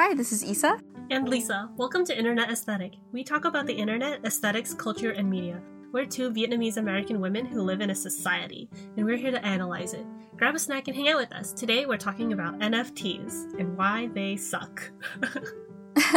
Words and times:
Hi, 0.00 0.14
this 0.14 0.30
is 0.30 0.44
Isa. 0.44 0.78
And 1.10 1.28
Lisa. 1.28 1.70
Welcome 1.76 2.04
to 2.04 2.16
Internet 2.16 2.52
Aesthetic. 2.52 2.92
We 3.10 3.24
talk 3.24 3.44
about 3.44 3.66
the 3.66 3.74
internet, 3.74 4.24
aesthetics, 4.24 4.72
culture, 4.72 5.10
and 5.10 5.28
media. 5.28 5.60
We're 5.90 6.04
two 6.04 6.30
Vietnamese 6.30 6.76
American 6.76 7.20
women 7.20 7.44
who 7.44 7.62
live 7.62 7.80
in 7.80 7.90
a 7.90 7.96
society, 7.96 8.70
and 8.96 9.04
we're 9.04 9.16
here 9.16 9.32
to 9.32 9.44
analyze 9.44 9.94
it. 9.94 10.06
Grab 10.36 10.54
a 10.54 10.58
snack 10.60 10.86
and 10.86 10.96
hang 10.96 11.08
out 11.08 11.16
with 11.16 11.32
us. 11.32 11.52
Today, 11.52 11.84
we're 11.84 11.96
talking 11.96 12.32
about 12.32 12.60
NFTs 12.60 13.58
and 13.58 13.76
why 13.76 14.08
they 14.14 14.36
suck. 14.36 14.88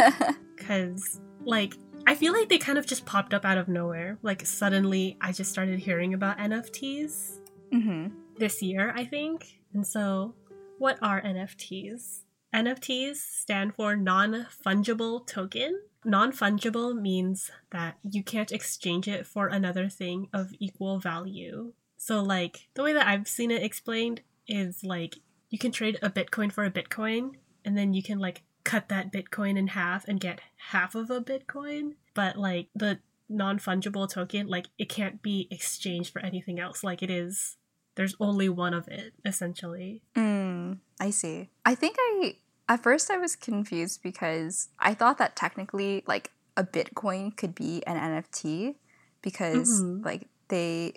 Because, 0.56 1.20
like, 1.44 1.74
I 2.06 2.14
feel 2.14 2.32
like 2.32 2.48
they 2.48 2.58
kind 2.58 2.78
of 2.78 2.86
just 2.86 3.04
popped 3.04 3.34
up 3.34 3.44
out 3.44 3.58
of 3.58 3.66
nowhere. 3.66 4.16
Like, 4.22 4.46
suddenly, 4.46 5.16
I 5.20 5.32
just 5.32 5.50
started 5.50 5.80
hearing 5.80 6.14
about 6.14 6.38
NFTs 6.38 7.40
hmm 7.72 8.06
this 8.38 8.62
year, 8.62 8.92
I 8.94 9.04
think. 9.06 9.60
And 9.74 9.84
so, 9.84 10.36
what 10.78 10.98
are 11.02 11.20
NFTs? 11.20 12.20
NFTs 12.54 13.16
stand 13.16 13.74
for 13.74 13.96
non 13.96 14.46
fungible 14.64 15.26
token. 15.26 15.80
Non 16.04 16.32
fungible 16.32 17.00
means 17.00 17.50
that 17.70 17.96
you 18.02 18.22
can't 18.22 18.52
exchange 18.52 19.08
it 19.08 19.26
for 19.26 19.46
another 19.46 19.88
thing 19.88 20.28
of 20.32 20.52
equal 20.58 20.98
value. 20.98 21.72
So, 21.96 22.20
like, 22.22 22.68
the 22.74 22.82
way 22.82 22.92
that 22.92 23.06
I've 23.06 23.28
seen 23.28 23.50
it 23.50 23.62
explained 23.62 24.22
is 24.48 24.82
like 24.82 25.16
you 25.50 25.58
can 25.58 25.72
trade 25.72 25.98
a 26.02 26.10
Bitcoin 26.10 26.50
for 26.50 26.64
a 26.64 26.70
Bitcoin, 26.70 27.32
and 27.64 27.76
then 27.76 27.94
you 27.94 28.02
can, 28.02 28.18
like, 28.18 28.42
cut 28.64 28.88
that 28.88 29.12
Bitcoin 29.12 29.56
in 29.56 29.68
half 29.68 30.06
and 30.08 30.20
get 30.20 30.40
half 30.70 30.94
of 30.94 31.10
a 31.10 31.20
Bitcoin. 31.20 31.92
But, 32.14 32.36
like, 32.36 32.68
the 32.74 32.98
non 33.28 33.58
fungible 33.58 34.10
token, 34.10 34.46
like, 34.46 34.66
it 34.78 34.88
can't 34.88 35.22
be 35.22 35.48
exchanged 35.50 36.12
for 36.12 36.20
anything 36.20 36.58
else. 36.58 36.82
Like, 36.82 37.02
it 37.02 37.10
is 37.10 37.56
there's 37.94 38.16
only 38.18 38.48
one 38.48 38.72
of 38.72 38.88
it 38.88 39.12
essentially 39.24 40.02
Mm, 40.16 40.78
I 41.00 41.10
see. 41.10 41.50
I 41.64 41.74
think 41.74 41.96
I 41.98 42.36
at 42.72 42.82
first 42.82 43.10
I 43.10 43.18
was 43.18 43.36
confused 43.36 44.02
because 44.02 44.68
I 44.78 44.94
thought 44.94 45.18
that 45.18 45.36
technically 45.36 46.02
like 46.06 46.30
a 46.56 46.64
Bitcoin 46.64 47.36
could 47.36 47.54
be 47.54 47.82
an 47.86 47.96
NFT 47.96 48.76
because 49.20 49.82
Mhm. 49.82 50.04
like 50.04 50.28
they 50.48 50.94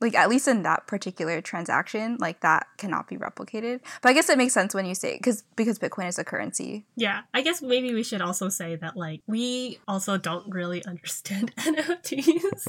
like 0.00 0.14
at 0.14 0.28
least 0.28 0.46
in 0.48 0.62
that 0.62 0.86
particular 0.86 1.40
transaction 1.40 2.16
like 2.20 2.40
that 2.40 2.66
cannot 2.76 3.08
be 3.08 3.16
replicated. 3.16 3.80
But 4.02 4.10
I 4.10 4.12
guess 4.12 4.28
it 4.28 4.38
makes 4.38 4.54
sense 4.54 4.74
when 4.74 4.86
you 4.86 4.94
say 4.94 5.16
because 5.16 5.42
because 5.56 5.78
Bitcoin 5.78 6.08
is 6.08 6.18
a 6.18 6.24
currency. 6.24 6.84
yeah 6.96 7.20
i 7.34 7.40
guess 7.40 7.62
maybe 7.62 7.94
we 7.94 8.02
should 8.02 8.20
also 8.20 8.48
say 8.48 8.76
that 8.76 8.96
like 8.96 9.20
we 9.26 9.78
also 9.86 10.16
don't 10.18 10.52
really 10.52 10.84
understand 10.84 11.54
nfts 11.56 12.66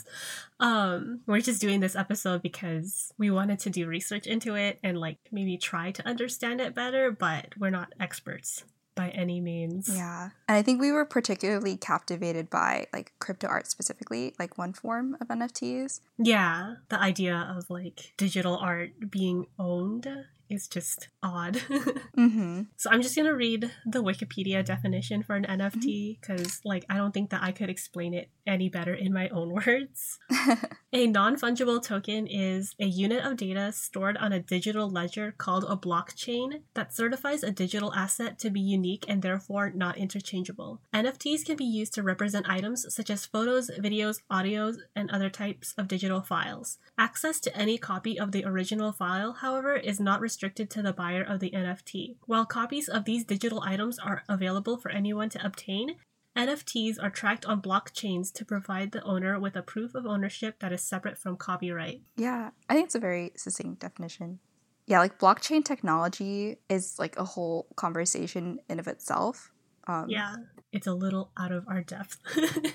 um 0.60 1.20
we're 1.26 1.40
just 1.40 1.62
doing 1.62 1.80
this 1.80 1.96
episode 1.96 2.42
because 2.42 3.14
we 3.18 3.30
wanted 3.32 3.60
to 3.60 3.70
do 3.70 3.88
research 3.88 4.28
into 4.28 4.56
it 4.56 4.80
and 4.84 4.98
like 5.00 5.18
maybe 5.32 5.58
try 5.58 5.92
to 5.92 6.08
understand 6.08 6.62
it 6.62 6.76
better 6.76 7.12
but 7.12 7.48
we're 7.58 7.70
not 7.70 7.94
experts 8.00 8.64
by 9.00 9.10
any 9.24 9.40
means 9.40 9.88
Yeah. 10.02 10.32
And 10.48 10.58
I 10.58 10.62
think 10.62 10.82
we 10.82 10.92
were 10.92 11.06
particularly 11.06 11.78
captivated 11.78 12.50
by 12.50 12.88
like 12.92 13.14
crypto 13.20 13.48
art 13.48 13.66
specifically, 13.76 14.36
like 14.38 14.58
one 14.58 14.74
form 14.74 15.16
of 15.22 15.28
NFTs. 15.30 16.02
yeah 16.18 16.76
the 16.90 17.00
idea 17.12 17.38
of 17.56 17.70
like 17.70 17.98
digital 18.18 18.58
art 18.58 18.92
being 19.10 19.48
owned 19.58 20.06
is 20.50 20.68
just 20.68 21.10
odd 21.24 21.56
Mhm. 22.18 22.68
So 22.76 22.90
I'm 22.90 23.02
just 23.02 23.16
gonna 23.16 23.34
read 23.36 23.72
the 23.86 24.04
Wikipedia 24.04 24.64
definition 24.66 25.24
for 25.24 25.36
an 25.36 25.46
NFT 25.46 26.20
because, 26.20 26.60
like, 26.66 26.86
I 26.90 26.98
don't 26.98 27.14
think 27.14 27.30
that 27.30 27.42
I 27.44 27.52
could 27.52 27.70
explain 27.70 28.14
it 28.14 28.30
any 28.46 28.68
better 28.68 28.94
in 28.94 29.14
my 29.14 29.30
own 29.30 29.54
words. 29.66 30.20
a 30.94 31.08
non 31.08 31.38
fungible 31.38 31.82
token 31.82 32.28
is 32.28 32.76
a 32.80 32.86
unit 32.86 33.24
of 33.24 33.38
data 33.38 33.72
stored 33.72 34.18
on 34.18 34.34
a 34.34 34.40
digital 34.42 34.90
ledger 34.90 35.34
called 35.38 35.64
a 35.70 35.78
blockchain 35.78 36.62
that 36.74 36.94
certifies 36.94 37.44
a 37.44 37.52
digital 37.52 37.94
asset 37.94 38.38
to 38.40 38.50
be 38.50 38.60
unique 38.60 39.06
and 39.08 39.22
therefore 39.22 39.72
not 39.74 39.98
interchangeable. 39.98 40.82
NFTs 40.94 41.46
can 41.46 41.56
be 41.56 41.64
used 41.66 41.94
to 41.94 42.04
represent 42.04 42.50
items 42.50 42.86
such 42.94 43.10
as 43.10 43.26
photos, 43.26 43.70
videos, 43.80 44.18
audios, 44.32 44.76
and 44.96 45.10
other 45.10 45.30
types 45.30 45.74
of 45.78 45.88
digital 45.88 46.22
files. 46.22 46.80
Access 46.98 47.40
to 47.42 47.56
any 47.56 47.78
copy 47.78 48.20
of 48.20 48.32
the 48.34 48.44
original 48.46 48.92
file, 48.92 49.34
however, 49.34 49.76
is 49.76 50.00
not 50.02 50.20
restricted 50.20 50.39
to 50.48 50.82
the 50.82 50.94
buyer 50.94 51.24
of 51.24 51.42
the 51.42 51.52
NFT. 51.52 52.16
While 52.26 52.46
copies 52.46 52.88
of 52.88 53.04
these 53.04 53.26
digital 53.26 53.62
items 53.62 54.00
are 54.00 54.24
available 54.30 54.78
for 54.78 54.90
anyone 54.90 55.30
to 55.30 55.46
obtain, 55.46 55.96
NFTs 56.38 56.96
are 57.02 57.10
tracked 57.10 57.46
on 57.46 57.62
blockchains 57.62 58.32
to 58.34 58.46
provide 58.46 58.92
the 58.94 59.04
owner 59.04 59.38
with 59.40 59.58
a 59.58 59.62
proof 59.62 59.96
of 59.96 60.06
ownership 60.06 60.60
that 60.60 60.72
is 60.72 60.82
separate 60.82 61.18
from 61.18 61.36
copyright. 61.36 62.02
Yeah, 62.16 62.52
I 62.70 62.74
think 62.76 62.86
it's 62.86 62.96
a 62.96 63.00
very 63.00 63.34
succinct 63.36 63.82
definition. 63.82 64.40
Yeah, 64.86 65.00
like 65.00 65.20
blockchain 65.20 65.66
technology 65.66 66.58
is 66.70 66.98
like 66.98 67.18
a 67.18 67.26
whole 67.26 67.68
conversation 67.76 68.60
in 68.70 68.80
of 68.80 68.88
itself. 68.88 69.52
Um, 69.88 70.06
Yeah, 70.08 70.36
it's 70.72 70.88
a 70.88 70.94
little 70.94 71.32
out 71.38 71.52
of 71.52 71.66
our 71.68 71.82
depth. 71.82 72.18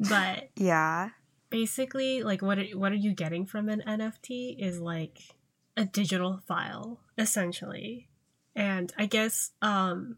but 0.00 0.50
Yeah. 0.54 1.10
basically 1.50 2.22
like 2.22 2.42
what 2.42 2.58
are, 2.58 2.64
what 2.78 2.92
are 2.92 2.96
you 2.96 3.14
getting 3.14 3.46
from 3.46 3.68
an 3.68 3.82
NFT 3.86 4.56
is 4.58 4.80
like 4.80 5.18
a 5.76 5.84
digital 5.84 6.40
file 6.46 7.00
essentially. 7.18 8.08
And 8.54 8.92
I 8.96 9.06
guess 9.06 9.52
um 9.62 10.16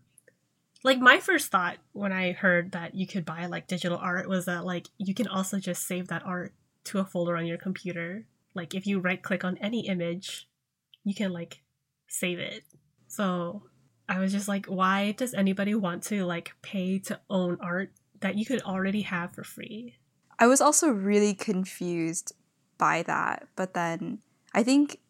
like 0.84 1.00
my 1.00 1.18
first 1.18 1.50
thought 1.50 1.78
when 1.92 2.12
I 2.12 2.32
heard 2.32 2.72
that 2.72 2.94
you 2.94 3.06
could 3.06 3.24
buy 3.24 3.46
like 3.46 3.66
digital 3.66 3.98
art 3.98 4.28
was 4.28 4.44
that 4.46 4.64
like 4.64 4.86
you 4.96 5.14
can 5.14 5.26
also 5.26 5.58
just 5.58 5.86
save 5.86 6.08
that 6.08 6.24
art 6.24 6.54
to 6.84 7.00
a 7.00 7.04
folder 7.04 7.36
on 7.36 7.46
your 7.46 7.58
computer. 7.58 8.26
Like 8.54 8.74
if 8.74 8.86
you 8.86 9.00
right 9.00 9.22
click 9.22 9.44
on 9.44 9.58
any 9.58 9.86
image, 9.88 10.48
you 11.04 11.14
can 11.14 11.32
like 11.32 11.62
save 12.06 12.38
it. 12.38 12.62
So 13.08 13.64
I 14.08 14.20
was 14.20 14.32
just 14.32 14.48
like 14.48 14.66
why 14.66 15.12
does 15.12 15.34
anybody 15.34 15.74
want 15.74 16.04
to 16.04 16.24
like 16.24 16.52
pay 16.62 16.98
to 17.00 17.20
own 17.28 17.58
art 17.60 17.92
that 18.20 18.36
you 18.36 18.46
could 18.46 18.62
already 18.62 19.02
have 19.02 19.32
for 19.32 19.42
free? 19.42 19.96
I 20.38 20.46
was 20.46 20.60
also 20.60 20.90
really 20.90 21.34
confused 21.34 22.32
by 22.78 23.02
that, 23.02 23.48
but 23.56 23.74
then 23.74 24.20
I 24.54 24.62
think 24.62 25.00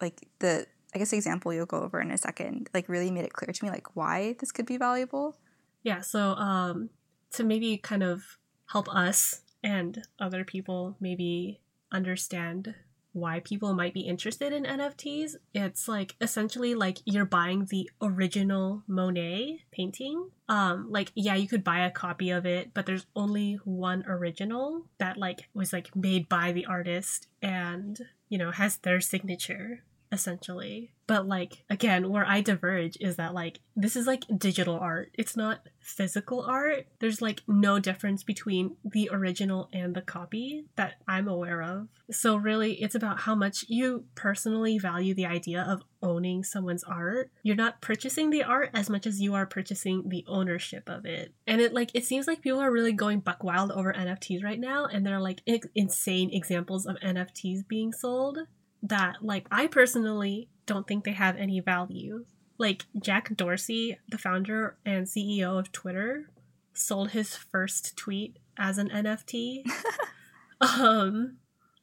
like 0.00 0.28
the 0.38 0.66
I 0.94 0.98
guess 0.98 1.10
the 1.10 1.16
example 1.16 1.52
you'll 1.52 1.66
go 1.66 1.82
over 1.82 2.00
in 2.00 2.10
a 2.10 2.18
second 2.18 2.68
like 2.72 2.88
really 2.88 3.10
made 3.10 3.24
it 3.24 3.32
clear 3.32 3.52
to 3.52 3.64
me 3.64 3.70
like 3.70 3.94
why 3.94 4.36
this 4.40 4.52
could 4.52 4.66
be 4.66 4.76
valuable. 4.76 5.36
Yeah, 5.82 6.00
so 6.00 6.30
um 6.32 6.90
to 7.32 7.44
maybe 7.44 7.76
kind 7.76 8.02
of 8.02 8.38
help 8.66 8.88
us 8.88 9.42
and 9.62 10.02
other 10.18 10.44
people 10.44 10.96
maybe 11.00 11.60
understand 11.92 12.74
why 13.12 13.40
people 13.40 13.74
might 13.74 13.94
be 13.94 14.02
interested 14.02 14.52
in 14.52 14.64
NFTs, 14.64 15.36
it's 15.54 15.88
like 15.88 16.14
essentially 16.20 16.74
like 16.74 16.98
you're 17.04 17.24
buying 17.24 17.66
the 17.66 17.90
original 18.00 18.82
Monet 18.86 19.60
painting. 19.72 20.30
Um 20.48 20.86
like 20.90 21.12
yeah, 21.14 21.34
you 21.34 21.48
could 21.48 21.64
buy 21.64 21.80
a 21.80 21.90
copy 21.90 22.30
of 22.30 22.46
it, 22.46 22.72
but 22.74 22.86
there's 22.86 23.06
only 23.16 23.58
one 23.64 24.04
original 24.06 24.86
that 24.98 25.16
like 25.16 25.48
was 25.52 25.72
like 25.72 25.94
made 25.96 26.28
by 26.28 26.52
the 26.52 26.66
artist 26.66 27.28
and, 27.42 27.98
you 28.28 28.38
know, 28.38 28.52
has 28.52 28.78
their 28.78 29.00
signature 29.00 29.82
essentially. 30.12 30.92
But 31.06 31.26
like 31.26 31.64
again, 31.70 32.10
where 32.10 32.26
I 32.26 32.40
diverge 32.42 32.96
is 33.00 33.16
that 33.16 33.32
like 33.34 33.60
this 33.74 33.96
is 33.96 34.06
like 34.06 34.24
digital 34.36 34.78
art. 34.78 35.10
It's 35.14 35.36
not 35.36 35.60
physical 35.80 36.42
art. 36.42 36.86
There's 37.00 37.22
like 37.22 37.40
no 37.48 37.78
difference 37.78 38.22
between 38.22 38.76
the 38.84 39.08
original 39.10 39.70
and 39.72 39.94
the 39.94 40.02
copy 40.02 40.66
that 40.76 40.94
I'm 41.08 41.26
aware 41.26 41.62
of. 41.62 41.88
So 42.10 42.36
really 42.36 42.74
it's 42.82 42.94
about 42.94 43.20
how 43.20 43.34
much 43.34 43.64
you 43.68 44.04
personally 44.16 44.78
value 44.78 45.14
the 45.14 45.24
idea 45.24 45.62
of 45.62 45.82
owning 46.02 46.44
someone's 46.44 46.84
art. 46.84 47.30
You're 47.42 47.56
not 47.56 47.80
purchasing 47.80 48.28
the 48.28 48.42
art 48.42 48.70
as 48.74 48.90
much 48.90 49.06
as 49.06 49.20
you 49.20 49.32
are 49.34 49.46
purchasing 49.46 50.08
the 50.10 50.24
ownership 50.28 50.90
of 50.90 51.06
it. 51.06 51.32
And 51.46 51.62
it 51.62 51.72
like 51.72 51.90
it 51.94 52.04
seems 52.04 52.26
like 52.26 52.42
people 52.42 52.60
are 52.60 52.70
really 52.70 52.92
going 52.92 53.20
buck 53.20 53.42
wild 53.42 53.72
over 53.72 53.94
NFTs 53.94 54.44
right 54.44 54.60
now 54.60 54.84
and 54.84 55.06
they're 55.06 55.20
like 55.20 55.40
i- 55.48 55.60
insane 55.74 56.28
examples 56.34 56.84
of 56.84 56.96
NFTs 56.96 57.66
being 57.66 57.92
sold 57.92 58.38
that 58.82 59.16
like 59.22 59.46
I 59.50 59.66
personally 59.66 60.48
don't 60.66 60.86
think 60.86 61.04
they 61.04 61.12
have 61.12 61.36
any 61.36 61.60
value. 61.60 62.24
Like 62.58 62.86
Jack 63.00 63.36
Dorsey, 63.36 63.98
the 64.08 64.18
founder 64.18 64.76
and 64.84 65.06
CEO 65.06 65.58
of 65.58 65.72
Twitter, 65.72 66.30
sold 66.72 67.10
his 67.10 67.36
first 67.36 67.96
tweet 67.96 68.38
as 68.58 68.78
an 68.78 68.88
NFT. 68.90 69.62
um 70.60 71.36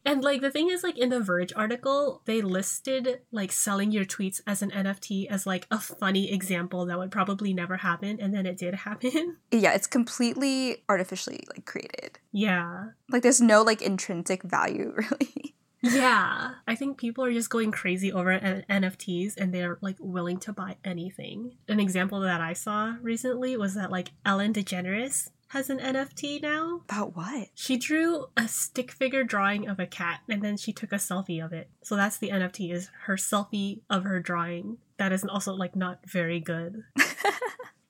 and 0.07 0.24
like 0.24 0.42
the 0.42 0.51
thing 0.51 0.69
is 0.69 0.83
like 0.83 1.00
in 1.00 1.09
the 1.09 1.19
Verge 1.19 1.51
article, 1.56 2.21
they 2.25 2.39
listed 2.42 3.21
like 3.31 3.51
selling 3.51 3.91
your 3.91 4.06
tweets 4.06 4.39
as 4.45 4.62
an 4.62 4.69
NFT 4.69 5.25
as 5.27 5.48
like 5.48 5.65
a 5.71 5.80
funny 5.80 6.31
example 6.31 6.86
that 6.86 7.00
would 7.00 7.09
probably 7.09 7.53
never 7.53 7.77
happen 7.77 8.19
and 8.21 8.31
then 8.31 8.45
it 8.45 8.57
did 8.57 8.75
happen. 8.75 9.38
Yeah, 9.51 9.74
it's 9.74 9.88
completely 9.88 10.83
artificially 10.89 11.44
like 11.56 11.65
created. 11.65 12.19
yeah. 12.31 12.89
Like 13.09 13.24
there's 13.24 13.41
no 13.41 13.63
like 13.63 13.81
intrinsic 13.81 14.44
value 14.44 14.94
really. 14.98 15.54
Yeah, 15.93 16.51
I 16.67 16.75
think 16.75 16.97
people 16.97 17.23
are 17.23 17.31
just 17.33 17.49
going 17.49 17.71
crazy 17.71 18.11
over 18.11 18.31
N- 18.31 18.65
NFTs 18.69 19.37
and 19.37 19.53
they're 19.53 19.77
like 19.81 19.97
willing 19.99 20.37
to 20.39 20.53
buy 20.53 20.77
anything. 20.83 21.55
An 21.67 21.79
example 21.79 22.19
that 22.21 22.41
I 22.41 22.53
saw 22.53 22.95
recently 23.01 23.55
was 23.57 23.75
that 23.75 23.91
like 23.91 24.09
Ellen 24.25 24.53
DeGeneres 24.53 25.29
has 25.49 25.69
an 25.69 25.79
NFT 25.79 26.41
now. 26.41 26.81
About 26.89 27.15
what? 27.15 27.49
She 27.53 27.77
drew 27.77 28.25
a 28.35 28.47
stick 28.47 28.91
figure 28.91 29.23
drawing 29.23 29.69
of 29.69 29.79
a 29.79 29.85
cat 29.85 30.21
and 30.27 30.41
then 30.41 30.57
she 30.57 30.73
took 30.73 30.91
a 30.91 30.95
selfie 30.95 31.43
of 31.43 31.53
it. 31.53 31.69
So 31.83 31.95
that's 31.95 32.17
the 32.17 32.29
NFT 32.29 32.73
is 32.73 32.89
her 33.03 33.15
selfie 33.15 33.81
of 33.89 34.03
her 34.03 34.19
drawing. 34.19 34.77
That 34.97 35.11
is 35.13 35.23
also 35.23 35.53
like 35.53 35.75
not 35.75 35.99
very 36.09 36.39
good. 36.39 36.83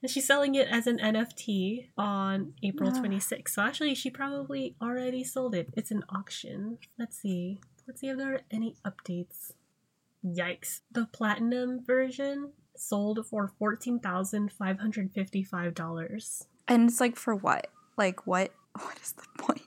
And 0.02 0.12
she's 0.12 0.28
selling 0.28 0.54
it 0.54 0.68
as 0.68 0.86
an 0.86 1.00
NFT 1.00 1.88
on 1.98 2.54
April 2.62 2.92
Ah. 2.94 3.02
26th. 3.02 3.50
So 3.50 3.64
actually, 3.64 3.96
she 3.96 4.12
probably 4.12 4.76
already 4.80 5.24
sold 5.24 5.56
it. 5.56 5.70
It's 5.76 5.90
an 5.90 6.04
auction. 6.10 6.78
Let's 7.00 7.18
see. 7.18 7.60
Let's 7.88 8.02
see 8.02 8.10
if 8.10 8.18
there 8.18 8.34
are 8.34 8.42
any 8.50 8.76
updates. 8.86 9.52
Yikes. 10.26 10.82
The 10.92 11.06
platinum 11.12 11.84
version 11.86 12.54
sold 12.76 13.24
for 13.28 13.52
$14,555. 13.62 16.46
And 16.68 16.90
it's 16.90 17.00
like 17.00 17.16
for 17.16 17.36
what? 17.36 17.68
Like 17.98 18.26
what? 18.26 18.52
What 18.76 19.00
is 19.02 19.14
the 19.14 19.24
point? 19.38 19.62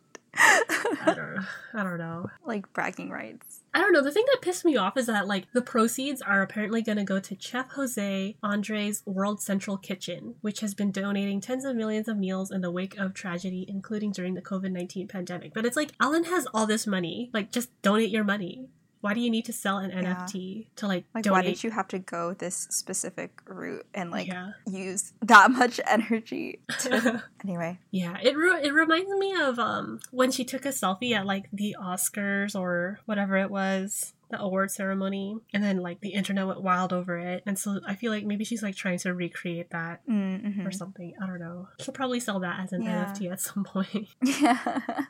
I 1.06 1.14
don't, 1.14 1.46
I 1.74 1.82
don't 1.82 1.98
know. 1.98 2.30
like 2.44 2.72
bragging 2.72 3.10
rights. 3.10 3.60
I 3.74 3.80
don't 3.80 3.92
know. 3.92 4.02
The 4.02 4.10
thing 4.10 4.24
that 4.32 4.42
pissed 4.42 4.64
me 4.64 4.76
off 4.76 4.96
is 4.96 5.06
that 5.06 5.26
like 5.28 5.44
the 5.52 5.62
proceeds 5.62 6.22
are 6.22 6.42
apparently 6.42 6.82
going 6.82 6.98
to 6.98 7.04
go 7.04 7.20
to 7.20 7.36
Chef 7.38 7.70
Jose 7.72 8.36
Andres 8.42 9.02
World 9.06 9.40
Central 9.40 9.76
Kitchen, 9.76 10.34
which 10.40 10.60
has 10.60 10.74
been 10.74 10.90
donating 10.90 11.40
tens 11.40 11.64
of 11.64 11.76
millions 11.76 12.08
of 12.08 12.16
meals 12.16 12.50
in 12.50 12.60
the 12.60 12.70
wake 12.70 12.96
of 12.98 13.14
tragedy, 13.14 13.64
including 13.68 14.10
during 14.12 14.34
the 14.34 14.42
COVID 14.42 14.72
nineteen 14.72 15.06
pandemic. 15.08 15.54
But 15.54 15.66
it's 15.66 15.76
like 15.76 15.92
Ellen 16.00 16.24
has 16.24 16.46
all 16.52 16.66
this 16.66 16.86
money. 16.86 17.30
Like, 17.32 17.52
just 17.52 17.70
donate 17.82 18.10
your 18.10 18.24
money. 18.24 18.68
Why 19.00 19.14
do 19.14 19.20
you 19.20 19.30
need 19.30 19.44
to 19.46 19.52
sell 19.52 19.78
an 19.78 19.90
Yeah. 19.90 20.14
NFT 20.26 20.66
to 20.76 20.86
like, 20.88 21.04
Like 21.14 21.24
donate? 21.24 21.32
why 21.36 21.42
did 21.48 21.62
you 21.62 21.70
have 21.70 21.88
to 21.88 21.98
go 21.98 22.34
this 22.34 22.66
specific 22.70 23.40
route 23.46 23.86
and 23.94 24.10
like 24.10 24.26
yeah. 24.26 24.50
use 24.66 25.12
that 25.22 25.50
much 25.52 25.80
energy? 25.86 26.60
To... 26.80 27.22
anyway. 27.44 27.78
Yeah, 27.90 28.16
it 28.22 28.36
re- 28.36 28.62
it 28.62 28.72
reminds 28.72 29.10
me 29.10 29.34
of 29.40 29.58
um 29.58 30.00
when 30.10 30.30
she 30.30 30.44
took 30.44 30.64
a 30.66 30.70
selfie 30.70 31.12
at 31.14 31.26
like 31.26 31.48
the 31.52 31.76
Oscars 31.80 32.54
or 32.58 32.98
whatever 33.06 33.36
it 33.36 33.50
was, 33.50 34.14
the 34.30 34.40
award 34.40 34.70
ceremony, 34.70 35.38
and 35.54 35.62
then 35.62 35.78
like 35.78 36.00
the 36.00 36.10
internet 36.10 36.46
went 36.46 36.62
wild 36.62 36.92
over 36.92 37.16
it. 37.18 37.42
And 37.46 37.58
so 37.58 37.80
I 37.86 37.94
feel 37.94 38.10
like 38.12 38.24
maybe 38.26 38.44
she's 38.44 38.62
like 38.62 38.74
trying 38.76 38.98
to 38.98 39.14
recreate 39.14 39.70
that 39.70 40.06
Mm-hmm. 40.08 40.66
or 40.66 40.72
something. 40.72 41.14
I 41.22 41.26
don't 41.26 41.38
know. 41.40 41.68
She'll 41.80 41.94
probably 41.94 42.20
sell 42.20 42.40
that 42.40 42.60
as 42.60 42.72
an 42.72 42.82
Yeah. 42.82 43.04
NFT 43.14 43.30
at 43.32 43.40
some 43.40 43.62
point. 43.64 44.08
Yeah. 44.22 45.04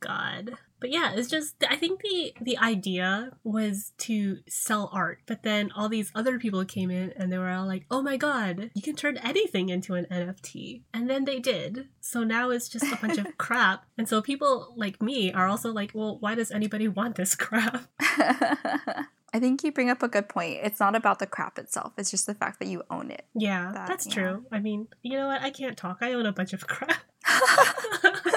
God. 0.00 0.58
But 0.84 0.90
yeah, 0.92 1.14
it's 1.14 1.30
just 1.30 1.54
I 1.66 1.76
think 1.76 2.02
the 2.02 2.34
the 2.42 2.58
idea 2.58 3.30
was 3.42 3.92
to 4.00 4.40
sell 4.46 4.90
art, 4.92 5.20
but 5.24 5.42
then 5.42 5.72
all 5.74 5.88
these 5.88 6.12
other 6.14 6.38
people 6.38 6.62
came 6.66 6.90
in 6.90 7.10
and 7.16 7.32
they 7.32 7.38
were 7.38 7.48
all 7.48 7.64
like, 7.66 7.86
"Oh 7.90 8.02
my 8.02 8.18
god, 8.18 8.70
you 8.74 8.82
can 8.82 8.94
turn 8.94 9.16
anything 9.16 9.70
into 9.70 9.94
an 9.94 10.04
NFT." 10.10 10.82
And 10.92 11.08
then 11.08 11.24
they 11.24 11.38
did. 11.40 11.88
So 12.02 12.22
now 12.22 12.50
it's 12.50 12.68
just 12.68 12.84
a 12.92 12.96
bunch 12.96 13.16
of 13.16 13.26
crap. 13.38 13.86
And 13.96 14.06
so 14.06 14.20
people 14.20 14.74
like 14.76 15.00
me 15.00 15.32
are 15.32 15.48
also 15.48 15.72
like, 15.72 15.92
"Well, 15.94 16.18
why 16.20 16.34
does 16.34 16.50
anybody 16.50 16.86
want 16.86 17.14
this 17.16 17.34
crap?" 17.34 17.88
I 17.98 19.40
think 19.40 19.64
you 19.64 19.72
bring 19.72 19.88
up 19.88 20.02
a 20.02 20.08
good 20.08 20.28
point. 20.28 20.58
It's 20.64 20.80
not 20.80 20.94
about 20.94 21.18
the 21.18 21.26
crap 21.26 21.58
itself. 21.58 21.94
It's 21.96 22.10
just 22.10 22.26
the 22.26 22.34
fact 22.34 22.58
that 22.58 22.68
you 22.68 22.82
own 22.90 23.10
it. 23.10 23.24
Yeah, 23.34 23.72
That- 23.72 23.88
that's 23.88 24.06
true. 24.06 24.44
I 24.52 24.58
mean, 24.60 24.88
you 25.02 25.16
know 25.16 25.28
what? 25.28 25.40
I 25.40 25.48
can't 25.48 25.78
talk. 25.78 26.00
I 26.02 26.12
own 26.12 26.26
a 26.26 26.32
bunch 26.32 26.52
of 26.52 26.66
crap. 26.66 27.00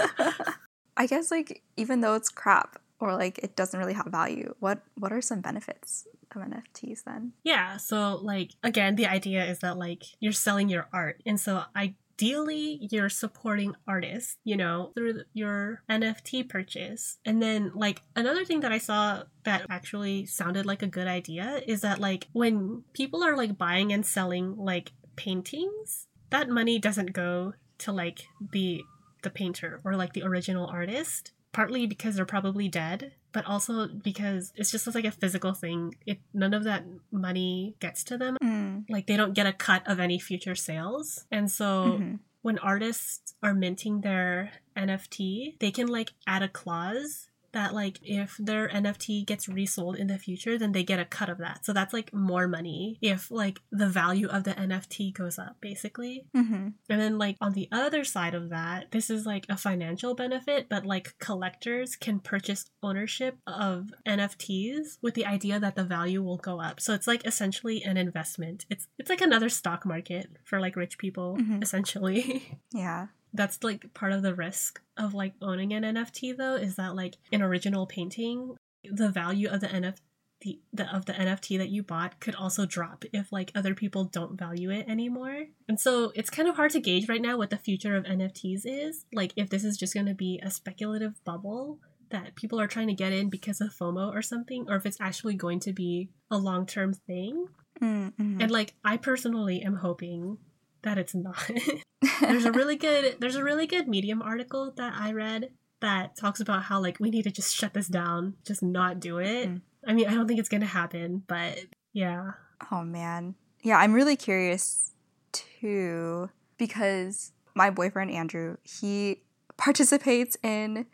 I 0.97 1.05
guess 1.05 1.31
like 1.31 1.63
even 1.77 2.01
though 2.01 2.15
it's 2.15 2.29
crap 2.29 2.81
or 2.99 3.13
like 3.15 3.37
it 3.39 3.55
doesn't 3.55 3.79
really 3.79 3.93
have 3.93 4.07
value, 4.07 4.53
what 4.59 4.81
what 4.95 5.13
are 5.13 5.21
some 5.21 5.41
benefits 5.41 6.07
of 6.35 6.41
NFTs 6.41 7.03
then? 7.05 7.33
Yeah, 7.43 7.77
so 7.77 8.19
like 8.21 8.51
again, 8.63 8.95
the 8.95 9.05
idea 9.05 9.45
is 9.45 9.59
that 9.59 9.77
like 9.77 10.03
you're 10.19 10.33
selling 10.33 10.69
your 10.69 10.89
art. 10.91 11.21
And 11.25 11.39
so 11.39 11.63
ideally 11.75 12.87
you're 12.91 13.09
supporting 13.09 13.75
artists, 13.87 14.37
you 14.43 14.57
know, 14.57 14.91
through 14.95 15.21
your 15.33 15.83
NFT 15.89 16.49
purchase. 16.49 17.19
And 17.23 17.41
then 17.41 17.71
like 17.75 18.01
another 18.15 18.43
thing 18.43 18.61
that 18.61 18.71
I 18.71 18.79
saw 18.79 19.23
that 19.43 19.67
actually 19.69 20.25
sounded 20.25 20.65
like 20.65 20.81
a 20.81 20.87
good 20.87 21.07
idea 21.07 21.61
is 21.67 21.81
that 21.81 21.99
like 21.99 22.27
when 22.33 22.83
people 22.93 23.23
are 23.23 23.37
like 23.37 23.57
buying 23.57 23.93
and 23.93 24.05
selling 24.05 24.57
like 24.57 24.91
paintings, 25.15 26.07
that 26.31 26.49
money 26.49 26.79
doesn't 26.79 27.13
go 27.13 27.53
to 27.79 27.91
like 27.91 28.23
the 28.51 28.81
the 29.27 29.33
painter 29.41 29.81
or 29.85 29.95
like 29.95 30.13
the 30.13 30.23
original 30.23 30.65
artist 30.67 31.31
partly 31.51 31.87
because 31.87 32.15
they're 32.15 32.25
probably 32.35 32.67
dead 32.67 32.99
but 33.31 33.45
also 33.45 33.87
because 33.87 34.53
it's 34.55 34.71
just 34.71 34.87
like 34.95 35.05
a 35.05 35.11
physical 35.21 35.53
thing 35.53 35.93
it 36.05 36.19
none 36.33 36.53
of 36.53 36.63
that 36.63 36.83
money 37.11 37.75
gets 37.79 38.03
to 38.03 38.17
them 38.17 38.37
Mm. 38.43 38.85
like 38.89 39.05
they 39.07 39.17
don't 39.17 39.33
get 39.39 39.47
a 39.47 39.53
cut 39.67 39.81
of 39.91 39.99
any 39.99 40.19
future 40.19 40.55
sales 40.55 41.25
and 41.31 41.51
so 41.51 41.67
Mhm. 41.99 42.19
when 42.41 42.57
artists 42.59 43.33
are 43.43 43.53
minting 43.53 44.01
their 44.01 44.51
nft 44.75 45.57
they 45.59 45.71
can 45.71 45.87
like 45.87 46.11
add 46.25 46.43
a 46.43 46.47
clause 46.61 47.29
that 47.57 47.73
like 47.81 47.95
if 48.21 48.31
their 48.49 48.63
nft 48.85 49.07
gets 49.31 49.45
resold 49.59 49.93
in 50.01 50.07
the 50.11 50.19
future 50.27 50.55
then 50.61 50.71
they 50.73 50.83
get 50.91 50.99
a 51.05 51.05
cut 51.17 51.29
of 51.33 51.39
that 51.45 51.57
so 51.65 51.71
that's 51.77 51.93
like 51.97 52.09
more 52.13 52.47
money 52.57 52.81
if 53.13 53.21
like 53.43 53.57
the 53.81 53.89
value 54.01 54.27
of 54.35 54.41
the 54.47 54.55
nft 54.69 54.97
goes 55.21 55.37
up 55.45 55.55
basically 55.69 56.15
Mhm. 56.35 56.63
and 56.91 56.99
then, 57.03 57.13
like, 57.25 57.35
on 57.45 57.53
the 57.53 57.67
other 57.81 58.03
side 58.15 58.35
of 58.39 58.45
that, 58.49 58.79
this 58.95 59.07
is 59.15 59.25
like 59.25 59.45
a 59.49 59.57
financial 59.57 60.11
benefit, 60.23 60.61
but 60.73 60.85
like 60.93 61.07
collectors 61.27 61.89
can 61.95 62.19
purchase 62.19 62.61
ownership 62.87 63.33
of 63.47 63.77
NFTs 64.05 64.97
with 65.01 65.13
the 65.15 65.25
idea 65.25 65.59
that 65.59 65.75
the 65.75 65.83
value 65.97 66.21
will 66.23 66.37
go 66.37 66.59
up. 66.61 66.79
So 66.79 66.93
it's 66.93 67.07
like 67.07 67.25
essentially 67.25 67.77
an 67.83 67.97
investment. 67.97 68.65
It's 68.69 68.87
it's 68.99 69.09
like 69.09 69.21
another 69.21 69.49
stock 69.49 69.85
market 69.85 70.25
for 70.43 70.59
like 70.59 70.75
rich 70.75 70.97
people, 70.97 71.37
Mhm. 71.39 71.61
essentially. 71.63 72.21
Yeah. 72.73 73.07
That's 73.33 73.63
like 73.63 73.93
part 73.93 74.11
of 74.13 74.21
the 74.21 74.33
risk 74.33 74.81
of 74.97 75.13
like 75.13 75.33
owning 75.41 75.73
an 75.73 75.83
NFT 75.83 76.35
though, 76.35 76.55
is 76.55 76.75
that 76.75 76.95
like 76.95 77.17
an 77.31 77.41
original 77.41 77.85
painting, 77.85 78.55
the 78.83 79.09
value 79.09 79.49
of 79.49 79.61
the 79.61 79.67
NFT 79.67 79.99
the, 80.41 80.59
the 80.73 80.95
of 80.95 81.05
the 81.05 81.13
NFT 81.13 81.57
that 81.57 81.69
you 81.69 81.83
bought 81.83 82.19
could 82.19 82.35
also 82.35 82.65
drop 82.65 83.05
if 83.11 83.31
like 83.31 83.51
other 83.55 83.73
people 83.73 84.03
don't 84.03 84.37
value 84.37 84.69
it 84.69 84.87
anymore. 84.87 85.45
And 85.67 85.79
so 85.79 86.11
it's 86.15 86.29
kind 86.29 86.47
of 86.47 86.55
hard 86.55 86.71
to 86.71 86.79
gauge 86.79 87.09
right 87.09 87.21
now 87.21 87.37
what 87.37 87.49
the 87.49 87.57
future 87.57 87.95
of 87.95 88.03
NFTs 88.03 88.61
is. 88.65 89.05
Like 89.13 89.33
if 89.35 89.49
this 89.49 89.63
is 89.63 89.77
just 89.77 89.93
going 89.93 90.05
to 90.05 90.13
be 90.13 90.39
a 90.43 90.51
speculative 90.51 91.23
bubble 91.23 91.79
that 92.09 92.35
people 92.35 92.59
are 92.59 92.67
trying 92.67 92.87
to 92.87 92.93
get 92.93 93.11
in 93.11 93.29
because 93.29 93.59
of 93.59 93.69
FOMO 93.69 94.13
or 94.13 94.21
something 94.21 94.65
or 94.69 94.75
if 94.75 94.85
it's 94.85 95.01
actually 95.01 95.35
going 95.35 95.59
to 95.61 95.73
be 95.73 96.09
a 96.31 96.37
long-term 96.37 96.93
thing. 96.93 97.47
Mm, 97.81 98.13
mhm. 98.13 98.41
And 98.41 98.51
like 98.51 98.75
I 98.83 98.97
personally 98.97 99.61
am 99.61 99.75
hoping 99.77 100.37
that 100.83 100.97
it's 100.97 101.15
not. 101.15 101.49
there's 102.21 102.45
a 102.45 102.51
really 102.51 102.75
good 102.87 103.17
there's 103.19 103.35
a 103.35 103.43
really 103.43 103.67
good 103.67 103.87
Medium 103.87 104.21
article 104.21 104.73
that 104.77 104.93
I 104.95 105.11
read 105.11 105.49
that 105.81 106.15
talks 106.15 106.39
about 106.39 106.63
how 106.63 106.81
like 106.81 106.99
we 106.99 107.09
need 107.09 107.23
to 107.23 107.31
just 107.31 107.55
shut 107.55 107.73
this 107.73 107.87
down, 107.87 108.35
just 108.45 108.63
not 108.63 108.99
do 108.99 109.19
it. 109.19 109.49
Mm. 109.49 109.61
I 109.87 109.93
mean, 109.93 110.07
I 110.07 110.13
don't 110.13 110.27
think 110.27 110.39
it's 110.39 110.49
gonna 110.49 110.65
happen, 110.65 111.23
but 111.27 111.59
yeah. 111.93 112.31
Oh 112.71 112.83
man. 112.83 113.35
Yeah, 113.61 113.77
I'm 113.77 113.93
really 113.93 114.15
curious 114.15 114.91
too 115.31 116.29
because 116.57 117.31
my 117.55 117.69
boyfriend 117.69 118.11
Andrew, 118.11 118.57
he 118.63 119.21
participates 119.57 120.37
in 120.43 120.85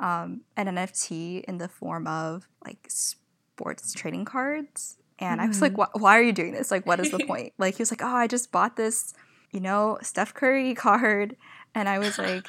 um, 0.00 0.42
an 0.56 0.66
NFT 0.66 1.44
in 1.44 1.58
the 1.58 1.68
form 1.68 2.06
of 2.06 2.48
like 2.64 2.86
sports 2.88 3.92
trading 3.92 4.24
cards. 4.24 4.96
And 5.20 5.40
I 5.40 5.46
was 5.46 5.60
like. 5.60 5.76
"Why- 5.76 5.88
why 5.94 6.16
are 6.16 6.22
you 6.22 6.32
doing 6.32 6.52
this? 6.52 6.70
Like, 6.70 6.86
what 6.86 7.00
is 7.00 7.10
the 7.10 7.18
point? 7.26 7.52
Like, 7.58 7.76
he 7.76 7.82
was 7.82 7.90
like, 7.90 8.02
oh, 8.02 8.06
I 8.06 8.28
just 8.28 8.52
bought 8.52 8.76
this, 8.76 9.14
you 9.52 9.60
know, 9.60 9.98
Steph 10.02 10.34
Curry 10.34 10.74
card. 10.86 11.36
And 11.74 11.88
I 11.88 11.98
was 11.98 12.18
like, 12.18 12.48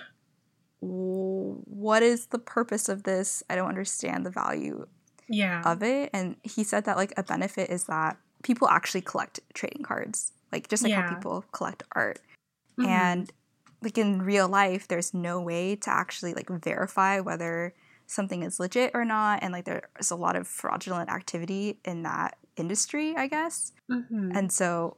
what 0.82 2.04
is 2.04 2.28
the 2.28 2.40
purpose 2.40 2.90
of 2.90 3.04
this? 3.04 3.44
I 3.50 3.56
don't 3.56 3.70
understand 3.70 4.26
the 4.26 4.32
value 4.32 4.88
Yeah. 5.28 5.62
of 5.66 5.84
it 5.84 6.10
and 6.14 6.38
he 6.44 6.64
said 6.64 6.86
that 6.86 6.98
like 6.98 7.14
a 7.18 7.24
benefit 7.24 7.70
is 7.70 7.86
that 7.86 8.18
people 8.44 8.68
actually 8.70 9.02
collect 9.02 9.40
trading 9.54 9.84
cards 9.84 10.34
like 10.52 10.68
just 10.70 10.84
like 10.84 10.92
Yeah. 10.92 11.02
how 11.02 11.08
people 11.16 11.46
collect 11.52 11.84
art 11.94 12.20
Mhm. 12.78 12.88
and 12.90 13.32
like 13.84 13.98
in 13.98 14.22
real 14.22 14.48
life 14.48 14.88
there's 14.88 15.14
no 15.14 15.42
way 15.42 15.76
to 15.76 15.90
actually 15.92 16.34
like 16.34 16.50
verify 16.50 17.20
whether 17.20 17.74
something 18.08 18.44
is 18.44 18.60
legit 18.60 18.92
or 18.94 19.06
not 19.06 19.44
and 19.44 19.54
like 19.54 19.66
there's 19.66 20.12
a 20.12 20.16
lot 20.16 20.36
of 20.36 20.48
fraudulent 20.48 21.10
activity 21.10 21.80
in 21.86 22.04
that 22.04 22.38
industry 22.58 23.16
i 23.18 23.28
guess 23.28 23.72
Mhm. 23.90 24.32
and 24.36 24.52
so 24.52 24.96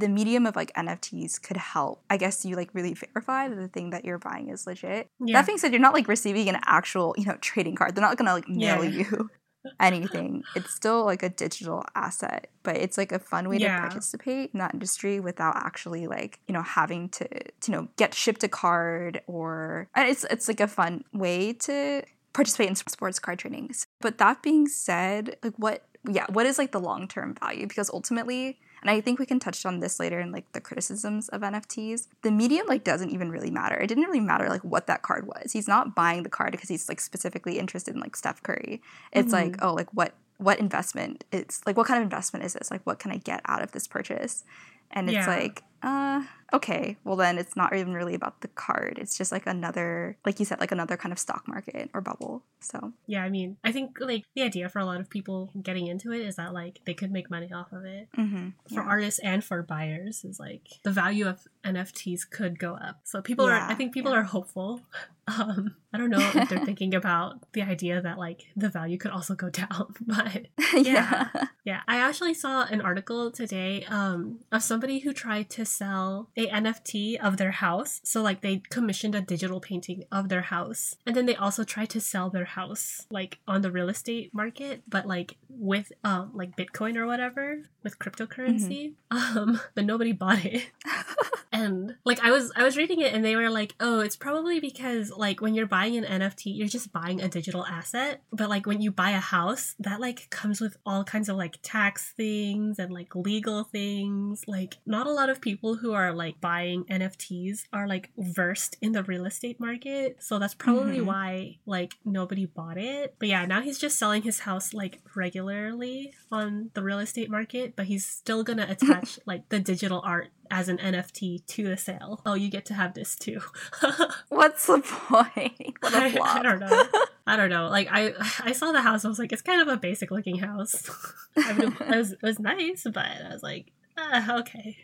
the 0.00 0.08
medium 0.08 0.46
of 0.46 0.54
like 0.56 0.72
nfts 0.74 1.40
could 1.42 1.56
help 1.56 2.02
i 2.10 2.16
guess 2.16 2.44
you 2.44 2.56
like 2.56 2.70
really 2.74 2.94
verify 2.94 3.48
that 3.48 3.56
the 3.56 3.68
thing 3.68 3.90
that 3.90 4.04
you're 4.04 4.18
buying 4.18 4.48
is 4.48 4.66
legit 4.66 5.08
yeah. 5.24 5.38
that 5.38 5.46
being 5.46 5.58
said, 5.58 5.72
you're 5.72 5.80
not 5.80 5.94
like 5.94 6.08
receiving 6.08 6.48
an 6.48 6.58
actual, 6.64 7.14
you 7.18 7.24
know, 7.26 7.36
trading 7.40 7.74
card. 7.74 7.94
They're 7.94 8.02
not 8.02 8.16
gonna 8.16 8.32
like 8.32 8.48
mail 8.48 8.84
Yeah. 8.84 8.90
you 8.90 9.30
anything. 9.80 10.42
It's 10.54 10.72
still 10.74 11.04
like 11.04 11.22
a 11.22 11.28
digital 11.28 11.84
asset, 11.94 12.48
but 12.62 12.76
it's 12.76 12.96
like 12.96 13.12
a 13.12 13.18
fun 13.18 13.48
way 13.48 13.58
Yeah. 13.58 13.76
to 13.76 13.80
participate 13.82 14.50
in 14.52 14.58
that 14.60 14.74
industry 14.74 15.20
without 15.20 15.56
actually 15.56 16.06
like, 16.06 16.40
you 16.46 16.52
know, 16.54 16.62
having 16.62 17.08
to, 17.10 17.28
to 17.28 17.50
you 17.66 17.72
know, 17.72 17.88
get 17.96 18.14
shipped 18.14 18.42
a 18.44 18.48
card 18.48 19.20
or 19.26 19.88
and 19.94 20.08
it's 20.08 20.24
it's 20.30 20.48
like 20.48 20.60
a 20.60 20.68
fun 20.68 21.04
way 21.12 21.52
to 21.54 22.02
participate 22.32 22.68
in 22.68 22.74
sports 22.76 23.18
card 23.18 23.38
trainings. 23.38 23.86
But 24.00 24.18
that 24.18 24.42
being 24.42 24.66
said, 24.68 25.36
like 25.42 25.54
what 25.56 25.84
yeah, 26.08 26.26
what 26.30 26.46
is 26.46 26.58
like 26.58 26.72
the 26.72 26.80
long-term 26.80 27.34
value? 27.40 27.66
Because 27.66 27.90
ultimately 27.90 28.60
and 28.82 28.90
I 28.90 29.00
think 29.00 29.18
we 29.18 29.26
can 29.26 29.38
touch 29.40 29.64
on 29.66 29.80
this 29.80 29.98
later 30.00 30.20
in 30.20 30.32
like 30.32 30.50
the 30.52 30.60
criticisms 30.60 31.28
of 31.28 31.42
NFTs. 31.42 32.08
The 32.22 32.30
medium 32.30 32.66
like 32.66 32.84
doesn't 32.84 33.10
even 33.10 33.30
really 33.30 33.50
matter. 33.50 33.76
It 33.76 33.86
didn't 33.88 34.04
really 34.04 34.20
matter 34.20 34.48
like 34.48 34.62
what 34.64 34.86
that 34.86 35.02
card 35.02 35.26
was. 35.26 35.52
He's 35.52 35.68
not 35.68 35.94
buying 35.94 36.22
the 36.22 36.28
card 36.30 36.52
because 36.52 36.68
he's 36.68 36.88
like 36.88 37.00
specifically 37.00 37.58
interested 37.58 37.94
in 37.94 38.00
like 38.00 38.16
Steph 38.16 38.42
Curry. 38.42 38.80
It's 39.12 39.32
like, 39.32 39.56
oh, 39.62 39.74
like 39.74 39.92
what 39.94 40.14
what 40.38 40.60
investment 40.60 41.24
it's 41.32 41.66
like 41.66 41.76
what 41.76 41.86
kind 41.88 41.98
of 41.98 42.04
investment 42.04 42.44
is 42.44 42.52
this? 42.54 42.70
Like 42.70 42.82
what 42.84 42.98
can 43.00 43.10
I 43.10 43.16
get 43.16 43.40
out 43.46 43.62
of 43.62 43.72
this 43.72 43.86
purchase? 43.88 44.44
And 44.90 45.08
it's 45.08 45.14
Yeah. 45.14 45.26
like, 45.26 45.62
uh, 45.82 46.22
okay, 46.52 46.96
well 47.04 47.16
then 47.16 47.38
it's 47.38 47.56
not 47.56 47.74
even 47.74 47.94
really 47.94 48.14
about 48.14 48.40
the 48.40 48.48
card. 48.48 48.98
It's 49.00 49.16
just 49.16 49.32
like 49.32 49.46
another, 49.46 50.16
like 50.24 50.38
you 50.38 50.44
said, 50.46 50.60
like 50.60 50.72
another 50.72 50.96
kind 50.96 51.12
of 51.12 51.18
stock 51.18 51.46
market 51.46 51.90
or 51.94 52.00
bubble. 52.00 52.42
So 52.60 52.92
Yeah, 53.06 53.22
I 53.22 53.30
mean, 53.30 53.56
I 53.64 53.72
think 53.72 53.98
like 54.00 54.24
the 54.34 54.42
idea 54.42 54.68
for 54.68 54.78
a 54.78 54.84
lot 54.84 55.00
of 55.00 55.10
people 55.10 55.50
getting 55.62 55.86
into 55.86 56.12
it 56.12 56.20
is 56.22 56.36
that 56.36 56.52
like 56.52 56.80
they 56.84 56.94
could 56.94 57.10
make 57.10 57.30
money 57.30 57.52
off 57.52 57.72
of 57.72 57.84
it. 57.84 58.08
mhm, 58.16 58.54
For 58.68 58.82
yeah. 58.82 58.88
artists 58.88 59.20
and 59.20 59.44
for 59.44 59.62
buyers 59.62 60.24
is 60.24 60.40
like 60.40 60.68
the 60.82 60.90
value 60.92 61.26
of 61.26 61.46
NFTs 61.64 62.28
could 62.30 62.58
go 62.58 62.74
up. 62.74 63.00
So 63.04 63.20
people 63.20 63.46
are 63.46 63.54
I 63.54 63.74
think 63.74 63.92
people 63.92 64.12
yeah. 64.12 64.18
are 64.18 64.24
hopeful. 64.24 64.80
Um 65.28 65.76
I 65.92 65.98
don't 65.98 66.08
know 66.08 66.30
if 66.34 66.48
they're 66.48 66.64
thinking 66.64 66.94
about 66.94 67.52
the 67.52 67.60
idea 67.62 68.00
that 68.00 68.18
like 68.18 68.46
the 68.56 68.70
value 68.70 68.96
could 68.96 69.10
also 69.10 69.34
go 69.34 69.50
down, 69.50 69.94
but 70.00 70.46
yeah. 70.74 71.28
Yeah, 71.64 71.80
I 71.86 71.98
actually 71.98 72.32
saw 72.32 72.64
an 72.64 72.80
article 72.80 73.30
today 73.30 73.84
um, 73.88 74.40
of 74.50 74.62
somebody 74.62 75.00
who 75.00 75.12
tried 75.12 75.50
to 75.50 75.66
sell 75.66 76.30
a 76.38 76.46
NFT 76.46 77.18
of 77.18 77.36
their 77.36 77.50
house. 77.50 78.00
So, 78.04 78.22
like, 78.22 78.40
they 78.40 78.62
commissioned 78.70 79.14
a 79.14 79.20
digital 79.20 79.60
painting 79.60 80.04
of 80.10 80.28
their 80.28 80.42
house, 80.42 80.94
and 81.04 81.14
then 81.14 81.26
they 81.26 81.34
also 81.34 81.64
tried 81.64 81.90
to 81.90 82.00
sell 82.00 82.30
their 82.30 82.46
house, 82.46 83.06
like, 83.10 83.40
on 83.46 83.60
the 83.62 83.70
real 83.70 83.88
estate 83.88 84.32
market, 84.32 84.82
but 84.88 85.06
like 85.06 85.36
with 85.48 85.92
um, 86.04 86.30
like 86.32 86.56
Bitcoin 86.56 86.96
or 86.96 87.06
whatever, 87.06 87.62
with 87.82 87.98
cryptocurrency. 87.98 88.92
Um, 89.10 89.60
but 89.74 89.84
nobody 89.84 90.12
bought 90.12 90.44
it. 90.44 90.70
And 91.58 91.96
like 92.04 92.20
I 92.22 92.30
was 92.30 92.52
I 92.56 92.62
was 92.64 92.76
reading 92.76 93.00
it 93.00 93.12
and 93.14 93.24
they 93.24 93.34
were 93.36 93.50
like, 93.50 93.74
"Oh, 93.80 94.00
it's 94.00 94.16
probably 94.16 94.60
because 94.60 95.10
like 95.10 95.40
when 95.40 95.54
you're 95.54 95.66
buying 95.66 95.96
an 95.96 96.04
NFT, 96.20 96.56
you're 96.56 96.68
just 96.68 96.92
buying 96.92 97.20
a 97.20 97.28
digital 97.28 97.64
asset, 97.66 98.22
but 98.32 98.48
like 98.48 98.66
when 98.66 98.80
you 98.80 98.90
buy 98.90 99.10
a 99.10 99.18
house, 99.20 99.74
that 99.80 100.00
like 100.00 100.28
comes 100.30 100.60
with 100.60 100.76
all 100.86 101.04
kinds 101.04 101.28
of 101.28 101.36
like 101.36 101.58
tax 101.62 102.12
things 102.16 102.78
and 102.78 102.92
like 102.92 103.14
legal 103.14 103.64
things. 103.64 104.44
Like 104.46 104.76
not 104.86 105.06
a 105.06 105.12
lot 105.12 105.30
of 105.30 105.40
people 105.40 105.76
who 105.76 105.92
are 105.92 106.12
like 106.12 106.40
buying 106.40 106.84
NFTs 106.84 107.64
are 107.72 107.88
like 107.88 108.10
versed 108.16 108.76
in 108.80 108.92
the 108.92 109.02
real 109.02 109.24
estate 109.26 109.58
market, 109.58 110.16
so 110.20 110.38
that's 110.38 110.54
probably 110.54 110.98
Mhm. 110.98 111.06
why 111.06 111.58
like 111.66 111.94
nobody 112.04 112.46
bought 112.46 112.78
it. 112.78 113.14
But 113.18 113.28
yeah, 113.28 113.44
now 113.46 113.60
he's 113.62 113.78
just 113.78 113.98
selling 113.98 114.22
his 114.22 114.40
house 114.40 114.72
like 114.72 115.00
regularly 115.16 116.12
on 116.30 116.70
the 116.74 116.82
real 116.82 116.98
estate 116.98 117.30
market, 117.30 117.74
but 117.76 117.86
he's 117.86 118.04
still 118.06 118.42
going 118.44 118.58
to 118.58 118.70
attach 118.70 119.18
like 119.26 119.48
the 119.48 119.58
digital 119.58 120.00
art 120.04 120.28
as 120.50 120.68
an 120.68 120.78
NFT 120.78 121.46
to 121.46 121.68
the 121.68 121.76
sale. 121.76 122.20
Oh, 122.26 122.34
you 122.34 122.50
get 122.50 122.64
to 122.66 122.74
have 122.74 122.94
this 122.94 123.16
too. 123.16 123.40
What's 124.28 124.66
the 124.66 124.80
point? 124.80 125.76
What 125.80 125.94
a 125.94 126.20
I. 126.20 126.38
I 126.38 126.42
don't 126.42 126.60
know. 126.60 126.84
I 127.26 127.36
don't 127.36 127.50
know. 127.50 127.68
Like 127.68 127.88
I, 127.90 128.14
I 128.40 128.52
saw 128.52 128.72
the 128.72 128.82
house. 128.82 129.04
I 129.04 129.08
was 129.08 129.18
like, 129.18 129.32
it's 129.32 129.42
kind 129.42 129.60
of 129.60 129.68
a 129.68 129.76
basic 129.76 130.10
looking 130.10 130.38
house. 130.38 130.88
I 131.36 131.52
mean, 131.52 131.76
it 131.80 131.96
was 131.96 132.12
it 132.12 132.22
was 132.22 132.38
nice, 132.38 132.84
but 132.84 133.04
I 133.06 133.30
was 133.32 133.42
like, 133.42 133.72
ah, 133.96 134.38
okay. 134.40 134.76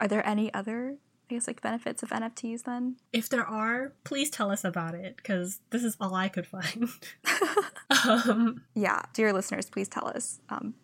Are 0.00 0.08
there 0.08 0.26
any 0.26 0.52
other, 0.52 0.96
I 1.30 1.34
guess, 1.34 1.46
like 1.46 1.60
benefits 1.62 2.02
of 2.02 2.10
NFTs 2.10 2.64
then? 2.64 2.96
If 3.12 3.28
there 3.28 3.46
are, 3.46 3.92
please 4.04 4.30
tell 4.30 4.50
us 4.50 4.64
about 4.64 4.94
it 4.94 5.16
because 5.16 5.60
this 5.70 5.84
is 5.84 5.96
all 6.00 6.14
I 6.14 6.28
could 6.28 6.46
find. 6.46 6.88
um, 8.06 8.62
yeah, 8.74 9.02
dear 9.12 9.32
listeners, 9.32 9.68
please 9.70 9.88
tell 9.88 10.08
us. 10.08 10.40
Um, 10.48 10.74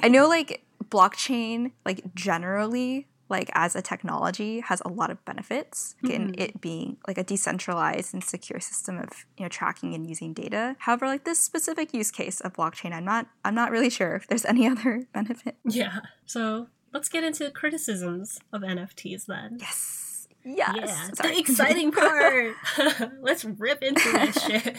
I 0.00 0.08
know 0.08 0.28
like 0.28 0.64
blockchain, 0.88 1.72
like 1.84 2.14
generally, 2.14 3.08
like 3.28 3.50
as 3.54 3.74
a 3.74 3.82
technology, 3.82 4.60
has 4.60 4.82
a 4.84 4.88
lot 4.88 5.10
of 5.10 5.24
benefits 5.24 5.94
in 6.02 6.32
Mhm. 6.32 6.40
it 6.40 6.60
being 6.60 6.98
like 7.06 7.16
a 7.18 7.24
decentralized 7.24 8.12
and 8.14 8.22
secure 8.22 8.60
system 8.60 8.98
of 8.98 9.08
you 9.36 9.44
know 9.44 9.48
tracking 9.48 9.94
and 9.94 10.06
using 10.06 10.32
data. 10.34 10.76
However, 10.80 11.06
like 11.06 11.24
this 11.24 11.38
specific 11.40 11.94
use 11.94 12.10
case 12.10 12.40
of 12.40 12.52
blockchain, 12.52 12.92
I'm 12.92 13.04
not 13.04 13.26
I'm 13.44 13.54
not 13.54 13.70
really 13.70 13.90
sure 13.90 14.14
if 14.16 14.26
there's 14.26 14.44
any 14.54 14.68
other 14.68 15.06
benefit. 15.12 15.56
yeah. 15.64 16.00
So 16.26 16.68
let's 16.92 17.08
get 17.08 17.24
into 17.24 17.50
criticisms 17.50 18.38
of 18.52 18.62
NFTs 18.62 19.26
then. 19.26 19.56
Yes. 19.60 20.28
Yes. 20.44 20.76
Yeah, 20.76 21.08
Sorry. 21.14 21.34
the 21.34 21.38
exciting 21.40 21.90
part. 22.00 22.54
Let's 23.22 23.46
rip 23.46 23.82
into 23.82 24.12
this 24.12 24.42
shit. 24.44 24.76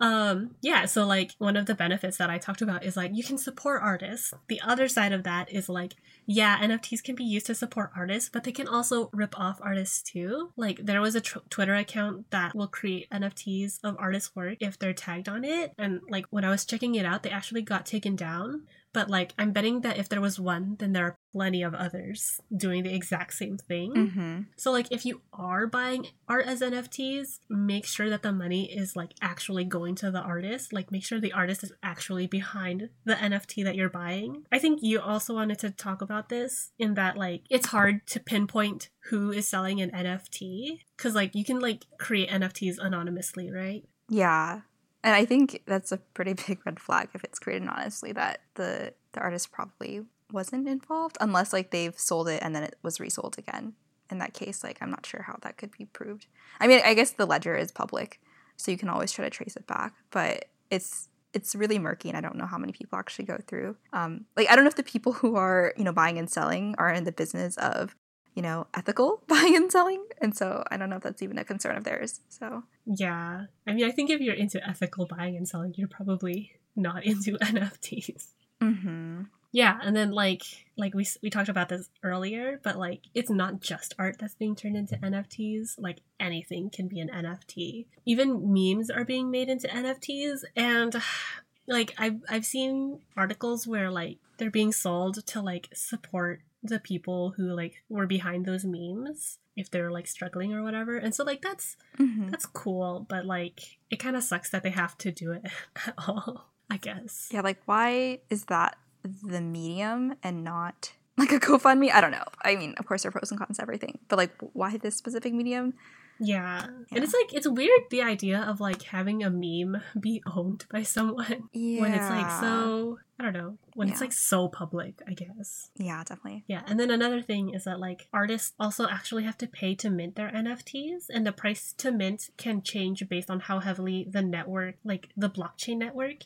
Um 0.00 0.54
yeah 0.62 0.84
so 0.84 1.04
like 1.06 1.32
one 1.38 1.56
of 1.56 1.66
the 1.66 1.74
benefits 1.74 2.16
that 2.16 2.30
i 2.30 2.38
talked 2.38 2.62
about 2.62 2.84
is 2.84 2.96
like 2.96 3.10
you 3.14 3.24
can 3.24 3.38
support 3.38 3.82
artists. 3.82 4.32
The 4.48 4.60
other 4.60 4.88
side 4.88 5.12
of 5.12 5.24
that 5.24 5.52
is 5.52 5.68
like 5.68 5.94
yeah 6.26 6.58
nfts 6.60 7.02
can 7.02 7.14
be 7.14 7.24
used 7.24 7.46
to 7.46 7.54
support 7.54 7.90
artists 7.96 8.28
but 8.28 8.44
they 8.44 8.52
can 8.52 8.68
also 8.68 9.10
rip 9.12 9.38
off 9.38 9.58
artists 9.62 10.02
too. 10.02 10.52
Like 10.56 10.80
there 10.84 11.00
was 11.00 11.14
a 11.14 11.20
tr- 11.20 11.38
twitter 11.50 11.74
account 11.74 12.30
that 12.30 12.54
will 12.54 12.68
create 12.68 13.10
nfts 13.10 13.78
of 13.82 13.96
artists 13.98 14.34
work 14.36 14.58
if 14.60 14.78
they're 14.78 14.92
tagged 14.92 15.28
on 15.28 15.44
it. 15.44 15.72
And 15.78 16.00
like 16.08 16.26
when 16.30 16.44
i 16.44 16.50
was 16.50 16.64
checking 16.64 16.94
it 16.94 17.06
out 17.06 17.22
they 17.22 17.30
actually 17.30 17.62
got 17.62 17.86
taken 17.86 18.16
down 18.16 18.62
but 18.92 19.08
like 19.08 19.32
i'm 19.38 19.52
betting 19.52 19.80
that 19.82 19.98
if 19.98 20.08
there 20.08 20.20
was 20.20 20.38
one 20.40 20.76
then 20.78 20.92
there 20.92 21.04
are 21.04 21.18
plenty 21.32 21.62
of 21.62 21.74
others 21.74 22.40
doing 22.56 22.82
the 22.82 22.94
exact 22.94 23.34
same 23.34 23.56
thing 23.56 23.92
hmm 23.94 24.40
so 24.56 24.72
like 24.72 24.90
if 24.90 25.04
you 25.04 25.20
are 25.32 25.66
buying 25.66 26.06
art 26.28 26.46
as 26.46 26.60
NFTs, 26.60 27.38
make 27.48 27.86
sure 27.86 28.10
that 28.10 28.22
the 28.22 28.32
money 28.32 28.70
is 28.72 28.96
like 28.96 29.12
actually 29.20 29.64
going 29.64 29.94
to 29.96 30.10
the 30.10 30.20
artist. 30.20 30.72
Like 30.72 30.90
make 30.90 31.04
sure 31.04 31.20
the 31.20 31.32
artist 31.32 31.62
is 31.62 31.72
actually 31.82 32.26
behind 32.26 32.90
the 33.04 33.14
NFT 33.14 33.64
that 33.64 33.76
you're 33.76 33.88
buying. 33.88 34.44
I 34.52 34.58
think 34.58 34.80
you 34.82 35.00
also 35.00 35.34
wanted 35.34 35.58
to 35.60 35.70
talk 35.70 36.02
about 36.02 36.28
this 36.28 36.72
in 36.78 36.94
that 36.94 37.16
like 37.16 37.42
it's 37.50 37.68
hard 37.68 38.06
to 38.08 38.20
pinpoint 38.20 38.90
who 39.10 39.30
is 39.32 39.48
selling 39.48 39.80
an 39.80 39.90
NFT 39.90 40.80
cuz 40.96 41.14
like 41.14 41.34
you 41.34 41.44
can 41.44 41.60
like 41.60 41.86
create 41.98 42.28
NFTs 42.30 42.78
anonymously, 42.78 43.50
right? 43.50 43.84
Yeah. 44.08 44.62
And 45.04 45.14
I 45.14 45.24
think 45.24 45.62
that's 45.66 45.92
a 45.92 45.98
pretty 45.98 46.32
big 46.46 46.58
red 46.64 46.80
flag 46.80 47.08
if 47.14 47.24
it's 47.24 47.38
created 47.38 47.62
anonymously 47.62 48.12
that 48.12 48.40
the 48.54 48.94
the 49.12 49.20
artist 49.20 49.50
probably 49.50 50.04
wasn't 50.30 50.68
involved 50.68 51.16
unless 51.20 51.52
like 51.52 51.70
they've 51.70 51.98
sold 51.98 52.28
it 52.28 52.42
and 52.42 52.54
then 52.54 52.62
it 52.62 52.76
was 52.82 53.00
resold 53.00 53.36
again. 53.38 53.74
In 54.10 54.18
that 54.18 54.34
case, 54.34 54.64
like 54.64 54.78
I'm 54.80 54.90
not 54.90 55.04
sure 55.04 55.22
how 55.22 55.36
that 55.42 55.58
could 55.58 55.70
be 55.76 55.84
proved. 55.84 56.26
I 56.60 56.66
mean, 56.66 56.80
I 56.84 56.94
guess 56.94 57.10
the 57.10 57.26
ledger 57.26 57.54
is 57.56 57.70
public, 57.70 58.20
so 58.56 58.70
you 58.70 58.78
can 58.78 58.88
always 58.88 59.12
try 59.12 59.24
to 59.24 59.30
trace 59.30 59.56
it 59.56 59.66
back, 59.66 59.94
but 60.10 60.46
it's 60.70 61.08
it's 61.34 61.54
really 61.54 61.78
murky 61.78 62.08
and 62.08 62.16
I 62.16 62.22
don't 62.22 62.36
know 62.36 62.46
how 62.46 62.56
many 62.56 62.72
people 62.72 62.98
actually 62.98 63.26
go 63.26 63.38
through. 63.46 63.76
Um 63.92 64.24
like 64.36 64.50
I 64.50 64.56
don't 64.56 64.64
know 64.64 64.70
if 64.70 64.76
the 64.76 64.82
people 64.82 65.12
who 65.12 65.36
are, 65.36 65.74
you 65.76 65.84
know, 65.84 65.92
buying 65.92 66.18
and 66.18 66.30
selling 66.30 66.74
are 66.78 66.90
in 66.90 67.04
the 67.04 67.12
business 67.12 67.56
of 67.58 67.94
you 68.38 68.42
know, 68.42 68.68
ethical 68.72 69.20
buying 69.26 69.56
and 69.56 69.70
selling. 69.72 70.04
And 70.20 70.34
so 70.36 70.62
I 70.70 70.76
don't 70.76 70.88
know 70.88 70.96
if 70.96 71.02
that's 71.02 71.22
even 71.22 71.38
a 71.38 71.44
concern 71.44 71.76
of 71.76 71.82
theirs. 71.82 72.20
So 72.28 72.62
Yeah. 72.86 73.46
I 73.66 73.72
mean, 73.72 73.84
I 73.84 73.90
think 73.90 74.10
if 74.10 74.20
you're 74.20 74.36
into 74.36 74.64
ethical 74.64 75.06
buying 75.06 75.36
and 75.36 75.48
selling, 75.48 75.74
you're 75.76 75.88
probably 75.88 76.52
not 76.76 77.04
into 77.10 77.32
NFTs. 77.42 78.28
mm-hmm. 78.62 79.22
Yeah, 79.50 79.78
and 79.82 79.96
then 79.96 80.10
like 80.12 80.42
like 80.76 80.94
we 80.94 81.06
we 81.22 81.30
talked 81.30 81.48
about 81.48 81.70
this 81.70 81.88
earlier, 82.04 82.60
but 82.62 82.76
like 82.76 83.00
it's 83.14 83.30
not 83.30 83.60
just 83.60 83.94
art 83.98 84.16
that's 84.20 84.34
being 84.34 84.54
turned 84.54 84.76
into 84.76 84.96
NFTs. 84.96 85.80
Like 85.80 86.00
anything 86.20 86.68
can 86.70 86.86
be 86.86 87.00
an 87.00 87.08
NFT. 87.08 87.86
Even 88.04 88.52
memes 88.52 88.90
are 88.90 89.06
being 89.06 89.30
made 89.30 89.48
into 89.48 89.66
NFTs, 89.66 90.44
and 90.54 90.94
like 91.66 91.94
I've 91.96 92.20
I've 92.28 92.44
seen 92.44 93.00
articles 93.16 93.66
where 93.66 93.90
like 93.90 94.18
they're 94.36 94.50
being 94.50 94.70
sold 94.70 95.26
to 95.28 95.40
like 95.40 95.68
support 95.72 96.40
the 96.62 96.78
people 96.80 97.34
who 97.36 97.52
like 97.54 97.82
were 97.88 98.06
behind 98.06 98.44
those 98.46 98.64
memes 98.64 99.38
if 99.56 99.70
they're 99.70 99.90
like 99.90 100.06
struggling 100.06 100.52
or 100.52 100.62
whatever. 100.62 100.96
And 100.96 101.14
so 101.14 101.24
like 101.24 101.42
that's 101.42 101.76
Mm-hmm. 101.98 102.28
that's 102.30 102.46
cool, 102.46 103.06
but 103.08 103.26
like 103.26 103.78
it 103.90 103.96
kind 103.96 104.16
of 104.16 104.22
sucks 104.22 104.50
that 104.50 104.62
they 104.62 104.70
have 104.70 104.96
to 104.98 105.10
do 105.10 105.32
it 105.32 105.42
at 105.86 105.94
all. 106.06 106.46
I 106.70 106.76
guess. 106.76 107.28
Yeah, 107.32 107.40
like 107.40 107.60
why 107.66 108.20
is 108.30 108.44
that 108.46 108.76
the 109.22 109.40
medium 109.40 110.14
and 110.22 110.44
not 110.44 110.92
like 111.16 111.32
a 111.32 111.40
GoFundMe? 111.40 111.90
I 111.92 112.00
don't 112.00 112.10
know. 112.12 112.24
I 112.42 112.56
mean, 112.56 112.74
of 112.78 112.86
course 112.86 113.02
there 113.02 113.08
are 113.08 113.12
pros 113.12 113.30
and 113.30 113.40
cons 113.40 113.56
to 113.56 113.62
everything, 113.62 113.98
but 114.08 114.16
like 114.16 114.32
why 114.52 114.76
this 114.76 114.94
specific 114.96 115.32
medium? 115.32 115.74
Yeah. 116.20 116.66
Yeah. 116.66 116.66
And 116.94 117.04
it's 117.04 117.14
like 117.14 117.32
it's 117.34 117.48
weird 117.48 117.82
the 117.90 118.02
idea 118.02 118.40
of 118.40 118.60
like 118.60 118.82
having 118.82 119.22
a 119.22 119.30
meme 119.30 119.80
be 120.00 120.22
owned 120.26 120.66
by 120.70 120.82
someone 120.82 121.48
Yeah. 121.52 121.80
when 121.82 121.92
it's 121.94 122.08
like 122.10 122.30
so 122.40 122.98
I 123.20 123.24
don't 123.24 123.32
know, 123.32 123.58
when 123.74 123.88
it's 123.88 124.00
like 124.00 124.12
so 124.12 124.46
public, 124.46 125.02
I 125.08 125.12
guess. 125.12 125.70
Yeah, 125.76 126.04
definitely. 126.04 126.44
Yeah, 126.46 126.62
and 126.68 126.78
then 126.78 126.92
another 126.92 127.20
thing 127.20 127.52
is 127.52 127.64
that 127.64 127.80
like 127.80 128.06
artists 128.12 128.52
also 128.60 128.86
actually 128.88 129.24
have 129.24 129.36
to 129.38 129.48
pay 129.48 129.74
to 129.76 129.90
mint 129.90 130.14
their 130.14 130.30
NFTs 130.30 131.06
and 131.10 131.26
the 131.26 131.32
price 131.32 131.74
to 131.78 131.90
mint 131.90 132.30
can 132.36 132.62
change 132.62 133.08
based 133.08 133.28
on 133.28 133.40
how 133.40 133.58
heavily 133.58 134.06
the 134.08 134.22
network, 134.22 134.76
like 134.84 135.08
the 135.16 135.28
blockchain 135.28 135.78
network 135.78 136.18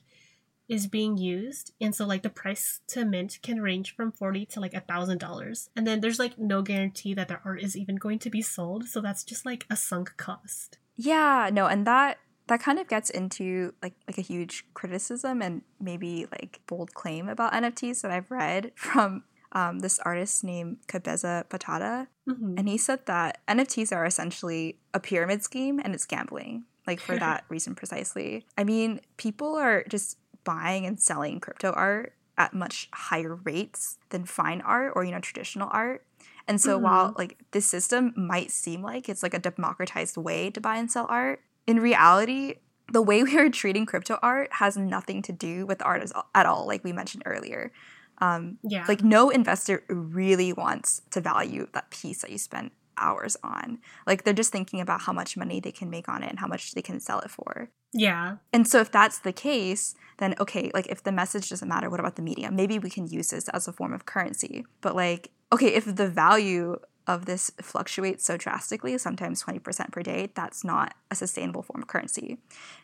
is 0.69 0.87
being 0.87 1.17
used. 1.19 1.73
And 1.81 1.95
so 1.95 2.07
like 2.07 2.23
the 2.23 2.31
price 2.31 2.81
to 2.89 3.05
mint 3.05 3.39
can 3.43 3.61
range 3.61 3.95
from 3.95 4.13
40 4.13 4.47
to 4.47 4.61
like 4.61 4.75
a 4.75 4.81
thousand 4.81 5.19
dollars. 5.19 5.69
And 5.77 5.87
then 5.87 6.01
there's 6.01 6.19
like 6.19 6.39
no 6.39 6.63
guarantee 6.63 7.15
that 7.15 7.29
their 7.29 7.41
art 7.45 7.63
is 7.63 7.77
even 7.77 7.97
going 7.97 8.19
to 8.21 8.31
be 8.31 8.43
sold. 8.43 8.85
So 8.87 9.01
that's 9.01 9.25
just 9.25 9.45
like 9.45 9.67
a 9.71 9.77
sunk 9.77 10.17
cost. 10.17 10.79
Yeah, 10.97 11.51
no, 11.53 11.67
and 11.67 11.87
that 11.87 12.19
that 12.49 12.61
kind 12.61 12.79
of 12.79 12.89
gets 12.89 13.09
into 13.09 13.73
like 13.83 13.95
like 14.07 14.19
a 14.19 14.23
huge 14.23 14.65
criticism 14.75 15.41
and 15.43 15.63
maybe 15.81 16.27
like 16.31 16.61
bold 16.67 16.93
claim 16.95 17.29
about 17.29 17.53
NFTs 17.53 18.03
that 18.03 18.11
I've 18.11 18.31
read 18.31 18.73
from 18.77 19.25
um, 19.53 19.81
this 19.81 19.99
artist 20.01 20.43
named 20.45 20.79
Cabeza 20.89 21.45
Patata, 21.51 22.07
Mhm. 22.29 22.59
and 22.59 22.69
he 22.69 22.79
said 22.79 23.05
that 23.07 23.39
NFTs 23.49 23.95
are 23.95 24.05
essentially 24.07 24.79
a 24.95 25.01
pyramid 25.01 25.43
scheme 25.43 25.79
and 25.81 25.95
it's 25.95 26.07
gambling. 26.07 26.65
Like 26.87 27.01
for 27.01 27.17
that 27.27 27.45
reason 27.49 27.75
precisely. 27.75 28.47
I 28.57 28.65
mean, 28.65 29.01
people 29.17 29.57
are 29.57 29.85
just 29.89 30.19
buying 30.45 30.87
and 30.87 31.01
selling 31.01 31.41
crypto 31.41 31.71
art 31.73 32.15
at 32.39 32.55
much 32.55 32.89
higher 32.93 33.35
rates 33.35 33.99
than 34.11 34.25
fine 34.25 34.61
art 34.63 34.93
or 34.97 35.05
you 35.05 35.11
know 35.11 35.21
traditional 35.21 35.69
art. 35.73 36.05
And 36.49 36.61
so 36.61 36.75
mm-hmm. 36.75 36.85
while 36.85 37.15
like 37.17 37.39
this 37.53 37.67
system 37.67 38.13
might 38.17 38.51
seem 38.51 38.83
like 38.83 39.09
it's 39.09 39.23
like 39.23 39.35
a 39.35 39.39
democratized 39.39 40.17
way 40.17 40.51
to 40.51 40.61
buy 40.61 40.77
and 40.77 40.91
sell 40.91 41.07
art, 41.09 41.41
in 41.67 41.79
reality, 41.79 42.57
the 42.93 43.03
way 43.03 43.23
we 43.23 43.39
are 43.39 43.49
treating 43.49 43.87
crypto 43.87 44.19
art 44.23 44.53
has 44.55 44.77
nothing 44.77 45.23
to 45.23 45.33
do 45.33 45.67
with 45.67 45.83
art 45.85 46.11
at 46.35 46.47
all, 46.47 46.67
like 46.67 46.85
we 46.85 46.93
mentioned 46.93 47.23
earlier. 47.27 47.73
Um, 48.19 48.59
yeah. 48.63 48.85
Like 48.87 49.03
no 49.03 49.31
investor 49.31 49.83
really 49.89 50.53
wants 50.53 51.03
to 51.11 51.21
value 51.21 51.67
that 51.73 51.91
piece 51.91 52.23
that 52.23 52.31
you 52.31 52.39
spent 52.39 52.73
hours 52.97 53.37
on. 53.43 53.79
Like 54.07 54.25
they're 54.25 54.35
just 54.35 54.53
thinking 54.53 54.81
about 54.81 55.03
how 55.03 55.13
much 55.13 55.37
money 55.37 55.61
they 55.61 55.73
can 55.73 55.91
make 55.91 56.09
on 56.09 56.23
it 56.23 56.31
and 56.31 56.39
how 56.39 56.47
much 56.47 56.73
they 56.73 56.83
can 56.83 57.01
sell 57.01 57.21
it 57.21 57.31
for. 57.31 57.71
Yeah. 57.93 58.37
And 58.53 58.67
so 58.67 58.81
if 58.81 58.91
that's 58.91 59.19
the 59.19 59.33
case, 59.33 59.95
then 60.19 60.35
okay, 60.41 60.71
like 60.75 60.87
if 60.89 61.03
the 61.03 61.13
message 61.13 61.51
doesn't 61.51 61.69
matter, 61.69 61.91
what 61.91 62.01
about 62.01 62.17
the 62.17 62.23
media? 62.23 62.51
Maybe 62.51 62.79
we 62.79 62.91
can 62.91 63.07
use 63.07 63.31
this 63.31 63.49
as 63.49 63.69
a 63.69 63.73
form 63.73 63.93
of 63.93 64.07
currency. 64.07 64.65
But 64.81 64.97
like, 64.97 65.31
okay, 65.53 65.69
if 65.75 65.85
the 65.85 66.09
value 66.09 66.79
of 67.07 67.27
this 67.27 67.51
fluctuates 67.61 68.25
so 68.25 68.37
drastically, 68.37 68.97
sometimes 68.99 69.43
20% 69.43 69.93
per 69.93 70.03
day, 70.03 70.31
that's 70.35 70.65
not 70.65 70.95
a 71.11 71.15
sustainable 71.15 71.63
form 71.63 71.83
of 71.83 71.89
currency. 71.89 72.39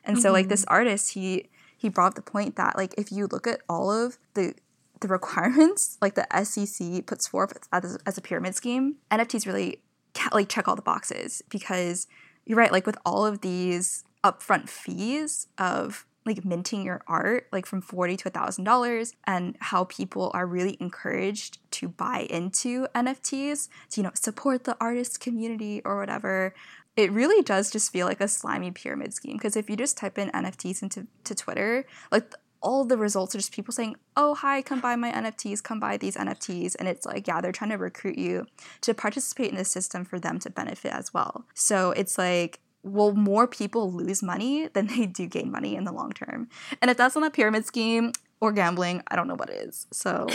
And 0.04 0.16
mm-hmm. 0.16 0.22
so 0.22 0.32
like 0.32 0.48
this 0.48 0.62
mm-hmm. 0.62 0.74
artist, 0.74 1.14
he 1.14 1.48
he 1.76 1.88
brought 1.88 2.08
up 2.08 2.14
the 2.14 2.22
point 2.22 2.56
that 2.56 2.76
like 2.76 2.94
if 2.98 3.12
you 3.12 3.28
look 3.30 3.46
at 3.46 3.60
all 3.68 3.90
of 3.90 4.18
the 4.34 4.54
the 5.00 5.08
requirements 5.18 5.96
like 6.02 6.14
the 6.14 6.26
SEC 6.42 7.06
puts 7.06 7.28
forth 7.28 7.68
as, 7.72 7.98
as 8.04 8.18
a 8.18 8.20
pyramid 8.20 8.54
scheme, 8.54 8.96
NFTs 9.10 9.46
really 9.46 9.82
like 10.32 10.48
check 10.48 10.68
all 10.68 10.76
the 10.76 10.82
boxes 10.82 11.42
because 11.48 12.06
you're 12.44 12.58
right. 12.58 12.72
Like 12.72 12.86
with 12.86 12.98
all 13.04 13.26
of 13.26 13.40
these 13.40 14.04
upfront 14.24 14.68
fees 14.68 15.46
of 15.58 16.06
like 16.26 16.44
minting 16.44 16.84
your 16.84 17.02
art 17.06 17.48
like 17.52 17.64
from 17.66 17.80
40 17.80 18.16
to 18.18 18.28
a 18.28 18.30
thousand 18.30 18.64
dollars 18.64 19.14
and 19.26 19.56
how 19.60 19.84
people 19.84 20.30
are 20.34 20.46
really 20.46 20.76
encouraged 20.78 21.58
to 21.72 21.88
buy 21.88 22.26
into 22.28 22.86
nfts 22.94 23.68
to 23.90 24.00
you 24.00 24.04
know 24.04 24.10
support 24.14 24.64
the 24.64 24.76
artist 24.80 25.20
community 25.20 25.80
or 25.84 25.98
whatever 25.98 26.54
it 26.96 27.10
really 27.12 27.42
does 27.42 27.70
just 27.70 27.92
feel 27.92 28.06
like 28.06 28.20
a 28.20 28.28
slimy 28.28 28.70
pyramid 28.70 29.14
scheme 29.14 29.36
because 29.36 29.56
if 29.56 29.70
you 29.70 29.76
just 29.76 29.96
type 29.96 30.18
in 30.18 30.28
nfts 30.30 30.82
into 30.82 31.06
to 31.24 31.34
twitter 31.34 31.86
like 32.12 32.34
all 32.60 32.84
the 32.84 32.96
results 32.96 33.34
are 33.34 33.38
just 33.38 33.52
people 33.52 33.72
saying, 33.72 33.96
oh, 34.16 34.34
hi, 34.34 34.62
come 34.62 34.80
buy 34.80 34.96
my 34.96 35.12
NFTs, 35.12 35.62
come 35.62 35.80
buy 35.80 35.96
these 35.96 36.16
NFTs. 36.16 36.76
And 36.78 36.88
it's 36.88 37.06
like, 37.06 37.26
yeah, 37.26 37.40
they're 37.40 37.52
trying 37.52 37.70
to 37.70 37.76
recruit 37.76 38.18
you 38.18 38.46
to 38.82 38.94
participate 38.94 39.50
in 39.50 39.56
the 39.56 39.64
system 39.64 40.04
for 40.04 40.18
them 40.18 40.38
to 40.40 40.50
benefit 40.50 40.92
as 40.92 41.14
well. 41.14 41.44
So 41.54 41.92
it's 41.92 42.18
like, 42.18 42.60
will 42.82 43.14
more 43.14 43.46
people 43.46 43.92
lose 43.92 44.22
money 44.22 44.68
than 44.72 44.88
they 44.88 45.06
do 45.06 45.26
gain 45.26 45.50
money 45.50 45.76
in 45.76 45.84
the 45.84 45.92
long 45.92 46.12
term? 46.12 46.48
And 46.80 46.90
if 46.90 46.96
that's 46.96 47.14
not 47.14 47.26
a 47.26 47.30
pyramid 47.30 47.66
scheme 47.66 48.12
or 48.40 48.52
gambling, 48.52 49.02
I 49.08 49.16
don't 49.16 49.28
know 49.28 49.36
what 49.36 49.50
is. 49.50 49.86
So, 49.92 50.26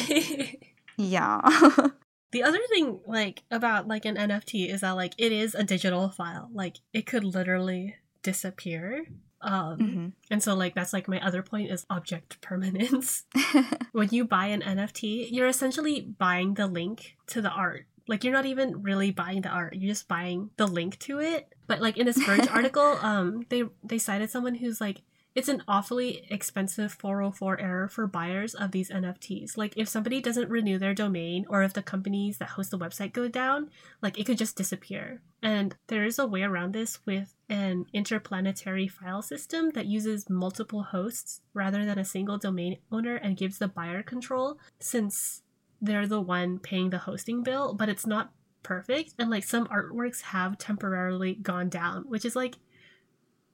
yeah. 0.97 1.41
the 2.31 2.43
other 2.43 2.59
thing, 2.69 2.99
like, 3.05 3.43
about 3.51 3.87
like 3.87 4.05
an 4.05 4.15
NFT 4.15 4.73
is 4.73 4.81
that, 4.81 4.91
like, 4.91 5.13
it 5.17 5.31
is 5.31 5.55
a 5.55 5.63
digital 5.63 6.09
file. 6.09 6.49
Like, 6.53 6.77
it 6.93 7.05
could 7.05 7.23
literally 7.23 7.95
disappear 8.21 9.05
um, 9.43 9.77
mm-hmm. 9.77 10.07
And 10.31 10.41
so, 10.41 10.55
like, 10.55 10.73
that's 10.73 10.93
like 10.93 11.07
my 11.07 11.23
other 11.25 11.43
point 11.43 11.69
is 11.69 11.85
object 11.89 12.41
permanence. 12.41 13.25
when 13.91 14.09
you 14.09 14.25
buy 14.25 14.47
an 14.47 14.61
NFT, 14.61 15.27
you're 15.31 15.47
essentially 15.47 16.01
buying 16.01 16.55
the 16.55 16.67
link 16.67 17.15
to 17.27 17.41
the 17.41 17.51
art. 17.51 17.85
Like, 18.07 18.23
you're 18.23 18.33
not 18.33 18.45
even 18.45 18.81
really 18.81 19.11
buying 19.11 19.41
the 19.41 19.49
art; 19.49 19.75
you're 19.75 19.91
just 19.91 20.07
buying 20.07 20.49
the 20.57 20.67
link 20.67 20.97
to 20.99 21.19
it. 21.19 21.53
But 21.67 21.81
like 21.81 21.97
in 21.97 22.05
this 22.05 22.21
Verge 22.21 22.47
article, 22.51 22.97
um, 23.01 23.45
they 23.49 23.63
they 23.83 23.97
cited 23.97 24.29
someone 24.29 24.55
who's 24.55 24.81
like, 24.81 25.01
it's 25.35 25.47
an 25.47 25.63
awfully 25.67 26.25
expensive 26.29 26.93
404 26.93 27.59
error 27.59 27.87
for 27.87 28.05
buyers 28.05 28.53
of 28.53 28.71
these 28.71 28.91
NFTs. 28.91 29.57
Like 29.57 29.73
if 29.75 29.87
somebody 29.87 30.21
doesn't 30.21 30.49
renew 30.49 30.77
their 30.77 30.93
domain 30.93 31.45
or 31.49 31.63
if 31.63 31.73
the 31.73 31.81
companies 31.81 32.37
that 32.37 32.49
host 32.49 32.71
the 32.71 32.77
website 32.77 33.13
go 33.13 33.27
down, 33.27 33.69
like 34.01 34.19
it 34.19 34.25
could 34.25 34.37
just 34.37 34.55
disappear. 34.55 35.21
And 35.41 35.75
there 35.87 36.05
is 36.05 36.19
a 36.19 36.27
way 36.27 36.43
around 36.43 36.73
this 36.73 36.99
with 37.05 37.35
an 37.49 37.85
interplanetary 37.93 38.87
file 38.87 39.21
system 39.21 39.71
that 39.71 39.87
uses 39.87 40.29
multiple 40.29 40.83
hosts 40.83 41.41
rather 41.53 41.83
than 41.83 41.97
a 41.97 42.05
single 42.05 42.37
domain 42.37 42.77
owner 42.91 43.15
and 43.15 43.37
gives 43.37 43.57
the 43.57 43.67
buyer 43.67 44.03
control 44.03 44.59
since 44.79 45.41
they're 45.81 46.07
the 46.07 46.21
one 46.21 46.59
paying 46.59 46.91
the 46.91 46.99
hosting 46.99 47.43
bill, 47.43 47.73
but 47.73 47.89
it's 47.89 48.05
not 48.05 48.31
perfect 48.61 49.13
and 49.19 49.29
like 49.29 49.43
some 49.43 49.67
artworks 49.67 50.21
have 50.21 50.57
temporarily 50.57 51.33
gone 51.35 51.69
down, 51.69 52.03
which 52.07 52.23
is 52.23 52.35
like 52.35 52.55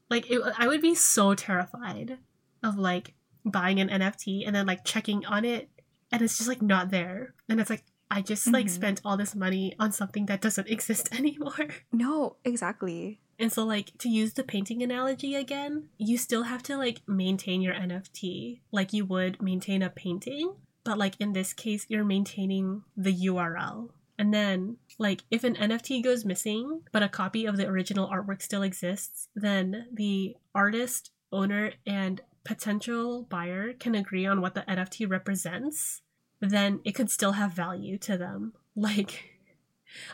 like 0.10 0.30
it, 0.30 0.42
I 0.58 0.68
would 0.68 0.82
be 0.82 0.96
so 0.96 1.34
terrified 1.34 2.18
of 2.64 2.78
like 2.78 3.14
buying 3.46 3.80
an 3.80 3.90
NFT 3.90 4.46
and 4.46 4.56
then 4.56 4.66
like 4.66 4.84
checking 4.84 5.26
on 5.26 5.46
it 5.46 5.70
and 6.12 6.22
it's 6.22 6.38
just 6.38 6.50
like 6.50 6.62
not 6.62 6.90
there. 6.90 7.34
And 7.48 7.60
it's 7.60 7.70
like 7.70 7.84
I 8.12 8.22
just 8.22 8.46
mm-hmm. 8.46 8.56
like 8.56 8.70
spent 8.70 9.02
all 9.06 9.18
this 9.18 9.36
money 9.36 9.76
on 9.80 9.92
something 9.92 10.26
that 10.26 10.42
doesn't 10.42 10.68
exist 10.70 11.14
anymore. 11.18 11.70
No, 11.92 12.38
exactly. 12.44 13.20
And 13.38 13.54
so 13.54 13.64
like 13.64 13.98
to 14.00 14.10
use 14.10 14.34
the 14.34 14.44
painting 14.44 14.84
analogy 14.84 15.36
again, 15.36 15.90
you 15.98 16.18
still 16.18 16.44
have 16.44 16.64
to 16.64 16.78
like 16.78 17.02
maintain 17.08 17.62
your 17.62 17.74
NFT 17.74 18.60
like 18.72 18.94
you 18.94 19.06
would 19.06 19.42
maintain 19.42 19.82
a 19.82 19.90
painting, 19.90 20.56
but 20.84 20.98
like 20.98 21.16
in 21.20 21.34
this 21.34 21.54
case 21.54 21.86
you're 21.88 22.04
maintaining 22.04 22.84
the 22.98 23.14
URL. 23.14 23.90
And 24.20 24.34
then, 24.34 24.76
like, 24.98 25.24
if 25.32 25.46
an 25.46 25.56
NFT 25.56 26.04
goes 26.04 26.26
missing, 26.26 26.82
but 26.92 27.02
a 27.02 27.08
copy 27.08 27.46
of 27.46 27.56
the 27.56 27.68
original 27.68 28.10
artwork 28.10 28.42
still 28.42 28.64
exists, 28.64 29.30
then 29.34 29.88
the 29.94 30.36
artist, 30.54 31.12
owner, 31.32 31.72
and 31.88 32.20
potential 32.44 33.24
buyer 33.24 33.72
can 33.72 33.96
agree 33.96 34.26
on 34.26 34.42
what 34.42 34.56
the 34.56 34.66
NFT 34.68 35.10
represents, 35.10 36.02
then 36.42 36.82
it 36.84 36.96
could 36.96 37.10
still 37.10 37.32
have 37.32 37.54
value 37.54 37.98
to 38.00 38.18
them. 38.18 38.54
Like, 38.76 39.36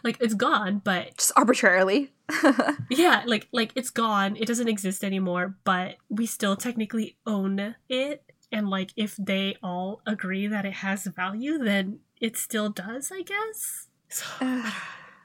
like 0.04 0.18
it's 0.20 0.34
gone, 0.34 0.82
but 0.84 1.18
just 1.18 1.34
arbitrarily. 1.36 2.14
yeah, 2.90 3.22
like 3.28 3.48
like 3.52 3.72
it's 3.76 3.92
gone. 3.92 4.36
It 4.38 4.48
doesn't 4.48 4.68
exist 4.68 5.04
anymore, 5.04 5.56
but 5.64 5.98
we 6.10 6.26
still 6.26 6.56
technically 6.56 7.16
own 7.28 7.76
it. 7.90 8.24
And 8.52 8.68
like 8.70 8.92
if 8.96 9.18
they 9.18 9.58
all 9.62 10.02
agree 10.08 10.48
that 10.48 10.66
it 10.66 10.74
has 10.74 11.04
value, 11.04 11.60
then 11.60 12.00
it 12.20 12.38
still 12.38 12.70
does, 12.70 13.12
I 13.12 13.22
guess. 13.22 13.90
So 14.16 14.24
uh, 14.40 14.72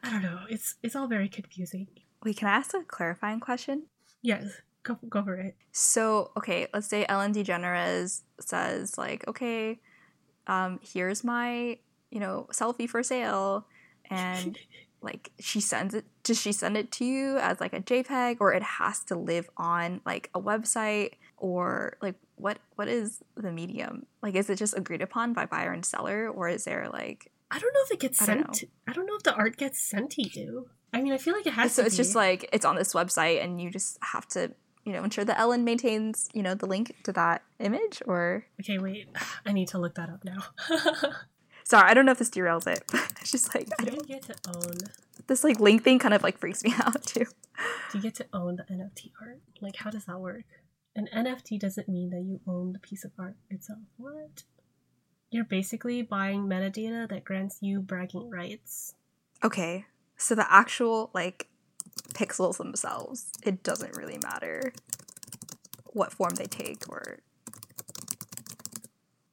I 0.03 0.11
don't 0.11 0.23
know. 0.23 0.41
It's 0.49 0.75
it's 0.83 0.97
all 0.97 1.07
very 1.07 1.29
confusing. 1.29 1.87
Wait, 2.25 2.37
can 2.37 2.49
I 2.49 2.57
ask 2.57 2.75
a 2.75 2.83
clarifying 2.83 3.39
question? 3.39 3.85
Yes, 4.21 4.47
go 4.83 4.99
go 5.09 5.23
for 5.23 5.37
it. 5.37 5.55
So 5.71 6.33
okay, 6.37 6.67
let's 6.75 6.89
say 6.89 7.07
Ellen 7.09 7.33
DeGeneres 7.33 8.23
says 8.41 8.99
like, 8.99 9.29
okay, 9.29 9.79
um, 10.49 10.81
here's 10.83 11.23
my 11.23 11.79
you 12.11 12.19
know 12.19 12.49
selfie 12.53 12.89
for 12.89 13.05
sale, 13.05 13.65
and 14.11 14.59
like 15.03 15.31
she 15.39 15.61
sends 15.61 15.95
it. 15.95 16.05
Does 16.25 16.41
she 16.41 16.51
send 16.51 16.77
it 16.77 16.91
to 16.93 17.05
you 17.05 17.39
as 17.39 17.61
like 17.61 17.73
a 17.73 17.81
JPEG, 17.81 18.39
or 18.41 18.53
it 18.53 18.65
has 18.65 19.05
to 19.05 19.15
live 19.15 19.49
on 19.57 20.01
like 20.05 20.31
a 20.35 20.41
website, 20.41 21.13
or 21.37 21.97
like 22.03 22.17
what 22.35 22.59
what 22.75 22.89
is 22.89 23.23
the 23.37 23.53
medium? 23.53 24.07
Like, 24.21 24.35
is 24.35 24.51
it 24.51 24.57
just 24.57 24.77
agreed 24.77 25.01
upon 25.01 25.33
by 25.33 25.47
buyer 25.47 25.71
and 25.71 25.87
seller, 25.87 26.29
or 26.29 26.49
is 26.49 26.65
there 26.65 26.89
like 26.93 27.31
I 27.51 27.59
don't 27.59 27.73
know 27.75 27.81
if 27.85 27.91
it 27.93 28.01
gets 28.01 28.23
I 28.23 28.27
sent. 28.27 28.45
Don't 28.47 28.65
I 28.89 28.93
don't 28.93 29.07
know 29.07 29.17
if 29.17 29.23
the 29.23 29.35
art 29.35 29.57
gets 29.57 29.81
sent 29.83 30.11
to 30.13 30.23
you. 30.23 30.69
I 30.93 31.01
mean, 31.01 31.13
I 31.13 31.19
feel 31.19 31.35
like 31.35 31.47
it 31.47 31.53
has. 31.55 31.71
To- 31.71 31.83
So 31.83 31.87
it's 31.87 31.95
be. 31.97 32.03
just 32.03 32.15
like 32.15 32.49
it's 32.53 32.65
on 32.65 32.77
this 32.77 32.95
website, 32.95 33.43
and 33.43 33.61
you 33.61 33.71
just 33.71 33.99
have 34.03 34.27
to, 34.29 34.53
you 34.85 34.93
know, 34.93 35.03
ensure 35.05 35.25
that 35.25 35.39
Ellen 35.39 35.65
maintains, 35.65 36.29
you 36.33 36.43
know, 36.43 36.55
the 36.55 36.67
link 36.67 36.95
to 37.05 37.13
that 37.13 37.43
image. 37.59 38.03
Or 38.07 38.45
okay, 38.61 38.79
wait, 38.79 39.09
I 39.47 39.53
need 39.53 39.69
to 39.69 39.79
look 39.79 39.95
that 39.97 40.09
up 40.11 40.25
now. 40.25 40.43
Sorry, 41.65 41.89
I 41.89 41.95
don't 41.95 42.05
know 42.07 42.13
if 42.13 42.19
this 42.19 42.31
derails 42.31 42.67
it. 42.67 42.83
it's 43.21 43.31
just 43.31 43.55
like 43.55 43.69
I 43.81 43.85
don't 43.85 44.07
get 44.07 44.23
to 44.23 44.35
own 44.49 44.75
this 45.29 45.45
like 45.45 45.61
link 45.61 45.85
thing. 45.85 45.99
Kind 45.99 46.15
of 46.15 46.23
like 46.23 46.39
freaks 46.39 46.65
me 46.65 46.75
out 46.81 47.03
too. 47.05 47.27
Do 47.93 47.99
you 47.99 48.03
get 48.03 48.15
to 48.17 48.27
own 48.33 48.57
the 48.57 48.65
NFT 48.65 49.13
art? 49.21 49.41
Like, 49.61 49.77
how 49.77 49.91
does 49.91 50.07
that 50.07 50.19
work? 50.19 50.45
An 50.97 51.09
NFT 51.15 51.61
doesn't 51.61 51.89
mean 51.89 52.11
that 52.11 52.23
you 52.23 52.41
own 52.47 52.73
the 52.73 52.79
piece 52.81 53.05
of 53.05 53.13
art 53.19 53.37
itself. 53.49 53.79
What? 53.97 54.43
You're 55.31 55.45
basically 55.45 56.03
buying 56.03 56.47
metadata 56.47 57.09
that 57.09 57.25
grants 57.25 57.59
you 57.61 57.81
bragging 57.81 58.31
rights. 58.31 58.95
Okay. 59.45 59.87
So 60.17 60.35
the 60.35 60.53
actual 60.53 61.11
like 61.15 61.49
pixels 62.15 62.59
themselves, 62.59 63.31
it 63.45 63.63
doesn't 63.63 63.97
really 63.97 64.19
matter 64.23 64.73
what 65.93 66.13
form 66.13 66.35
they 66.37 66.45
take 66.45 66.89
or 66.89 67.21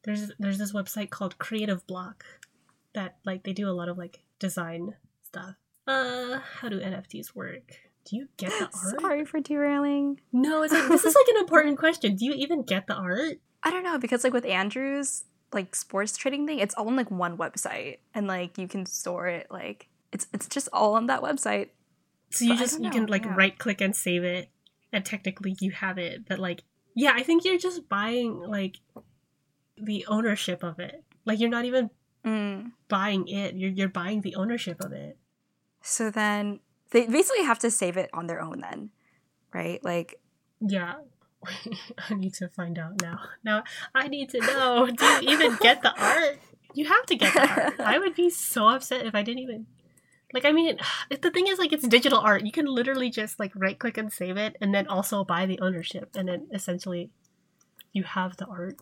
there's 0.03 0.31
there's 0.39 0.57
this 0.57 0.73
website 0.73 1.09
called 1.09 1.37
Creative 1.37 1.85
Bloq 1.85 2.21
that 2.93 3.17
like 3.25 3.43
they 3.43 3.53
do 3.53 3.69
a 3.69 3.71
lot 3.71 3.89
of 3.89 3.97
like 3.97 4.21
design 4.39 4.95
stuff. 5.23 5.55
Uh 5.85 6.39
how 6.59 6.69
do 6.69 6.79
NFTs 6.79 7.35
work? 7.35 7.75
Do 8.05 8.15
you 8.15 8.27
get 8.37 8.51
the 8.51 8.65
art? 8.85 9.01
Sorry 9.01 9.25
for 9.25 9.39
derailing. 9.39 10.21
No, 10.31 10.63
it's 10.63 10.73
like 10.73 10.87
this 10.87 11.03
is 11.03 11.15
like 11.15 11.27
an 11.35 11.37
important 11.41 11.77
question. 11.77 12.15
Do 12.15 12.25
you 12.25 12.33
even 12.33 12.63
get 12.63 12.87
the 12.87 12.95
art? 12.95 13.39
I 13.63 13.69
don't 13.69 13.83
know 13.83 13.97
because 13.97 14.23
like 14.23 14.33
with 14.33 14.45
Andrews, 14.45 15.25
like 15.53 15.75
sports 15.75 16.17
trading 16.17 16.45
thing, 16.45 16.59
it's 16.59 16.75
all 16.75 16.87
on 16.87 16.95
like 16.95 17.11
one 17.11 17.37
website, 17.37 17.97
and 18.13 18.27
like 18.27 18.57
you 18.57 18.67
can 18.67 18.85
store 18.85 19.27
it 19.27 19.47
like 19.49 19.87
it's 20.11 20.27
it's 20.33 20.47
just 20.47 20.69
all 20.73 20.95
on 20.95 21.07
that 21.07 21.21
website. 21.21 21.69
So 22.29 22.45
you 22.45 22.51
but 22.51 22.59
just 22.59 22.81
you 22.81 22.89
can 22.89 23.05
like 23.05 23.25
yeah. 23.25 23.35
right 23.35 23.57
click 23.57 23.81
and 23.81 23.95
save 23.95 24.23
it, 24.23 24.49
and 24.91 25.05
technically 25.05 25.55
you 25.59 25.71
have 25.71 25.97
it. 25.97 26.27
But 26.27 26.39
like, 26.39 26.63
yeah, 26.95 27.13
I 27.15 27.23
think 27.23 27.45
you're 27.45 27.57
just 27.57 27.87
buying 27.87 28.39
like 28.39 28.77
the 29.77 30.05
ownership 30.07 30.63
of 30.63 30.79
it. 30.79 31.03
Like 31.25 31.39
you're 31.39 31.49
not 31.49 31.65
even 31.65 31.89
Mm. 32.25 32.71
buying 32.89 33.27
it. 33.29 33.55
You're 33.55 33.71
you're 33.71 33.87
buying 33.87 34.21
the 34.21 34.35
ownership 34.35 34.81
of 34.81 34.91
it. 34.91 35.17
So 35.81 36.09
then 36.09 36.59
they 36.91 37.07
basically 37.07 37.43
have 37.43 37.59
to 37.59 37.71
save 37.71 37.95
it 37.95 38.09
on 38.13 38.27
their 38.27 38.41
own 38.41 38.59
then, 38.59 38.89
right? 39.53 39.81
Like 39.83 40.19
Yeah. 40.59 40.95
I 42.09 42.13
need 42.13 42.33
to 42.35 42.49
find 42.49 42.77
out 42.77 43.01
now. 43.01 43.19
Now 43.43 43.63
I 43.93 44.07
need 44.07 44.29
to 44.31 44.39
know. 44.39 44.87
Do 44.87 45.05
you 45.05 45.29
even 45.29 45.57
get 45.59 45.81
the 45.81 45.93
art? 45.99 46.39
You 46.73 46.85
have 46.85 47.05
to 47.07 47.15
get 47.15 47.33
the 47.33 47.49
art. 47.49 47.79
I 47.79 47.97
would 47.99 48.15
be 48.15 48.29
so 48.29 48.69
upset 48.69 49.05
if 49.05 49.15
I 49.15 49.23
didn't 49.23 49.43
even. 49.43 49.65
Like 50.33 50.45
I 50.45 50.51
mean, 50.51 50.77
the 51.21 51.31
thing 51.31 51.47
is 51.47 51.59
like 51.59 51.73
it's 51.73 51.87
digital 51.87 52.19
art. 52.19 52.45
You 52.45 52.51
can 52.51 52.65
literally 52.65 53.09
just 53.09 53.39
like 53.39 53.51
right 53.55 53.77
click 53.77 53.97
and 53.97 54.11
save 54.11 54.37
it, 54.37 54.55
and 54.61 54.73
then 54.73 54.87
also 54.87 55.23
buy 55.23 55.45
the 55.45 55.59
ownership, 55.59 56.09
and 56.15 56.27
then 56.27 56.47
essentially, 56.53 57.11
you 57.93 58.03
have 58.03 58.37
the 58.37 58.45
art. 58.45 58.77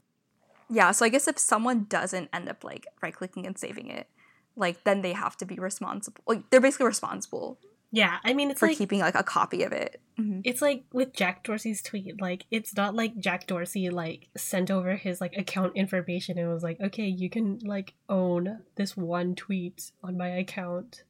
yeah, 0.70 0.92
so 0.92 1.06
I 1.06 1.10
guess 1.10 1.28
if 1.28 1.38
someone 1.38 1.86
doesn't 1.86 2.30
end 2.34 2.50
up 2.50 2.64
like 2.64 2.88
right 3.02 3.14
clicking 3.14 3.46
and 3.46 3.58
saving 3.58 3.90
it, 3.90 4.10
like 4.56 4.84
then 4.84 5.02
they 5.02 5.14
have 5.14 5.38
to 5.38 5.46
be 5.46 5.56
responsible. 5.56 6.24
Like 6.28 6.50
they're 6.50 6.62
basically 6.62 6.88
responsible 6.88 7.60
Yeah, 7.96 8.18
I 8.24 8.34
mean 8.34 8.52
it's 8.52 8.60
for 8.60 8.68
like 8.68 8.78
keeping 8.78 9.00
like 9.00 9.16
a 9.16 9.24
copy 9.24 9.64
of 9.64 9.72
it. 9.72 10.02
Mhm. 10.20 10.42
it's 10.46 10.62
like 10.62 10.84
with 10.94 11.14
Jack 11.14 11.44
Dorsey's 11.44 11.82
tweet. 11.82 12.22
Like 12.22 12.46
it's 12.52 12.76
not 12.76 12.94
like 12.96 13.18
Jack 13.20 13.48
Dorsey 13.48 13.90
like 13.90 14.28
sent 14.38 14.70
over 14.70 14.96
his 14.96 15.20
like 15.22 15.36
account 15.38 15.76
information 15.76 16.38
and 16.38 16.50
was 16.54 16.64
like, 16.64 16.80
okay, 16.82 17.06
you 17.08 17.30
can 17.30 17.60
like 17.64 17.94
own 18.10 18.60
this 18.76 18.96
one 18.98 19.36
tweet 19.36 19.92
on 20.04 20.18
my 20.18 20.28
account. 20.28 21.04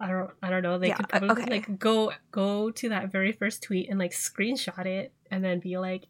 I 0.00 0.08
don't 0.08 0.30
I 0.42 0.48
don't 0.50 0.62
know. 0.62 0.78
They 0.78 0.88
Yeah, 0.88 0.96
could 0.96 1.08
probably 1.08 1.30
okay. 1.30 1.50
like 1.50 1.78
go 1.78 2.12
go 2.30 2.70
to 2.70 2.88
that 2.88 3.10
very 3.12 3.32
first 3.32 3.62
tweet 3.62 3.90
and 3.90 3.98
like 3.98 4.12
screenshot 4.12 4.86
it 4.86 5.12
and 5.30 5.44
then 5.44 5.58
be 5.60 5.76
like, 5.78 6.06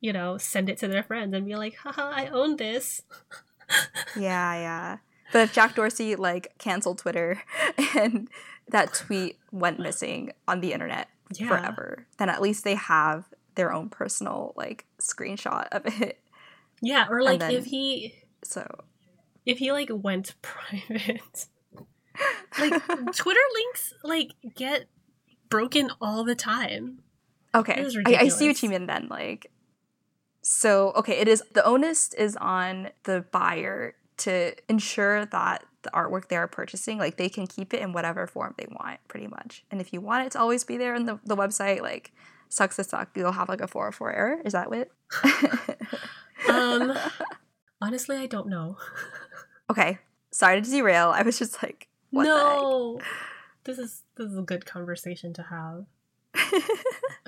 you 0.00 0.12
know, 0.12 0.38
send 0.38 0.68
it 0.68 0.78
to 0.78 0.88
their 0.88 1.02
friends 1.02 1.34
and 1.34 1.46
be 1.46 1.54
like, 1.56 1.76
haha, 1.76 2.10
I 2.10 2.26
own 2.28 2.56
this. 2.56 3.02
Yeah, 4.16 4.54
yeah. 4.54 4.96
But 5.32 5.40
if 5.42 5.52
Jack 5.52 5.74
Dorsey 5.74 6.16
like 6.16 6.54
canceled 6.58 6.98
Twitter 6.98 7.42
and 7.96 8.28
that 8.70 8.92
tweet 8.94 9.38
went 9.52 9.78
missing 9.78 10.32
on 10.46 10.60
the 10.60 10.72
internet 10.72 11.08
Yeah. 11.32 11.48
forever, 11.48 12.06
then 12.18 12.28
at 12.28 12.40
least 12.42 12.64
they 12.64 12.74
have 12.74 13.24
their 13.54 13.72
own 13.72 13.88
personal 13.88 14.52
like 14.56 14.84
screenshot 15.00 15.68
of 15.72 15.82
it. 16.00 16.20
Yeah, 16.80 17.06
or 17.10 17.22
like 17.22 17.40
then- 17.40 17.52
if 17.52 17.64
he 17.66 18.14
So 18.44 18.66
if 19.46 19.58
he 19.58 19.72
like 19.72 19.88
went 19.92 20.34
private. 20.42 21.46
like 22.58 22.82
Twitter 23.14 23.40
links 23.54 23.94
like 24.04 24.32
get 24.54 24.86
broken 25.48 25.90
all 26.00 26.24
the 26.24 26.34
time. 26.34 27.00
Okay. 27.54 27.86
I, 28.06 28.14
I 28.16 28.28
see 28.28 28.46
what 28.46 28.62
you 28.62 28.68
mean 28.68 28.86
then. 28.86 29.08
Like, 29.08 29.50
so 30.42 30.92
okay, 30.96 31.14
it 31.18 31.26
is 31.28 31.42
the 31.54 31.64
onus 31.64 32.12
is 32.14 32.36
on 32.36 32.90
the 33.04 33.24
buyer 33.32 33.94
to 34.18 34.54
ensure 34.68 35.24
that 35.26 35.64
the 35.82 35.90
artwork 35.90 36.28
they 36.28 36.36
are 36.36 36.48
purchasing, 36.48 36.98
like 36.98 37.16
they 37.16 37.28
can 37.28 37.46
keep 37.46 37.72
it 37.74 37.80
in 37.80 37.92
whatever 37.92 38.26
form 38.26 38.54
they 38.58 38.66
want, 38.70 39.00
pretty 39.08 39.26
much. 39.26 39.64
And 39.70 39.80
if 39.80 39.92
you 39.92 40.00
want 40.00 40.26
it 40.26 40.32
to 40.32 40.40
always 40.40 40.64
be 40.64 40.76
there 40.76 40.94
on 40.94 41.06
the, 41.06 41.18
the 41.24 41.36
website, 41.36 41.82
like 41.82 42.12
sucks 42.48 42.76
to 42.76 42.84
suck, 42.84 43.10
you'll 43.14 43.32
have 43.32 43.48
like 43.48 43.60
a 43.60 43.68
404 43.68 44.12
error. 44.12 44.40
Is 44.44 44.52
that 44.52 44.70
what? 44.70 44.90
Um 46.48 46.96
honestly 47.80 48.16
I 48.16 48.26
don't 48.26 48.48
know. 48.48 48.76
okay. 49.70 49.98
Sorry 50.30 50.60
to 50.60 50.70
derail. 50.70 51.10
I 51.10 51.22
was 51.22 51.38
just 51.38 51.62
like, 51.62 51.88
what 52.10 52.24
no. 52.24 53.00
This 53.64 53.78
is 53.78 54.04
this 54.16 54.30
is 54.30 54.38
a 54.38 54.42
good 54.42 54.66
conversation 54.66 55.32
to 55.34 55.42
have. 55.42 55.86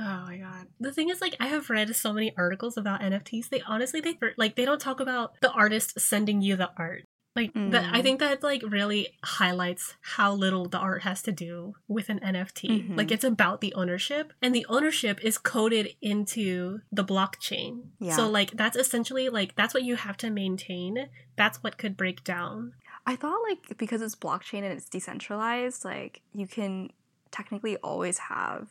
Oh 0.02 0.24
my 0.26 0.38
god. 0.38 0.66
The 0.78 0.92
thing 0.92 1.10
is 1.10 1.20
like 1.20 1.36
I 1.40 1.48
have 1.48 1.68
read 1.68 1.94
so 1.94 2.12
many 2.12 2.32
articles 2.36 2.76
about 2.78 3.02
NFTs. 3.02 3.50
They 3.50 3.60
honestly 3.66 4.00
they 4.00 4.18
like 4.38 4.56
they 4.56 4.64
don't 4.64 4.80
talk 4.80 5.00
about 5.00 5.38
the 5.40 5.50
artist 5.50 6.00
sending 6.00 6.40
you 6.40 6.56
the 6.56 6.70
art. 6.76 7.04
Like 7.36 7.52
that 7.54 7.94
I 7.94 8.00
Mm. 8.00 8.02
think 8.02 8.20
that 8.20 8.42
like 8.42 8.60
really 8.66 9.16
highlights 9.22 9.94
how 10.00 10.34
little 10.34 10.66
the 10.68 10.78
art 10.78 11.02
has 11.02 11.22
to 11.22 11.32
do 11.32 11.74
with 11.86 12.08
an 12.08 12.18
NFT. 12.18 12.68
Mhm. 12.88 12.96
Like 12.96 13.12
it's 13.12 13.22
about 13.24 13.60
the 13.60 13.72
ownership 13.74 14.32
and 14.42 14.52
the 14.52 14.66
ownership 14.68 15.20
is 15.24 15.38
coded 15.38 15.94
into 16.02 16.80
the 16.90 17.04
blockchain. 17.04 17.90
Yeah. 18.00 18.16
So 18.16 18.28
like 18.28 18.50
that's 18.52 18.76
essentially 18.76 19.28
like 19.28 19.54
that's 19.54 19.72
what 19.74 19.84
you 19.84 19.94
have 19.94 20.16
to 20.18 20.30
maintain. 20.30 21.08
That's 21.36 21.62
what 21.62 21.78
could 21.78 21.96
break 21.96 22.24
down. 22.24 22.74
I 23.06 23.14
thought 23.16 23.40
like 23.48 23.78
because 23.78 24.02
it's 24.02 24.16
blockchain 24.16 24.62
and 24.64 24.72
it's 24.72 24.88
decentralized, 24.88 25.84
like 25.84 26.22
you 26.34 26.48
can 26.48 26.90
technically 27.30 27.76
always 27.76 28.18
have 28.18 28.70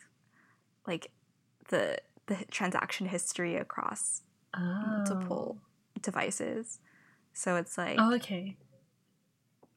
like 0.86 1.12
the 1.70 2.00
the 2.28 2.44
transaction 2.52 3.08
history 3.08 3.56
across 3.56 4.22
multiple 4.58 5.58
devices. 6.02 6.80
So 7.40 7.56
it's 7.56 7.78
like 7.78 7.96
Oh, 7.98 8.16
okay. 8.16 8.58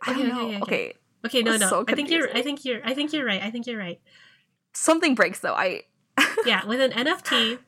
I 0.00 0.12
don't 0.14 0.22
okay, 0.22 0.28
know. 0.28 0.46
okay, 0.46 0.56
Okay, 0.56 0.62
okay. 0.62 0.92
Okay, 1.24 1.42
no, 1.42 1.56
no. 1.56 1.68
so 1.68 1.84
I 1.86 1.94
think 1.94 2.10
you're 2.10 2.28
I 2.36 2.42
think 2.42 2.64
you're 2.64 2.80
I 2.84 2.92
think 2.92 3.12
you're 3.12 3.24
right. 3.24 3.40
I 3.40 3.50
think 3.52 3.68
you're 3.68 3.78
right. 3.78 4.00
something 4.74 5.14
breaks 5.14 5.38
though. 5.38 5.54
I 5.54 5.82
yeah, 6.44 6.66
with 6.66 6.80
an 6.80 6.90
NFT, 6.90 7.60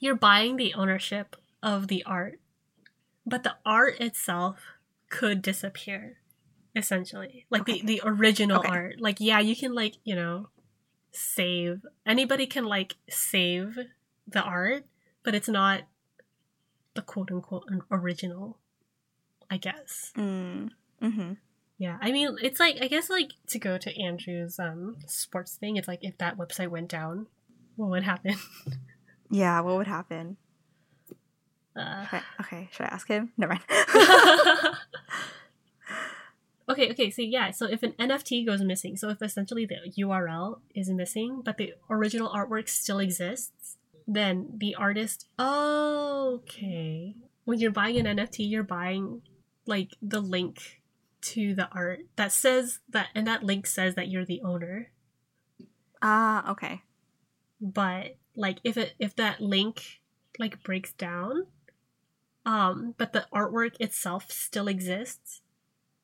you're 0.00 0.16
buying 0.16 0.56
the 0.56 0.74
ownership 0.74 1.36
of 1.62 1.86
the 1.86 2.02
art, 2.04 2.40
but 3.24 3.44
the 3.44 3.54
art 3.64 4.00
itself 4.00 4.58
could 5.08 5.40
disappear, 5.40 6.18
essentially. 6.74 7.46
Like 7.48 7.62
Okay. 7.62 7.80
the, 7.80 7.86
the 7.86 8.00
original 8.04 8.62
art. 8.66 9.00
Like, 9.00 9.20
yeah, 9.20 9.38
you 9.40 9.54
can, 9.56 9.72
like, 9.74 9.94
you 10.04 10.14
know, 10.16 10.48
save. 11.12 11.86
Anybody 12.04 12.46
can, 12.46 12.64
like, 12.66 12.96
save 13.08 13.78
the 14.26 14.42
art, 14.42 14.84
but 15.22 15.34
it's 15.34 15.48
not 15.48 15.82
the 16.94 17.02
quote 17.02 17.30
unquote 17.30 17.64
original, 17.90 18.58
I 19.50 19.56
guess. 19.58 20.12
mm, 20.16 20.70
hmm 21.00 21.32
Yeah, 21.78 21.98
I 22.00 22.10
mean, 22.12 22.36
it's 22.42 22.58
like 22.60 22.78
I 22.80 22.88
guess 22.88 23.08
like 23.10 23.32
to 23.48 23.58
go 23.58 23.78
to 23.78 24.02
Andrew's 24.02 24.58
um 24.58 24.96
sports 25.06 25.56
thing. 25.56 25.76
It's 25.76 25.88
like 25.88 26.00
if 26.02 26.18
that 26.18 26.36
website 26.38 26.68
went 26.68 26.88
down, 26.88 27.26
what 27.76 27.90
would 27.90 28.04
happen? 28.04 28.36
Yeah, 29.28 29.58
what 29.60 29.76
would 29.76 29.88
happen? 29.88 30.36
Uh, 31.74 32.04
Okay, 32.06 32.20
okay, 32.40 32.68
should 32.70 32.84
I 32.86 32.90
ask 32.90 33.08
him? 33.08 33.32
Never 33.36 33.54
mind. 33.54 33.64
okay, 36.68 36.90
okay. 36.92 37.10
So 37.10 37.22
yeah, 37.22 37.50
so 37.50 37.66
if 37.66 37.82
an 37.82 37.92
NFT 37.98 38.46
goes 38.46 38.62
missing, 38.62 38.96
so 38.96 39.08
if 39.08 39.20
essentially 39.20 39.66
the 39.66 39.78
URL 39.98 40.60
is 40.74 40.88
missing, 40.90 41.42
but 41.44 41.56
the 41.58 41.74
original 41.90 42.28
artwork 42.30 42.68
still 42.68 42.98
exists, 43.00 43.76
then 44.06 44.48
the 44.56 44.74
artist. 44.74 45.26
Oh, 45.38 46.40
Okay, 46.44 47.14
when 47.44 47.58
you're 47.58 47.70
buying 47.70 47.96
an 47.98 48.16
NFT, 48.16 48.48
you're 48.50 48.62
buying 48.62 49.22
like 49.66 49.96
the 50.02 50.20
link 50.20 50.82
to 51.22 51.54
the 51.54 51.68
art 51.72 52.00
that 52.16 52.32
says 52.32 52.80
that, 52.90 53.08
and 53.14 53.26
that 53.26 53.42
link 53.44 53.66
says 53.66 53.94
that 53.96 54.08
you're 54.08 54.24
the 54.24 54.42
owner. 54.42 54.90
Ah, 56.02 56.50
okay. 56.52 56.82
but 57.60 58.16
like 58.34 58.58
if 58.64 58.76
it 58.76 58.94
if 58.98 59.16
that 59.16 59.40
link 59.40 60.00
like 60.38 60.62
breaks 60.62 60.92
down 60.92 61.46
um 62.44 62.94
but 62.98 63.12
the 63.12 63.26
artwork 63.34 63.74
itself 63.80 64.30
still 64.30 64.68
exists 64.68 65.42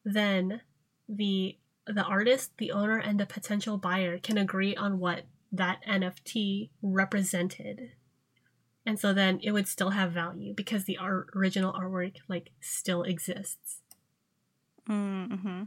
then 0.04 0.62
the 1.08 1.58
the 1.86 2.02
artist 2.04 2.52
the 2.58 2.72
owner 2.72 2.96
and 2.98 3.20
the 3.20 3.26
potential 3.26 3.76
buyer 3.76 4.18
can 4.18 4.38
agree 4.38 4.74
on 4.76 4.98
what 4.98 5.24
that 5.52 5.80
nft 5.86 6.70
represented 6.80 7.92
and 8.84 8.98
so 8.98 9.12
then 9.12 9.38
it 9.42 9.52
would 9.52 9.68
still 9.68 9.90
have 9.90 10.12
value 10.12 10.52
because 10.54 10.84
the 10.84 10.98
art, 10.98 11.28
original 11.36 11.72
artwork 11.72 12.16
like 12.28 12.50
still 12.60 13.02
exists 13.02 13.78
Mm-hmm. 14.90 15.62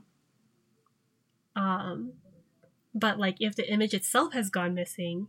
Um, 1.56 2.14
but 2.94 3.18
like 3.18 3.38
if 3.40 3.56
the 3.56 3.72
image 3.72 3.94
itself 3.94 4.34
has 4.34 4.50
gone 4.50 4.74
missing, 4.74 5.28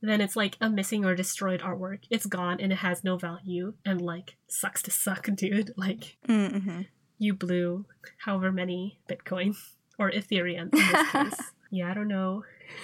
then 0.00 0.20
it's 0.20 0.34
like 0.34 0.56
a 0.60 0.68
missing 0.68 1.04
or 1.04 1.14
destroyed 1.14 1.60
artwork. 1.60 2.00
It's 2.10 2.26
gone 2.26 2.58
and 2.60 2.72
it 2.72 2.78
has 2.78 3.04
no 3.04 3.16
value 3.16 3.74
and 3.84 4.00
like 4.00 4.36
sucks 4.48 4.82
to 4.82 4.90
suck, 4.90 5.28
dude. 5.34 5.72
Like 5.76 6.16
Mm-hmm. 6.28 6.82
you 7.18 7.34
blew 7.34 7.86
however 8.18 8.50
many 8.50 8.98
Bitcoin 9.08 9.56
or 9.98 10.10
Ethereum 10.10 10.72
in 10.74 10.80
this 10.92 11.10
case. 11.12 11.40
yeah, 11.70 11.90
I 11.90 11.94
don't 11.94 12.08
know. 12.08 12.42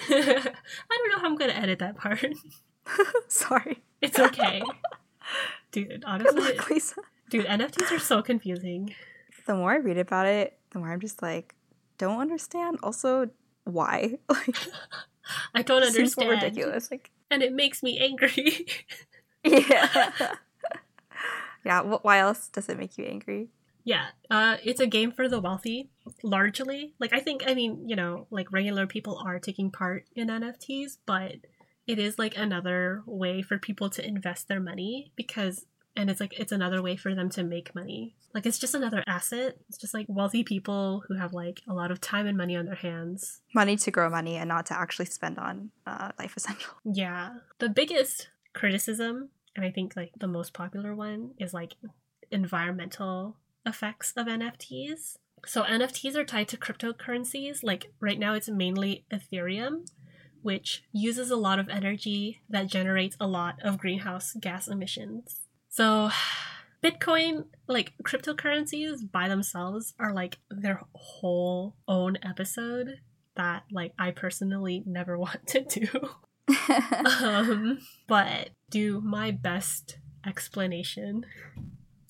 I 0.09 0.13
don't 0.15 1.11
know 1.11 1.19
how 1.19 1.27
I'm 1.27 1.37
gonna 1.37 1.53
edit 1.53 1.81
that 1.81 1.97
part. 1.97 2.25
Sorry. 3.27 3.83
It's 4.01 4.19
okay. 4.19 4.63
Dude, 5.73 6.03
honestly, 6.07 6.41
luck, 6.57 6.71
Lisa. 6.71 6.95
dude, 7.31 7.45
NFTs 7.47 7.93
are 7.95 7.99
so 7.99 8.23
confusing. 8.23 8.95
The 9.47 9.55
more 9.55 9.73
I 9.73 9.77
read 9.77 9.99
about 9.99 10.27
it, 10.27 10.59
the 10.71 10.79
more 10.79 10.91
I'm 10.93 11.01
just 11.01 11.21
like, 11.21 11.55
don't 11.99 12.21
understand. 12.21 12.79
Also, 12.83 13.31
why? 13.65 14.19
Like, 14.31 14.57
I 15.55 15.61
don't 15.63 15.83
understand. 15.83 16.09
seems 16.11 16.15
so 16.15 16.27
ridiculous. 16.27 16.91
Like, 16.91 17.11
And 17.31 17.43
it 17.43 17.53
makes 17.53 17.83
me 17.83 17.99
angry. 17.99 18.67
yeah, 19.45 20.13
yeah. 21.65 21.83
wh- 21.83 22.03
Why 22.05 22.19
else 22.19 22.49
does 22.49 22.69
it 22.71 22.79
make 22.79 22.97
you 22.97 23.05
angry? 23.05 23.49
Yeah, 23.85 24.07
uh, 24.31 24.57
it's 24.65 24.81
a 24.81 24.87
game 24.87 25.13
for 25.13 25.29
the 25.29 25.39
wealthy, 25.41 25.91
largely. 26.23 26.95
Like, 26.99 27.13
I 27.13 27.21
think, 27.21 27.43
I 27.47 27.53
mean, 27.55 27.89
you 27.89 27.97
know, 27.97 28.27
like 28.31 28.51
regular 28.53 28.87
people 28.87 29.21
are 29.25 29.39
taking 29.39 29.71
part 29.71 30.05
in 30.15 30.29
NFTs, 30.29 30.99
but 31.07 31.33
it 31.89 31.99
is 31.99 32.19
like 32.19 32.37
another 32.37 33.03
way 33.07 33.41
for 33.41 33.59
people 33.59 33.89
to 33.89 34.07
invest 34.07 34.47
their 34.47 34.61
money 34.61 35.11
because 35.17 35.65
and 35.97 36.09
it's 36.09 36.21
like 36.21 36.39
it's 36.39 36.53
another 36.53 36.81
way 36.81 36.95
for 36.97 37.13
them 37.15 37.29
to 37.31 37.43
make 37.43 37.75
money. 37.75 38.15
Like 38.33 38.47
it's 38.47 38.59
just 38.59 38.75
another 38.75 39.03
asset. 39.09 39.57
It's 39.69 39.79
just 39.79 39.95
like 39.95 40.07
wealthy 40.09 40.45
people 40.45 41.03
who 41.09 41.17
have 41.17 41.33
like 41.33 41.63
a 41.67 41.73
lot 41.73 41.91
of 41.91 42.01
time 42.01 42.27
and 42.27 42.37
money 42.37 42.55
on 42.55 42.67
their 42.67 42.77
hands. 42.77 43.41
Money 43.53 43.77
to 43.79 43.91
grow 43.91 44.09
money 44.09 44.37
and 44.37 44.49
not 44.49 44.67
to 44.67 44.79
actually 44.79 45.07
spend 45.07 45.39
on 45.39 45.71
uh, 45.87 46.13
life 46.19 46.37
essential. 46.37 46.75
Yeah. 46.85 47.39
The 47.59 47.69
biggest 47.69 48.29
criticism, 48.53 49.31
and 49.57 49.65
I 49.65 49.71
think 49.73 49.97
like 49.97 50.13
the 50.17 50.29
most 50.29 50.53
popular 50.53 50.95
one, 50.95 51.33
is 51.41 51.53
like 51.53 51.75
environmental 52.31 53.37
effects 53.67 54.13
of 54.17 54.27
NFTs. 54.27 55.17
So 55.47 55.63
NFTs 55.65 56.15
are 56.15 56.25
tied 56.25 56.49
to 56.49 56.57
cryptocurrencies. 56.57 57.65
Like 57.65 57.93
right 57.99 58.19
now, 58.19 58.35
it's 58.35 58.49
mainly 58.49 59.05
Ethereum, 59.13 59.89
which 60.43 60.85
uses 60.93 61.31
a 61.31 61.37
lot 61.37 61.59
of 61.59 61.69
energy 61.69 62.41
that 62.49 62.67
generates 62.67 63.17
a 63.21 63.27
lot 63.27 63.57
of 63.63 63.79
greenhouse 63.79 64.35
gas 64.41 64.69
emissions. 64.69 65.49
So 65.69 66.11
Bitcoin, 66.83 67.47
like 67.67 67.93
cryptocurrencies 68.05 69.11
by 69.11 69.29
themselves, 69.29 69.95
are 69.99 70.13
like 70.13 70.39
their 70.51 70.83
whole 70.95 71.75
own 71.89 72.19
episode 72.23 73.01
that 73.37 73.65
like 73.71 73.93
I 73.99 74.11
personally 74.11 74.83
never 74.87 75.19
want 75.19 75.47
to 75.49 75.61
do. 75.61 75.89
um, 77.23 77.79
but 78.07 78.51
do 78.71 79.01
my 79.01 79.31
best 79.31 79.99
explanation 80.27 81.25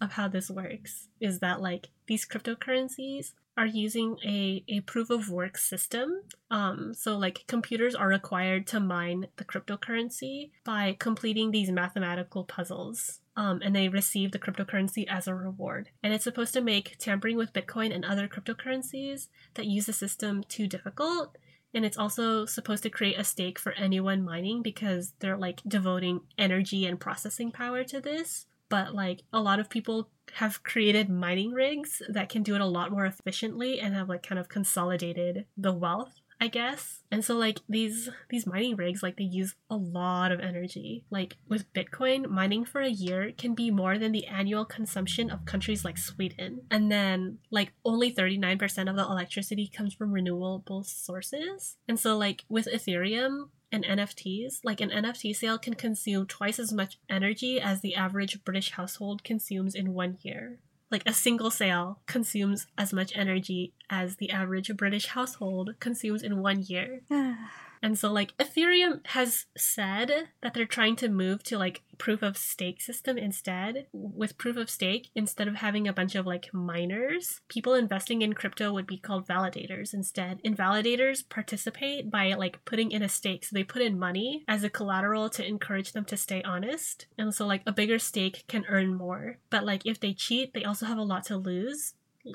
of 0.01 0.13
how 0.13 0.29
this 0.29 0.51
works 0.51 1.09
is 1.21 1.41
that 1.41 1.61
like 1.61 1.89
these 2.07 2.27
cryptocurrencies 2.27 3.33
are 3.59 3.67
using 3.67 4.17
a, 4.25 4.63
a 4.69 4.81
proof 4.83 5.11
of 5.11 5.31
work 5.31 5.59
system. 5.59 6.23
Um, 6.49 6.95
so 6.95 7.19
like 7.19 7.45
computers 7.49 7.95
are 7.97 8.07
required 8.07 8.69
to 8.69 8.79
mine 8.79 9.27
the 9.37 9.45
cryptocurrency 9.45 10.51
by 10.65 10.97
completing 11.01 11.51
these 11.51 11.71
mathematical 11.71 12.45
puzzles. 12.45 13.19
Um, 13.37 13.61
and 13.63 13.75
they 13.75 13.89
receive 13.89 14.31
the 14.31 14.39
cryptocurrency 14.39 15.07
as 15.09 15.27
a 15.27 15.35
reward. 15.35 15.91
And 16.03 16.13
it's 16.13 16.25
supposed 16.25 16.55
to 16.55 16.61
make 16.61 16.99
tampering 16.99 17.37
with 17.37 17.53
Bitcoin 17.53 17.93
and 17.93 18.05
other 18.05 18.29
cryptocurrencies 18.29 19.27
that 19.55 19.67
use 19.67 19.87
the 19.87 19.93
system 19.93 20.45
too 20.49 20.69
difficult. 20.69 21.37
And 21.75 21.85
it's 21.85 21.99
also 21.99 22.47
supposed 22.47 22.85
to 22.85 22.91
create 22.91 23.19
a 23.19 23.25
stake 23.25 23.59
for 23.59 23.73
anyone 23.73 24.25
mining 24.25 24.63
because 24.63 25.15
they're 25.19 25.37
like 25.37 25.63
devoting 25.67 26.21
energy 26.39 26.87
and 26.87 26.99
processing 26.99 27.51
power 27.53 27.85
to 27.85 28.01
this 28.01 28.47
but 28.69 28.95
like 28.95 29.23
a 29.33 29.41
lot 29.41 29.61
of 29.61 29.71
people 29.71 30.09
have 30.35 30.63
created 30.63 31.09
mining 31.09 31.53
rigs 31.53 32.03
that 32.09 32.29
can 32.29 32.43
do 32.43 32.55
it 32.55 32.61
a 32.61 32.67
lot 32.67 32.91
more 32.91 33.07
efficiently 33.07 33.81
and 33.81 33.95
have 33.95 34.09
like 34.09 34.23
kind 34.23 34.39
of 34.39 34.49
consolidated 34.49 35.47
the 35.57 35.73
wealth 35.73 36.21
I 36.41 36.49
guess. 36.49 37.03
And 37.11 37.25
so 37.25 37.37
like 37.37 37.61
these 37.69 38.09
these 38.31 38.47
mining 38.47 38.77
rigs 38.77 39.03
like 39.03 39.17
they 39.17 39.25
use 39.25 39.57
a 39.69 39.77
lot 39.77 40.31
of 40.31 40.41
energy. 40.41 41.05
Like 41.11 41.37
with 41.49 41.73
Bitcoin, 41.73 42.29
mining 42.29 42.65
for 42.65 42.81
a 42.81 42.89
year 42.89 43.33
can 43.37 43.55
be 43.55 43.71
more 43.71 43.99
than 43.99 44.13
the 44.13 44.27
annual 44.27 44.65
consumption 44.65 45.31
of 45.31 45.45
countries 45.47 45.85
like 45.85 45.99
Sweden. 45.99 46.63
And 46.71 46.93
then 46.93 47.39
like 47.51 47.73
only 47.85 48.13
39% 48.13 48.89
of 48.89 48.97
the 48.97 49.03
electricity 49.03 49.67
comes 49.67 49.95
from 49.95 50.13
renewable 50.13 50.85
sources. 50.85 51.77
And 51.89 51.99
so 51.99 52.17
like 52.17 52.45
with 52.49 52.69
Ethereum, 52.73 53.49
and 53.71 53.85
NFTs, 53.85 54.61
like 54.65 54.81
an 54.81 54.91
NFT 54.91 55.35
sale 55.35 55.59
can 55.59 55.75
consume 55.75 56.27
twice 56.27 56.59
as 56.59 56.73
much 56.73 56.99
energy 57.09 57.61
as 57.61 57.81
the 57.81 57.95
average 57.95 58.45
British 58.45 58.73
household 58.73 59.25
consumes 59.25 59.75
in 59.75 59.95
one 59.95 60.19
year. 60.23 60.59
Like 60.91 61.03
a 61.07 61.13
single 61.13 61.51
sale 61.51 62.01
consumes 62.07 62.67
as 62.79 62.93
much 62.93 63.13
energy 63.15 63.75
as 63.91 64.17
the 64.17 64.31
average 64.31 64.75
British 64.77 65.07
household 65.09 65.75
consumes 65.81 66.23
in 66.23 66.43
one 66.43 66.63
year. 66.63 67.03
Ah. 67.11 67.68
And 67.83 67.99
so 67.99 68.13
like 68.13 68.37
Ethereum 68.39 69.07
has 69.09 69.47
said 69.57 70.29
that 70.43 70.55
they're 70.55 70.67
trying 70.67 70.97
to 70.97 71.09
move 71.09 71.43
to 71.45 71.59
like 71.59 71.83
proof 71.99 72.23
of 72.23 72.37
stake 72.37 72.81
system 72.81 73.19
instead. 73.19 73.87
With 73.93 74.39
proof 74.39 74.57
of 74.57 74.71
stake, 74.71 75.11
instead 75.15 75.49
of 75.49 75.57
having 75.57 75.87
a 75.87 75.93
bunch 75.93 76.15
of 76.15 76.27
like 76.27 76.53
miners, 76.53 77.41
people 77.49 77.75
investing 77.75 78.23
in 78.23 78.33
crypto 78.33 78.73
would 78.73 78.87
be 78.87 78.99
called 78.99 79.27
validators 79.27 79.93
instead. 79.93 80.41
And 80.45 80.57
validators 80.57 81.29
participate 81.29 82.11
by 82.11 82.33
like 82.35 82.65
putting 82.65 82.93
in 82.93 83.03
a 83.03 83.09
stake. 83.09 83.45
So 83.45 83.55
they 83.55 83.65
put 83.65 83.83
in 83.83 83.99
money 83.99 84.45
as 84.49 84.65
a 84.65 84.71
collateral 84.71 85.29
to 85.31 85.47
encourage 85.47 85.93
them 85.93 86.05
to 86.07 86.17
stay 86.17 86.43
honest. 86.43 87.07
And 87.17 87.35
so 87.35 87.47
like 87.47 87.63
a 87.67 87.73
bigger 87.73 87.99
stake 87.99 88.45
can 88.49 88.65
earn 88.69 88.95
more. 88.95 89.39
But 89.51 89.65
like 89.65 89.85
if 89.85 90.01
they 90.01 90.15
cheat, 90.15 90.55
they 90.55 90.65
also 90.65 90.87
have 90.87 90.99
a 90.99 91.03
lot 91.03 91.25
to 91.27 91.37
lose 91.37 91.95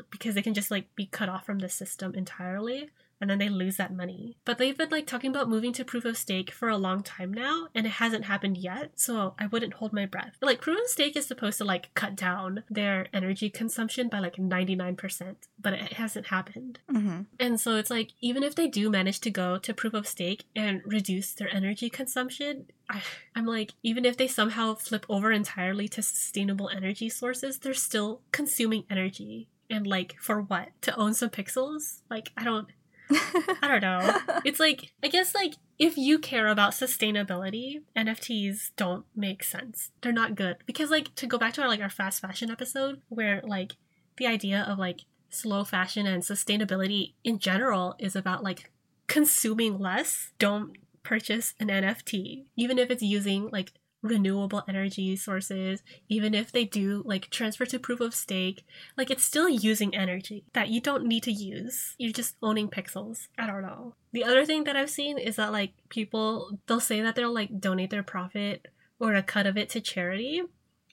because 0.10 0.36
they 0.36 0.42
can 0.42 0.54
just 0.54 0.72
like 0.72 0.94
be 0.96 1.06
cut 1.06 1.30
off 1.30 1.46
from 1.46 1.60
the 1.60 1.70
system 1.70 2.16
entirely 2.16 2.90
and 3.24 3.30
then 3.30 3.40
they 3.40 3.48
lose 3.48 3.78
that 3.78 3.96
money. 3.96 4.36
But 4.44 4.58
they've 4.58 4.78
been 4.78 4.90
like 4.90 5.08
talking 5.08 5.30
about 5.30 5.48
moving 5.48 5.72
to 5.74 5.86
proof 5.86 6.04
of 6.04 6.18
stake 6.18 6.52
for 6.52 6.68
a 6.68 6.78
long 6.78 7.04
time 7.04 7.34
now, 7.34 7.70
and 7.74 7.86
it 7.86 7.94
hasn't 7.94 8.26
happened 8.26 8.58
yet, 8.58 8.92
so 8.96 9.34
I 9.40 9.48
wouldn't 9.48 9.76
hold 9.76 9.94
my 9.94 10.06
breath. 10.06 10.36
Like, 10.42 10.60
proof 10.60 10.78
of 10.78 10.90
stake 10.90 11.16
is 11.16 11.26
supposed 11.26 11.58
to 11.60 11.64
like 11.64 11.94
cut 11.94 12.18
down 12.18 12.64
their 12.70 13.08
energy 13.14 13.50
consumption 13.50 14.10
by 14.10 14.20
like 14.20 14.36
99%, 14.36 15.36
but 15.58 15.72
it 15.72 15.94
hasn't 15.94 16.28
happened. 16.28 16.80
Mm-hmm. 16.92 17.22
And 17.40 17.62
so 17.62 17.78
it's 17.78 17.90
like, 17.90 18.12
even 18.20 18.44
if 18.44 18.56
they 18.56 18.68
do 18.68 18.90
manage 18.90 19.22
to 19.22 19.32
go 19.32 19.58
to 19.58 19.74
proof 19.74 19.94
of 19.94 20.06
stake 20.06 20.44
and 20.54 20.82
reduce 20.86 21.32
their 21.32 21.54
energy 21.56 21.90
consumption, 21.90 22.66
I, 22.90 23.02
I'm 23.36 23.46
like, 23.46 23.72
even 23.84 24.04
if 24.04 24.18
they 24.18 24.28
somehow 24.28 24.76
flip 24.76 25.06
over 25.08 25.32
entirely 25.32 25.88
to 25.88 26.02
sustainable 26.02 26.68
energy 26.68 27.08
sources, 27.08 27.58
they're 27.58 27.74
still 27.74 28.20
consuming 28.34 28.84
energy. 28.90 29.48
And 29.70 29.88
like, 29.88 30.16
for 30.20 30.42
what? 30.42 30.70
To 30.82 30.96
own 30.96 31.14
some 31.14 31.30
pixels? 31.30 32.02
Like, 32.10 32.32
I 32.38 32.44
don't. 32.44 32.68
I 33.12 33.68
don't 33.68 33.82
know. 33.82 34.20
It's 34.46 34.60
like 34.60 34.92
I 35.02 35.08
guess 35.08 35.34
like 35.34 35.56
if 35.80 35.98
you 35.98 36.20
care 36.20 36.48
about 36.48 36.72
sustainability, 36.72 37.82
NFTs 37.96 38.72
don't 38.76 39.06
make 39.16 39.44
sense. 39.44 39.92
They're 40.02 40.12
not 40.12 40.36
good 40.36 40.58
because 40.66 40.90
like 40.90 41.14
to 41.16 41.28
go 41.28 41.38
back 41.38 41.54
to 41.54 41.62
our 41.62 41.68
like 41.68 41.82
our 41.82 41.90
fast 41.90 42.22
fashion 42.22 42.50
episode 42.52 43.02
where 43.10 43.42
like 43.46 43.74
the 44.18 44.28
idea 44.28 44.66
of 44.68 44.78
like 44.78 45.02
slow 45.30 45.64
fashion 45.64 46.06
and 46.06 46.24
sustainability 46.24 47.14
in 47.24 47.40
general 47.40 47.96
is 48.00 48.16
about 48.16 48.44
like 48.44 48.72
consuming 49.08 49.80
less. 49.80 50.32
Don't 50.40 50.78
purchase 51.04 51.54
an 51.60 51.68
NFT 51.68 52.46
even 52.56 52.80
if 52.80 52.90
it's 52.90 53.04
using 53.04 53.50
like 53.52 53.74
renewable 54.04 54.62
energy 54.68 55.16
sources, 55.16 55.82
even 56.10 56.36
if 56.36 56.52
they 56.52 56.66
do 56.66 57.02
like 57.06 57.30
transfer 57.30 57.66
to 57.66 57.80
proof 57.80 58.02
of 58.02 58.14
stake, 58.14 58.66
like 58.98 59.10
it's 59.10 59.24
still 59.24 59.50
using 59.50 59.96
energy 59.96 60.44
that 60.54 60.70
you 60.70 60.82
don't 60.82 61.06
need 61.06 61.24
to 61.24 61.32
use. 61.32 61.96
You're 61.98 62.12
just 62.12 62.36
owning 62.44 62.70
pixels. 62.70 63.28
I 63.40 63.48
don't 63.48 63.64
know. 63.64 63.96
The 64.12 64.26
other 64.26 64.46
thing 64.46 64.66
that 64.66 64.76
I've 64.76 64.90
seen 64.90 65.18
is 65.18 65.38
that 65.38 65.52
like 65.52 65.74
people 65.90 66.60
they'll 66.68 66.80
say 66.80 67.02
that 67.02 67.16
they'll 67.16 67.34
like 67.34 67.60
donate 67.60 67.90
their 67.90 68.04
profit 68.04 68.68
or 69.00 69.16
a 69.16 69.24
cut 69.24 69.48
of 69.48 69.58
it 69.58 69.70
to 69.70 69.82
charity. 69.82 70.44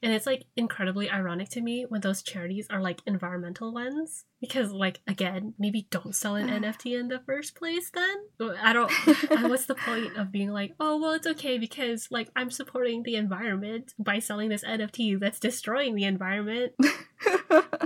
And 0.02 0.14
it's 0.14 0.26
like 0.26 0.44
incredibly 0.56 1.10
ironic 1.10 1.50
to 1.50 1.60
me 1.60 1.84
when 1.86 2.00
those 2.00 2.22
charities 2.22 2.66
are 2.70 2.80
like 2.80 3.02
environmental 3.06 3.74
ones 3.74 4.24
because 4.40 4.72
like 4.72 5.00
again 5.06 5.54
maybe 5.58 5.86
don't 5.90 6.14
sell 6.14 6.34
an 6.34 6.48
nft 6.62 6.98
in 6.98 7.08
the 7.08 7.20
first 7.20 7.54
place 7.54 7.90
then? 7.90 8.56
I 8.62 8.72
don't 8.72 8.90
uh, 9.30 9.48
what's 9.48 9.66
the 9.66 9.74
point 9.74 10.16
of 10.16 10.32
being 10.32 10.50
like 10.50 10.74
oh 10.80 10.98
well 10.98 11.12
it's 11.12 11.26
okay 11.26 11.58
because 11.58 12.08
like 12.10 12.30
i'm 12.34 12.50
supporting 12.50 13.02
the 13.02 13.16
environment 13.16 13.94
by 13.98 14.18
selling 14.18 14.48
this 14.48 14.64
nft 14.64 15.20
that's 15.20 15.40
destroying 15.40 15.94
the 15.94 16.04
environment. 16.04 16.72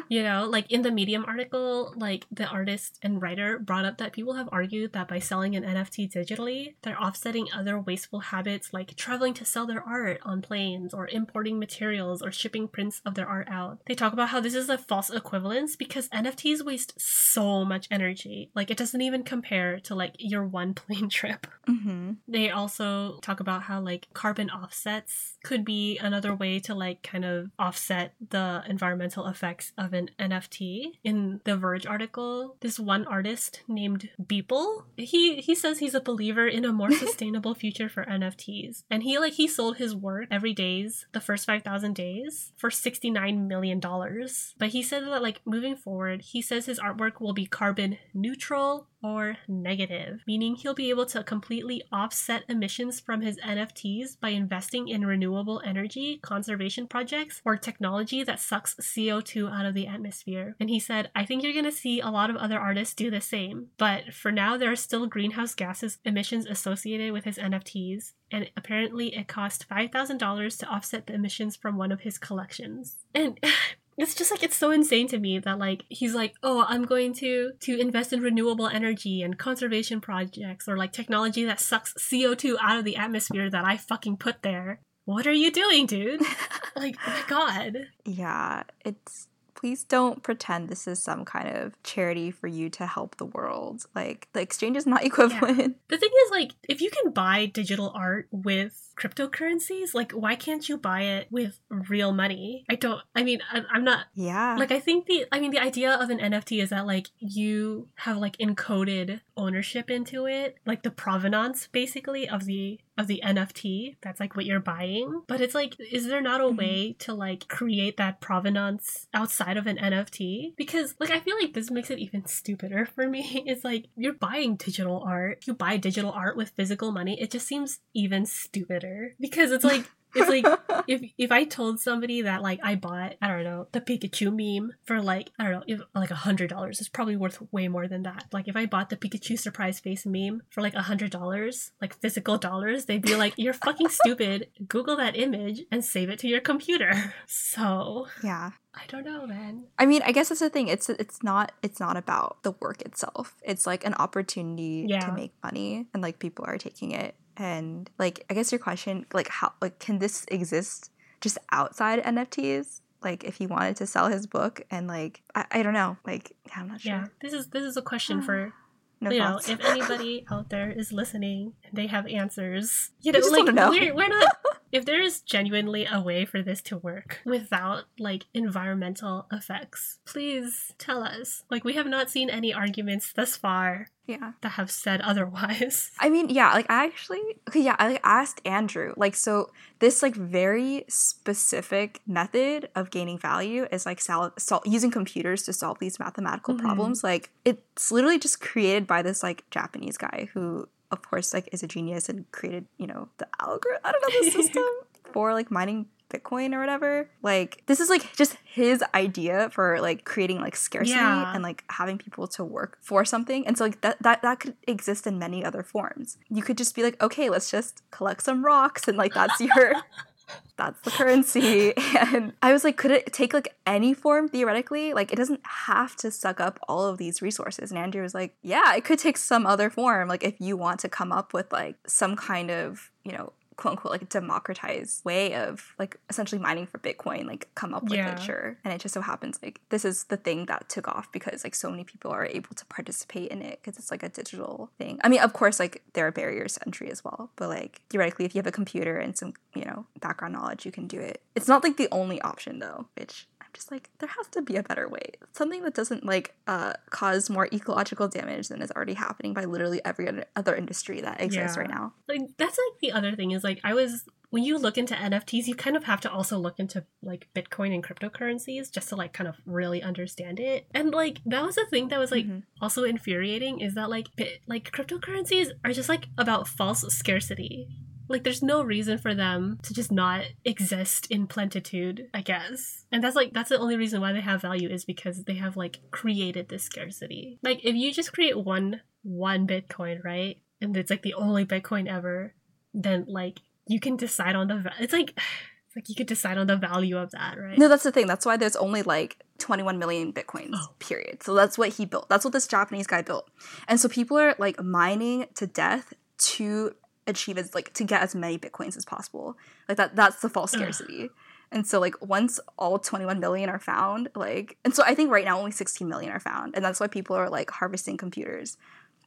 You 0.09 0.23
know 0.23 0.47
like 0.49 0.71
in 0.71 0.83
the 0.83 0.93
medium 0.93 1.25
article 1.27 1.93
like 1.97 2.27
the 2.31 2.47
artist 2.47 2.99
and 3.03 3.21
writer 3.21 3.59
brought 3.59 3.85
up 3.85 3.99
that 3.99 4.12
people 4.12 4.35
have 4.35 4.49
argued 4.53 4.93
that 4.93 5.09
by 5.09 5.19
selling 5.19 5.57
an 5.57 5.64
nft 5.64 6.12
digitally 6.12 6.75
they're 6.83 7.01
offsetting 7.01 7.49
other 7.53 7.81
wasteful 7.81 8.21
habits 8.21 8.73
like 8.73 8.95
traveling 8.97 9.35
to 9.35 9.45
sell 9.45 9.67
their 9.67 9.83
art 9.83 10.21
on 10.23 10.43
planes 10.43 10.95
or 10.95 11.09
importing 11.09 11.59
materials 11.59 12.23
or 12.23 12.31
shipping 12.31 12.69
prints 12.69 13.01
of 13.05 13.14
their 13.14 13.27
art 13.27 13.49
out. 13.51 13.81
They 13.87 13.95
talk 13.95 14.12
about 14.12 14.29
how 14.29 14.40
this 14.40 14.55
is 14.55 14.69
a 14.69 14.79
false 14.79 15.11
equivalence 15.11 15.75
because 15.75 16.09
nft 16.11 16.44
NFTs 16.45 16.65
waste 16.65 16.95
so 17.01 17.65
much 17.65 17.87
energy. 17.91 18.51
Like 18.55 18.71
it 18.71 18.77
doesn't 18.77 19.01
even 19.01 19.23
compare 19.23 19.81
to 19.81 19.95
like 19.95 20.15
your 20.19 20.45
one 20.45 20.75
plane 20.75 21.09
trip. 21.09 21.47
Mm-hmm. 21.69 22.13
They 22.29 22.51
also 22.51 23.19
talk 23.21 23.41
about 23.41 23.63
how 23.63 23.81
like 23.81 24.09
carbon 24.13 24.51
offsets 24.51 25.39
could 25.43 25.65
be 25.65 25.99
another 25.99 26.35
way 26.35 26.61
to 26.61 26.75
like 26.75 27.03
kind 27.03 27.25
of 27.25 27.51
offset 27.59 28.15
the 28.31 28.63
environmental 28.69 29.27
effects 29.27 29.73
of 29.79 29.93
an 29.93 30.11
NFT. 30.19 30.99
In 31.03 31.41
the 31.45 31.57
Verge 31.57 31.87
article, 31.87 32.57
this 32.61 32.79
one 32.79 33.07
artist 33.07 33.63
named 33.69 34.11
Beeple, 34.23 34.85
he 34.97 35.37
he 35.37 35.55
says 35.55 35.79
he's 35.79 35.95
a 35.95 36.01
believer 36.01 36.47
in 36.47 36.65
a 36.65 36.73
more 36.73 36.91
sustainable 37.05 37.55
future 37.55 37.89
for 37.89 38.05
NFTs. 38.05 38.85
And 38.91 39.03
he 39.03 39.19
like 39.19 39.35
he 39.35 39.49
sold 39.49 39.77
his 39.77 39.95
work 39.95 40.29
Everydays, 40.31 41.05
the 41.13 41.21
first 41.21 41.47
5,000 41.47 41.95
days 41.95 42.53
for 42.57 42.71
69 42.71 43.49
million 43.49 43.81
dollars. 43.81 44.55
But 44.59 44.69
he 44.69 44.83
said 44.83 45.05
that 45.05 45.23
like 45.23 45.41
moving 45.45 45.77
forward, 45.77 46.23
he 46.35 46.42
says 46.42 46.66
his 46.66 46.81
artwork 46.81 47.20
will 47.20 47.33
be 47.33 47.47
carbon 47.47 47.97
neutral, 48.12 48.88
or 49.05 49.37
negative, 49.47 50.23
meaning 50.27 50.57
he'll 50.57 50.75
be 50.75 50.88
able 50.88 51.05
to 51.05 51.23
completely 51.23 51.83
offset 51.92 52.42
emissions 52.49 52.99
from 52.99 53.20
his 53.20 53.37
NFTs 53.38 54.18
by 54.18 54.31
investing 54.31 54.88
in 54.88 55.07
renewable 55.07 55.62
energy 55.64 56.18
conservation 56.23 56.88
projects 56.88 57.42
or 57.44 57.57
technology 57.57 58.25
that 58.25 58.40
sucks 58.40 58.75
CO2 58.77 59.53
out 59.53 59.66
of 59.66 59.75
the 59.75 59.87
atmosphere. 59.87 60.57
And 60.59 60.70
he 60.70 60.81
said, 60.81 61.11
I 61.14 61.25
think 61.25 61.42
you're 61.42 61.53
going 61.53 61.66
to 61.66 61.73
see 61.73 62.01
a 62.01 62.09
lot 62.09 62.31
of 62.31 62.37
other 62.37 62.59
artists 62.59 62.94
do 62.94 63.11
the 63.11 63.20
same, 63.20 63.68
but 63.77 64.14
for 64.14 64.33
now, 64.33 64.57
there 64.57 64.73
are 64.73 64.77
still 64.77 65.07
greenhouse 65.07 65.55
gases 65.55 65.99
emissions 66.05 66.47
associated 66.47 67.12
with 67.12 67.25
his 67.25 67.38
NFTs, 67.38 68.12
and 68.33 68.51
apparently 68.57 69.14
it 69.14 69.29
cost 69.29 69.68
$5,000 69.68 70.59
to 70.59 70.66
offset 70.66 71.07
the 71.07 71.14
emissions 71.14 71.55
from 71.55 71.77
one 71.77 71.92
of 71.92 72.01
his 72.01 72.18
collections. 72.18 72.97
And 73.14 73.38
it's 73.97 74.15
just 74.15 74.31
like 74.31 74.43
it's 74.43 74.57
so 74.57 74.71
insane 74.71 75.07
to 75.09 75.19
me 75.19 75.39
that 75.39 75.59
like 75.59 75.85
he's 75.89 76.15
like 76.15 76.35
oh 76.43 76.65
i'm 76.69 76.85
going 76.85 77.13
to 77.13 77.53
to 77.61 77.79
invest 77.79 78.13
in 78.13 78.21
renewable 78.21 78.67
energy 78.67 79.23
and 79.23 79.39
conservation 79.39 80.01
projects 80.01 80.69
or 80.69 80.77
like 80.77 80.93
technology 80.93 81.45
that 81.45 81.61
sucks 81.61 81.93
co2 81.95 82.57
out 82.61 82.79
of 82.79 82.85
the 82.85 82.97
atmosphere 82.97 83.49
that 83.51 83.65
i 83.65 83.77
fucking 83.77 84.17
put 84.17 84.43
there 84.43 84.81
what 85.05 85.27
are 85.27 85.33
you 85.33 85.51
doing 85.51 85.87
dude 85.87 86.21
like 86.77 86.97
oh 87.07 87.11
my 87.11 87.23
god 87.29 87.77
Yeah, 88.05 88.63
it's 88.85 89.29
please 89.55 89.85
don't 89.85 90.23
pretend 90.23 90.69
this 90.69 90.87
is 90.87 91.03
some 91.03 91.25
kind 91.25 91.49
of 91.57 91.83
charity 91.83 92.31
for 92.31 92.49
you 92.49 92.69
to 92.69 92.87
help 92.87 93.17
the 93.17 93.25
world. 93.25 93.87
Like 93.95 94.29
the 94.35 94.41
exchange 94.41 94.77
is 94.77 94.87
not 94.87 95.05
equivalent. 95.11 95.77
the 95.89 95.97
thing 95.97 96.11
is 96.27 96.31
like 96.31 96.53
if 96.69 96.81
you 96.83 96.91
can 96.91 97.13
buy 97.13 97.47
digital 97.47 97.91
art 97.95 98.29
with 98.31 98.93
cryptocurrencies? 98.95 99.95
Like 99.95 100.13
why 100.13 100.35
can't 100.35 100.69
you 100.69 100.77
buy 100.77 101.03
it 101.03 101.29
with 101.31 101.59
real 101.69 102.13
money? 102.13 102.65
I 102.69 102.75
don't 102.77 103.01
i 103.15 103.23
mean 103.23 103.41
I, 103.53 103.63
i'm 103.73 103.85
not 103.85 104.07
Yeah. 104.15 104.57
like 104.59 104.73
i 104.73 104.81
think 104.81 105.07
the 105.07 105.27
i 105.33 105.41
mean 105.41 105.51
the 105.51 105.59
idea 105.61 105.93
of 105.95 106.11
an 106.11 106.19
nft 106.19 106.63
is 106.63 106.71
that 106.71 106.87
like 106.87 107.09
you 107.19 107.89
have 107.97 108.17
like 108.19 108.37
encoded 108.39 109.21
ownership 109.37 109.91
into 109.91 110.27
it 110.27 110.57
like 110.67 110.83
the 110.83 110.91
provenance 110.91 111.69
basically 111.73 112.29
of 112.29 112.45
the 112.45 112.81
of 112.97 113.07
the 113.09 113.21
nft 113.25 113.97
that's 114.03 114.21
like 114.21 114.37
what 114.37 114.47
you're 114.47 114.61
buying. 114.61 115.23
But 115.27 115.41
it's 115.41 115.55
like 115.55 115.75
is 115.81 116.07
there 116.07 116.21
not 116.21 116.41
a 116.41 116.45
Mhm. 116.45 116.57
way 116.57 116.97
to 117.01 117.15
like 117.15 117.49
create 117.49 117.97
that 117.97 118.21
provenance 118.21 119.09
outside 119.13 119.57
of 119.57 119.67
an 119.67 119.79
nft 119.79 120.55
because 120.57 120.95
like 121.01 121.11
i 121.11 121.19
feel 121.21 121.37
like 121.41 121.55
this 121.55 121.71
makes 121.71 121.91
it 121.91 121.99
even 121.99 122.25
stupider 122.27 122.87
for 122.95 123.09
me. 123.09 123.43
It's 123.47 123.65
like 123.65 123.87
you're 123.97 124.13
buying 124.29 124.57
digital 124.57 125.03
art. 125.07 125.45
You 125.47 125.55
buy 125.55 125.77
digital 125.77 126.13
art 126.13 126.37
with 126.37 126.51
physical 126.51 126.93
money. 126.93 127.21
It 127.21 127.31
just 127.31 127.47
seems 127.47 127.81
even 127.95 128.27
stupider 128.27 128.84
because 129.20 129.51
it's 129.53 129.64
like 129.64 129.85
it's 130.16 130.29
like 130.29 130.47
if 130.87 131.03
if 131.18 131.33
I 131.33 131.42
told 131.44 131.81
somebody 131.81 132.23
that 132.23 132.40
like 132.42 132.61
I 132.62 132.77
bought 132.77 133.14
I 133.20 133.29
don't 133.29 133.42
know 133.44 133.66
the 133.73 133.81
Pikachu 133.81 134.31
meme 134.33 134.73
for 134.85 135.03
like 135.03 135.31
I 135.38 135.44
don't 135.44 135.53
know 135.55 135.64
if, 135.66 135.81
like 135.94 136.11
a 136.12 136.14
hundred 136.14 136.51
dollars, 136.51 136.79
it's 136.81 136.88
probably 136.88 137.16
worth 137.16 137.42
way 137.53 137.66
more 137.68 137.88
than 137.88 138.05
that. 138.05 138.27
Like 138.33 138.47
if 138.47 138.55
I 138.57 138.66
bought 138.66 138.90
the 138.90 138.97
Pikachu 138.97 139.37
surprise 139.38 139.81
face 139.81 140.07
meme 140.07 140.42
for 140.51 140.62
like 140.62 140.75
a 140.75 140.83
hundred 140.83 141.11
dollars, 141.11 141.73
like 141.81 141.94
physical 142.01 142.38
dollars, 142.38 142.85
they'd 142.85 143.03
be 143.03 143.16
like, 143.16 143.35
"You're 143.37 143.55
fucking 143.55 143.88
stupid. 144.01 144.49
Google 144.68 144.97
that 144.99 145.16
image 145.16 145.62
and 145.73 145.85
save 145.85 146.11
it 146.11 146.18
to 146.20 146.29
your 146.29 146.40
computer." 146.40 147.14
So 147.27 148.07
yeah. 148.23 148.51
I 148.77 148.83
don't 148.88 149.05
know, 149.05 149.25
man. 149.25 149.64
I 149.79 149.87
mean, 149.87 150.03
I 150.05 150.11
guess 150.11 150.31
that's 150.31 150.40
the 150.40 150.51
thing. 150.51 150.66
It's 150.68 150.88
it's 150.90 151.23
not 151.23 151.53
it's 151.62 151.79
not 151.79 151.97
about 151.97 152.42
the 152.42 152.53
work 152.61 152.83
itself. 152.83 153.37
It's 153.42 153.66
like 153.68 153.85
an 153.87 153.94
opportunity 153.94 154.87
Yeah. 154.88 155.07
to 155.07 155.12
make 155.12 155.33
money 155.44 155.87
and 155.94 156.03
like 156.03 156.18
people 156.18 156.44
are 156.47 156.59
taking 156.59 156.90
it. 156.90 157.14
And 157.37 157.90
like 157.99 158.25
I 158.31 158.35
guess 158.35 158.53
your 158.53 158.59
question 158.59 159.07
like 159.12 159.29
how 159.29 159.53
like 159.61 159.79
can 159.79 159.99
this 159.99 160.25
exist 160.31 160.90
just 161.20 161.38
outside 161.53 162.03
NFTs? 162.03 162.81
Like 163.03 163.25
if 163.25 163.37
he 163.37 163.47
wanted 163.47 163.77
to 163.77 163.87
sell 163.87 164.09
his 164.09 164.27
book 164.27 164.62
and 164.70 164.87
like 164.87 165.23
I, 165.35 165.44
I 165.51 165.62
don't 165.62 165.75
know. 165.75 165.97
Like 166.07 166.33
I'm 166.55 166.68
not 166.68 166.81
sure. 166.81 166.92
Yeah, 166.92 167.07
this 167.20 167.33
is 167.33 167.49
this 167.49 167.64
is 167.64 167.77
a 167.77 167.83
question 167.83 168.20
ah, 168.20 168.27
for 168.27 168.53
No 169.01 169.11
you 169.11 169.18
know 169.18 169.38
if 169.47 169.61
anybody 169.64 170.25
out 170.31 170.51
there 170.51 170.70
is 170.70 170.92
listening 170.92 171.55
and 171.64 171.77
they 171.77 171.88
have 171.88 172.07
answers. 172.07 172.90
You 173.03 173.12
know, 173.12 173.18
just 173.18 173.33
like 173.33 173.53
know. 173.53 173.70
we're 173.70 173.94
we're 173.94 174.09
not. 174.09 174.37
If 174.75 174.85
there 174.85 175.01
is 175.01 175.21
genuinely 175.21 175.87
a 175.91 176.01
way 176.01 176.25
for 176.25 176.43
this 176.43 176.61
to 176.63 176.77
work 176.77 177.21
without 177.25 177.85
like 177.97 178.25
environmental 178.35 179.27
effects, 179.31 180.01
please 180.05 180.73
tell 180.79 181.05
us. 181.05 181.45
Like 181.49 181.63
we 181.63 181.75
have 181.75 181.87
not 181.87 182.11
seen 182.11 182.29
any 182.29 182.53
arguments 182.53 183.13
thus 183.13 183.37
far 183.37 183.87
yeah. 184.07 184.33
that 184.43 184.51
have 184.51 184.73
said 184.73 185.01
otherwise. 185.11 185.93
I 186.01 186.11
mean, 186.11 186.29
yeah, 186.29 186.53
like 186.53 186.69
I 186.69 186.87
actually, 186.87 187.23
okay, 187.49 187.61
yeah, 187.61 187.77
I 187.79 187.89
like, 187.93 188.01
asked 188.03 188.41
Andrew, 188.45 188.93
like, 188.97 189.15
so 189.15 189.53
this 189.79 190.03
like 190.03 190.17
very 190.17 190.85
specific 190.89 192.01
method 192.05 192.69
of 192.75 192.91
gaining 192.91 193.17
value 193.19 193.69
is 193.71 193.87
like 193.87 194.01
sol- 194.01 194.33
sol- 194.39 194.63
using 194.65 194.91
computers 194.91 195.45
to 195.45 195.53
solve 195.53 195.79
these 195.79 196.01
mathematical 196.01 196.55
Mhm. 196.57 196.61
problems. 196.61 197.05
Like, 197.05 197.31
it's 197.45 197.93
literally 197.93 198.19
just 198.19 198.41
created 198.41 198.89
by 198.89 199.03
this 199.03 199.23
like 199.23 199.49
Japanese 199.53 199.97
guy 199.97 200.29
who, 200.35 200.69
of 200.90 201.03
course, 201.03 201.33
like 201.35 201.49
is 201.53 201.62
a 201.62 201.66
genius 201.66 202.09
and 202.09 202.31
created, 202.33 202.66
you 202.79 202.87
know, 202.87 203.09
the 203.18 203.27
algorithm. 203.40 203.81
I 203.85 203.92
don't 203.92 204.03
know 204.03 204.25
the 204.25 204.31
system 204.42 204.64
for 205.12 205.33
like 205.33 205.51
mining 205.51 205.87
Bitcoin 206.11 206.55
or 206.55 206.61
whatever. 206.61 207.09
Like, 207.23 207.62
this 207.66 207.81
is 207.81 207.88
like 207.90 208.14
just 208.14 208.37
his 208.44 208.85
idea 208.94 209.51
for 209.51 209.81
like 209.81 210.05
creating 210.05 210.40
like 210.40 210.55
scarcity 210.55 210.97
Yeah. 210.99 211.33
and 211.35 211.42
like 211.42 211.64
having 211.70 211.99
people 211.99 212.29
to 212.29 212.44
work 212.44 212.79
for 212.83 213.05
something. 213.05 213.47
And 213.47 213.57
so 213.59 213.64
like 213.64 213.81
that 213.81 214.01
that 214.03 214.23
that 214.23 214.38
could 214.40 214.55
exist 214.68 215.07
in 215.07 215.18
many 215.18 215.44
other 215.44 215.62
forms. 215.62 216.18
You 216.31 216.42
could 216.42 216.59
just 216.59 216.75
be 216.77 216.83
like, 216.83 217.03
okay, 217.03 217.31
let's 217.31 217.51
just 217.51 217.83
collect 217.90 218.23
some 218.23 218.44
rocks 218.44 218.87
and 218.87 218.97
like 218.97 219.14
that's 219.14 219.40
your 219.40 219.75
that's 220.57 220.81
the 220.83 220.91
currency. 220.91 221.73
And 222.15 222.33
I 222.43 222.53
was 222.53 222.65
like, 222.65 222.77
could 222.77 222.91
it 222.91 223.13
take 223.13 223.33
like 223.33 223.55
any 223.67 223.95
form 223.95 224.29
theoretically? 224.29 224.93
Like 224.93 225.13
it 225.13 225.17
doesn't 225.17 225.41
have 225.45 225.97
to 225.97 226.11
suck 226.11 226.41
up 226.41 226.61
all 226.69 226.87
of 226.87 226.99
these 226.99 227.23
resources. 227.23 227.71
And 227.71 227.79
Andrew 227.79 228.03
was 228.03 228.15
like, 228.15 228.35
yeah, 228.43 228.75
it 228.75 228.85
could 228.85 228.99
take 228.99 229.17
some 229.17 229.47
other 229.47 229.71
form. 229.71 230.09
Like 230.09 230.23
if 230.23 230.35
you 230.39 230.57
want 230.57 230.81
to 230.81 230.89
come 230.89 231.13
up 231.13 231.33
with 231.33 231.53
like 231.53 231.77
some 231.87 232.15
kind 232.15 232.51
of, 232.51 232.91
you 233.05 233.13
know, 233.13 233.33
quote 233.57 233.73
unquote 233.73 233.93
like 233.93 234.09
democratized 234.09 235.05
way 235.05 235.35
of 235.35 235.75
like 235.79 235.97
essentially 236.11 236.40
mining 236.40 236.67
for 236.67 236.79
Bitcoin, 236.79 237.27
like 237.27 237.49
come 237.55 237.75
up 237.75 237.85
with 237.85 237.93
Yeah. 237.95 238.12
it, 238.12 238.21
sure. 238.21 238.57
And 238.64 238.73
it 238.73 238.81
just 238.81 238.95
so 238.95 239.01
happens 239.01 239.38
like 239.43 239.61
this 239.71 239.85
is 239.85 240.05
the 240.05 240.17
thing 240.17 240.47
that 240.47 240.69
took 240.69 240.88
off 240.88 241.11
because 241.12 241.45
like 241.45 241.55
so 241.55 241.71
many 241.71 241.85
people 241.85 242.11
are 242.11 242.27
able 242.27 242.55
to 242.55 242.64
participate 242.67 243.31
in 243.31 243.43
it 243.43 243.61
because 243.62 243.79
it's 243.79 243.90
like 243.90 244.03
a 244.03 244.09
digital 244.09 244.71
thing. 244.79 244.99
I 245.05 245.09
mean, 245.09 245.21
of 245.21 245.33
course, 245.33 245.59
like 245.61 245.83
there 245.95 246.07
are 246.07 246.12
barriers 246.12 246.55
to 246.55 246.67
entry 246.67 246.90
as 246.90 247.05
well, 247.05 247.31
but 247.37 247.49
like 247.49 247.81
theoretically, 247.90 248.25
if 248.25 248.35
you 248.35 248.38
have 248.38 248.47
a 248.47 248.53
computer 248.53 248.99
and 248.99 249.17
some 249.17 249.35
you 249.55 249.64
know 249.64 249.87
background 250.01 250.35
knowledge, 250.35 250.67
you 250.67 250.73
can 250.73 250.87
do 250.87 251.01
it. 251.01 251.21
It's 251.35 251.49
not 251.49 251.62
like 251.64 251.77
the 251.77 251.88
only 251.93 252.21
option 252.23 252.59
though, 252.59 252.87
which 252.97 253.27
just 253.55 253.71
like 253.71 253.88
there 253.99 254.09
has 254.17 254.27
to 254.29 254.43
be 254.43 254.57
a 254.57 254.62
better 254.62 254.88
way. 254.88 255.12
Something 255.33 255.62
that 255.62 255.75
doesn't 255.75 256.05
like 256.05 256.35
uh 256.47 256.75
cause 256.90 257.31
more 257.31 257.47
ecological 257.53 258.09
damage 258.09 258.49
than 258.49 258.61
is 258.61 258.71
already 258.73 258.95
happening 258.95 259.33
by 259.33 259.45
literally 259.47 259.81
every 259.85 260.09
other- 260.37 260.55
industry 260.57 261.01
that 261.01 261.21
exists 261.21 261.57
Yeah. 261.57 261.62
right 261.62 261.71
now. 261.71 261.95
Like 262.09 262.23
that's 262.37 262.59
like 262.59 262.81
the 262.81 262.93
other 262.93 263.17
thing 263.17 263.31
is 263.31 263.43
like 263.43 263.61
I 263.64 263.73
was 263.75 264.05
when 264.31 264.43
you 264.43 264.59
look 264.59 264.77
into 264.77 264.95
NFTs, 264.95 265.47
you 265.47 265.55
kind 265.55 265.77
of 265.77 265.85
have 265.85 266.01
to 266.01 266.11
also 266.11 266.37
look 266.38 266.59
into 266.59 266.85
like 267.03 267.29
Bitcoin 267.37 267.73
and 267.73 267.85
cryptocurrencies 267.85 268.73
just 268.73 268.88
to 268.88 268.97
like 268.97 269.12
kind 269.12 269.29
of 269.29 269.37
really 269.47 269.81
understand 269.81 270.40
it. 270.40 270.67
And 270.75 270.90
like 270.93 271.21
that 271.27 271.45
was 271.45 271.55
the 271.55 271.67
thing 271.67 271.87
that 271.88 272.01
was 272.01 272.11
like 272.11 272.27
Mhm. 272.27 272.43
also 272.61 272.83
infuriating 272.83 273.61
is 273.61 273.75
that 273.75 273.88
like 273.90 274.09
bit, 274.17 274.40
like 274.49 274.73
cryptocurrencies 274.73 275.51
are 275.64 275.73
just 275.73 275.88
like 275.88 276.07
about 276.19 276.49
false 276.49 276.83
scarcity. 276.93 277.69
Like 278.09 278.23
there's 278.25 278.43
no 278.43 278.62
reason 278.62 278.99
for 278.99 279.14
them 279.14 279.59
to 279.62 279.73
just 279.75 279.90
not 279.90 280.25
exist 280.45 281.07
in 281.11 281.27
plentitude, 281.27 282.09
I 282.12 282.21
guess. 282.21 282.85
And 282.93 283.03
that's 283.03 283.17
like 283.17 283.33
that's 283.33 283.49
the 283.49 283.59
only 283.59 283.77
reason 283.77 284.01
why 284.01 284.12
they 284.12 284.21
have 284.21 284.43
value 284.43 284.69
is 284.69 284.85
because 284.85 285.25
they 285.25 285.35
have 285.35 285.57
like 285.57 285.79
created 285.90 286.49
this 286.49 286.64
scarcity. 286.64 287.38
Like 287.43 287.61
if 287.64 287.75
you 287.75 287.93
just 287.93 288.12
create 288.12 288.37
one 288.38 288.81
one 289.03 289.47
Bitcoin, 289.47 290.03
right? 290.05 290.38
And 290.61 290.77
it's 290.77 290.90
like 290.90 291.03
the 291.03 291.14
only 291.14 291.45
Bitcoin 291.45 291.88
ever, 291.88 292.35
then 292.73 293.07
like 293.09 293.40
you 293.67 293.81
can 293.81 293.97
decide 293.97 294.37
on 294.37 294.49
the 294.49 294.57
va- 294.61 294.75
it's 294.81 294.93
like 294.93 295.11
it's 295.67 295.77
like 295.77 295.88
you 295.88 295.95
could 295.95 296.07
decide 296.07 296.38
on 296.38 296.47
the 296.47 296.57
value 296.57 296.99
of 296.99 297.11
that, 297.12 297.38
right? 297.38 297.59
No, 297.59 297.69
that's 297.69 297.83
the 297.85 297.93
thing. 297.93 298.07
That's 298.07 298.27
why 298.27 298.37
there's 298.37 298.57
only 298.57 298.83
like 298.83 299.19
21 299.38 299.79
million 299.79 300.12
bitcoins, 300.12 300.51
Oh. 300.55 300.75
period. 300.79 301.23
So 301.23 301.35
that's 301.35 301.57
what 301.59 301.71
he 301.71 301.85
built. 301.87 302.09
That's 302.09 302.25
what 302.25 302.33
this 302.33 302.47
Japanese 302.47 302.87
guy 302.87 303.03
built. 303.03 303.29
And 303.67 303.81
so 303.81 303.88
people 303.88 304.19
are 304.19 304.35
like 304.38 304.62
mining 304.62 305.27
to 305.37 305.47
death 305.47 305.93
to 306.19 306.75
achieve 307.07 307.38
is 307.38 307.55
like 307.55 307.73
to 307.75 307.85
get 307.85 308.03
as 308.03 308.14
many 308.14 308.38
bitcoins 308.38 308.77
as 308.77 308.85
possible. 308.85 309.37
Like 309.69 309.77
that 309.77 309.97
that's 309.97 310.21
the 310.21 310.29
false 310.29 310.53
scarcity. 310.53 311.11
And 311.53 311.67
so 311.67 311.79
like 311.79 311.95
once 312.01 312.40
all 312.59 312.79
21 312.79 313.21
million 313.21 313.49
are 313.49 313.59
found, 313.59 314.09
like 314.14 314.57
and 314.64 314.75
so 314.75 314.83
I 314.85 314.95
think 314.95 315.11
right 315.11 315.25
now 315.25 315.38
only 315.38 315.51
16 315.53 315.87
million 315.88 316.11
are 316.12 316.21
found. 316.21 316.55
And 316.55 316.64
that's 316.64 316.81
why 316.81 316.87
people 316.87 317.14
are 317.17 317.29
like 317.31 317.51
harvesting 317.51 317.97
computers 317.97 318.57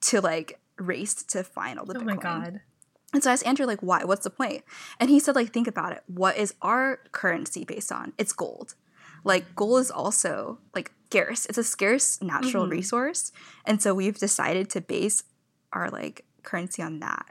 to 0.02 0.22
like 0.22 0.60
race 0.78 1.16
to 1.24 1.44
find 1.44 1.80
all 1.80 1.86
the 1.86 1.98
oh 1.98 2.02
bitcoin. 2.02 2.06
my 2.06 2.16
god. 2.16 2.62
And 3.14 3.24
so 3.24 3.30
I 3.30 3.34
asked 3.34 3.48
Andrew, 3.48 3.66
like, 3.66 3.80
why? 3.82 4.04
What's 4.04 4.26
the 4.26 4.30
point? 4.30 4.64
And 5.00 5.10
he 5.10 5.18
said, 5.22 5.34
like, 5.34 5.54
think 5.54 5.66
about 5.66 5.94
it. 5.94 6.04
What 6.08 6.36
is 6.38 6.54
our 6.62 7.00
currency 7.14 7.64
based 7.64 7.90
on? 7.90 8.12
It's 8.18 8.34
gold. 8.34 8.76
Like, 9.24 9.56
gold 9.56 9.80
is 9.80 9.90
also 9.90 10.60
like 10.76 10.92
scarce. 11.06 11.46
It's 11.46 11.58
a 11.58 11.64
scarce 11.64 12.22
natural 12.22 12.68
Mhm. 12.68 12.72
resource. 12.72 13.32
And 13.66 13.82
so 13.82 13.94
we've 13.96 14.18
decided 14.18 14.70
to 14.72 14.82
base 14.82 15.24
our 15.72 15.90
like 15.90 16.26
currency 16.44 16.82
on 16.84 17.00
that. 17.00 17.26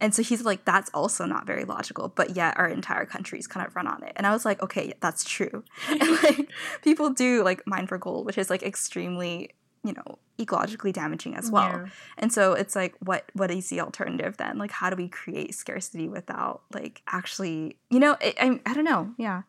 And 0.00 0.14
so 0.14 0.22
he's 0.22 0.42
like, 0.42 0.64
that's 0.64 0.90
also 0.94 1.26
not 1.26 1.46
very 1.46 1.64
logical, 1.64 2.08
but 2.08 2.34
yet 2.34 2.58
our 2.58 2.68
entire 2.68 3.04
country's 3.04 3.46
kind 3.46 3.66
of 3.66 3.76
run 3.76 3.86
on 3.86 4.02
it. 4.02 4.12
And 4.16 4.26
I 4.26 4.32
was 4.32 4.44
like, 4.44 4.62
okay, 4.62 4.94
that's 5.00 5.24
true. 5.24 5.62
and 5.88 6.22
like 6.22 6.50
people 6.82 7.10
do 7.10 7.44
like 7.44 7.62
mine 7.66 7.86
for 7.86 7.98
gold, 7.98 8.26
which 8.26 8.38
is 8.38 8.50
like 8.50 8.62
extremely 8.62 9.50
you 9.82 9.94
know, 9.94 10.18
ecologically 10.38 10.92
damaging 10.92 11.34
as 11.34 11.50
well. 11.50 11.70
Yeah. 11.70 11.86
And 12.18 12.32
so 12.32 12.52
it's 12.52 12.76
like 12.76 12.94
what 13.00 13.24
what 13.32 13.50
is 13.50 13.68
the 13.68 13.80
alternative 13.80 14.36
then? 14.36 14.58
Like 14.58 14.70
how 14.70 14.90
do 14.90 14.96
we 14.96 15.08
create 15.08 15.54
scarcity 15.54 16.08
without 16.08 16.62
like 16.72 17.02
actually, 17.06 17.78
you 17.88 17.98
know, 17.98 18.16
I 18.20 18.34
I, 18.38 18.60
I 18.66 18.74
don't 18.74 18.84
know. 18.84 19.14
Yeah. 19.16 19.42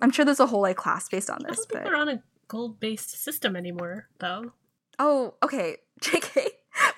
I'm 0.00 0.10
sure 0.10 0.24
there's 0.24 0.40
a 0.40 0.46
whole 0.46 0.62
like 0.62 0.76
class 0.76 1.08
based 1.08 1.30
on 1.30 1.44
I 1.44 1.50
this, 1.50 1.58
don't 1.58 1.68
think 1.68 1.84
but 1.84 1.92
we're 1.92 1.96
on 1.96 2.08
a 2.08 2.22
gold 2.48 2.80
based 2.80 3.22
system 3.22 3.54
anymore, 3.54 4.08
though. 4.18 4.52
Oh, 4.98 5.34
okay. 5.42 5.76
JK. 6.00 6.46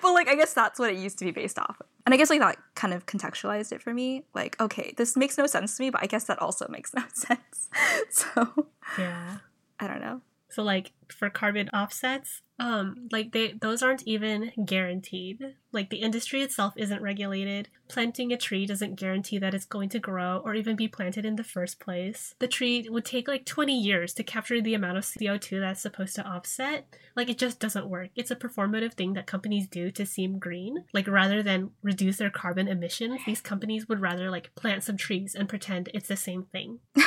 but 0.01 0.13
like 0.13 0.27
I 0.27 0.35
guess 0.35 0.53
that's 0.53 0.79
what 0.79 0.89
it 0.89 0.97
used 0.97 1.19
to 1.19 1.25
be 1.25 1.31
based 1.31 1.59
off 1.59 1.77
of. 1.79 1.87
And 2.05 2.13
I 2.13 2.17
guess 2.17 2.29
like 2.29 2.39
that 2.39 2.57
kind 2.75 2.93
of 2.93 3.05
contextualized 3.05 3.71
it 3.71 3.81
for 3.81 3.93
me. 3.93 4.23
Like, 4.33 4.59
okay, 4.61 4.93
this 4.97 5.17
makes 5.17 5.37
no 5.37 5.47
sense 5.47 5.75
to 5.77 5.83
me, 5.83 5.89
but 5.89 6.03
I 6.03 6.05
guess 6.05 6.25
that 6.25 6.39
also 6.39 6.67
makes 6.69 6.93
no 6.93 7.03
sense. 7.13 7.69
so 8.09 8.67
Yeah. 8.97 9.37
I 9.79 9.87
don't 9.87 10.01
know. 10.01 10.21
So 10.49 10.63
like 10.63 10.91
for 11.09 11.29
carbon 11.29 11.69
offsets, 11.69 12.41
um, 12.57 13.09
like 13.11 13.31
they 13.33 13.53
those 13.53 13.83
aren't 13.83 14.03
even 14.03 14.51
guaranteed. 14.63 15.55
Like 15.71 15.89
the 15.89 15.97
industry 15.97 16.41
itself 16.41 16.73
isn't 16.77 17.01
regulated. 17.01 17.67
Planting 17.89 18.31
a 18.31 18.37
tree 18.37 18.65
doesn't 18.65 18.95
guarantee 18.95 19.37
that 19.39 19.53
it's 19.53 19.65
going 19.65 19.89
to 19.89 19.99
grow 19.99 20.41
or 20.43 20.55
even 20.55 20.77
be 20.77 20.87
planted 20.87 21.25
in 21.25 21.35
the 21.35 21.43
first 21.43 21.81
place. 21.81 22.33
The 22.39 22.47
tree 22.47 22.87
would 22.89 23.03
take 23.03 23.27
like 23.27 23.45
20 23.45 23.77
years 23.77 24.13
to 24.13 24.23
capture 24.23 24.61
the 24.61 24.73
amount 24.73 24.97
of 24.97 25.03
CO2 25.03 25.59
that's 25.59 25.81
supposed 25.81 26.15
to 26.15 26.25
offset. 26.25 26.87
Like 27.15 27.29
it 27.29 27.37
just 27.37 27.59
doesn't 27.59 27.89
work. 27.89 28.11
It's 28.15 28.31
a 28.31 28.37
performative 28.37 28.93
thing 28.93 29.13
that 29.13 29.27
companies 29.27 29.67
do 29.67 29.91
to 29.91 30.05
seem 30.05 30.39
green. 30.39 30.85
Like 30.93 31.09
rather 31.09 31.43
than 31.43 31.71
reduce 31.83 32.17
their 32.17 32.29
carbon 32.29 32.69
emissions, 32.69 33.19
these 33.25 33.41
companies 33.41 33.89
would 33.89 33.99
rather 33.99 34.31
like 34.31 34.55
plant 34.55 34.83
some 34.83 34.97
trees 34.97 35.35
and 35.35 35.49
pretend 35.49 35.89
it's 35.93 36.07
the 36.07 36.15
same 36.15 36.43
thing. 36.43 36.79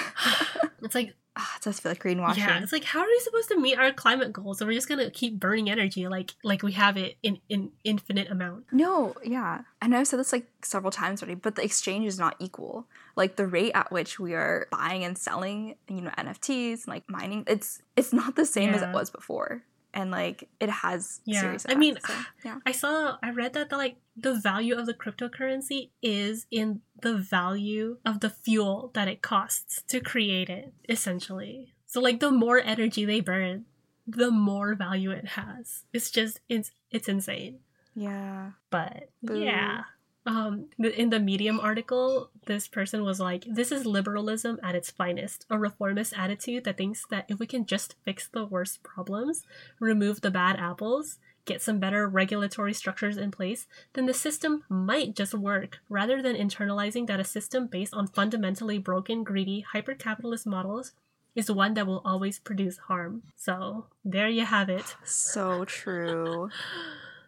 it's 0.82 0.94
like 0.94 1.14
Ah, 1.40 1.54
it 1.56 1.62
does 1.62 1.78
feel 1.78 1.92
like 1.92 2.02
greenwashing. 2.02 2.38
yeah, 2.38 2.60
it's 2.60 2.72
like 2.72 2.82
how 2.82 2.98
are 2.98 3.06
we 3.06 3.20
supposed 3.20 3.48
to 3.50 3.60
meet 3.60 3.78
our 3.78 3.92
climate 3.92 4.32
goals? 4.32 4.60
Are 4.60 4.66
we're 4.66 4.72
just 4.72 4.88
gonna 4.88 5.08
keep 5.08 5.38
burning 5.38 5.70
energy 5.70 6.08
like 6.08 6.34
like 6.42 6.64
we 6.64 6.72
have 6.72 6.96
it 6.96 7.16
in 7.22 7.38
in 7.48 7.70
infinite 7.84 8.28
amount? 8.28 8.64
No, 8.72 9.14
yeah. 9.22 9.60
I 9.80 9.86
know 9.86 10.00
I've 10.00 10.08
said 10.08 10.18
this 10.18 10.32
like 10.32 10.48
several 10.64 10.90
times 10.90 11.22
already, 11.22 11.36
but 11.36 11.54
the 11.54 11.62
exchange 11.62 12.08
is 12.08 12.18
not 12.18 12.34
equal. 12.40 12.88
Like 13.14 13.36
the 13.36 13.46
rate 13.46 13.70
at 13.76 13.92
which 13.92 14.18
we 14.18 14.34
are 14.34 14.66
buying 14.72 15.04
and 15.04 15.16
selling, 15.16 15.76
you 15.88 16.00
know, 16.00 16.10
NFTs 16.18 16.84
and 16.84 16.88
like 16.88 17.08
mining, 17.08 17.44
it's 17.46 17.82
it's 17.94 18.12
not 18.12 18.34
the 18.34 18.44
same 18.44 18.74
as 18.74 18.82
it 18.82 18.92
was 18.92 19.08
before. 19.08 19.62
And 19.94 20.10
like 20.10 20.48
it 20.60 20.70
has 20.70 21.20
Yeah, 21.24 21.56
I 21.66 21.74
mean, 21.74 21.98
so, 22.04 22.12
yeah. 22.44 22.58
I 22.66 22.72
saw 22.72 23.16
I 23.22 23.30
read 23.30 23.54
that 23.54 23.70
the 23.70 23.76
like 23.76 23.96
the 24.16 24.34
value 24.34 24.74
of 24.74 24.86
the 24.86 24.94
cryptocurrency 24.94 25.90
is 26.02 26.46
in 26.50 26.82
the 27.00 27.16
value 27.16 27.96
of 28.04 28.20
the 28.20 28.30
fuel 28.30 28.90
that 28.94 29.08
it 29.08 29.22
costs 29.22 29.82
to 29.88 30.00
create 30.00 30.50
it, 30.50 30.72
essentially. 30.88 31.72
So 31.86 32.00
like 32.00 32.20
the 32.20 32.30
more 32.30 32.60
energy 32.60 33.04
they 33.04 33.20
burn, 33.20 33.64
the 34.06 34.30
more 34.30 34.74
value 34.74 35.10
it 35.10 35.26
has. 35.28 35.84
It's 35.92 36.10
just 36.10 36.40
it's 36.48 36.70
it's 36.90 37.08
insane. 37.08 37.60
Yeah. 37.94 38.52
But 38.70 39.10
Boo. 39.22 39.40
yeah. 39.40 39.84
Um, 40.28 40.66
in 40.78 41.08
the 41.08 41.18
Medium 41.18 41.58
article, 41.58 42.28
this 42.44 42.68
person 42.68 43.02
was 43.02 43.18
like, 43.18 43.46
"This 43.48 43.72
is 43.72 43.86
liberalism 43.86 44.60
at 44.62 44.74
its 44.74 44.90
finest, 44.90 45.46
a 45.48 45.58
reformist 45.58 46.12
attitude 46.14 46.64
that 46.64 46.76
thinks 46.76 47.06
that 47.06 47.24
if 47.30 47.38
we 47.38 47.46
can 47.46 47.64
just 47.64 47.96
fix 48.04 48.28
the 48.28 48.44
worst 48.44 48.82
problems, 48.82 49.44
remove 49.80 50.20
the 50.20 50.30
bad 50.30 50.56
apples, 50.56 51.18
get 51.46 51.62
some 51.62 51.78
better 51.78 52.06
regulatory 52.06 52.74
structures 52.74 53.16
in 53.16 53.30
place, 53.30 53.66
then 53.94 54.04
the 54.04 54.12
system 54.12 54.64
might 54.68 55.16
just 55.16 55.32
work, 55.32 55.78
rather 55.88 56.20
than 56.20 56.36
internalizing 56.36 57.06
that 57.06 57.20
a 57.20 57.24
system 57.24 57.66
based 57.66 57.94
on 57.94 58.06
fundamentally 58.06 58.78
broken, 58.78 59.24
greedy, 59.24 59.60
hyper-capitalist 59.72 60.46
models." 60.46 60.92
Is 61.34 61.50
one 61.50 61.74
that 61.74 61.86
will 61.86 62.02
always 62.04 62.38
produce 62.38 62.78
harm. 62.78 63.22
So 63.36 63.86
there 64.04 64.28
you 64.28 64.44
have 64.44 64.68
it. 64.68 64.96
So 65.04 65.64
true. 65.64 66.50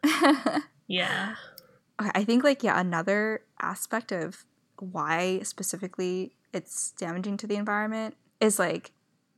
Yeah. 0.91 1.37
I 2.01 2.25
think 2.25 2.45
like 2.45 2.63
yeah, 2.63 2.81
another 2.81 3.43
aspect 3.61 4.13
of 4.13 4.45
why 4.79 5.41
specifically 5.43 6.35
it's 6.53 6.93
damaging 6.93 7.37
to 7.39 7.47
the 7.47 7.57
environment 7.57 8.17
is 8.41 8.59
like 8.59 8.93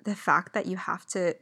the 0.04 0.14
fact 0.14 0.54
that 0.54 0.66
you 0.66 0.76
have 0.76 1.06
to 1.06 1.34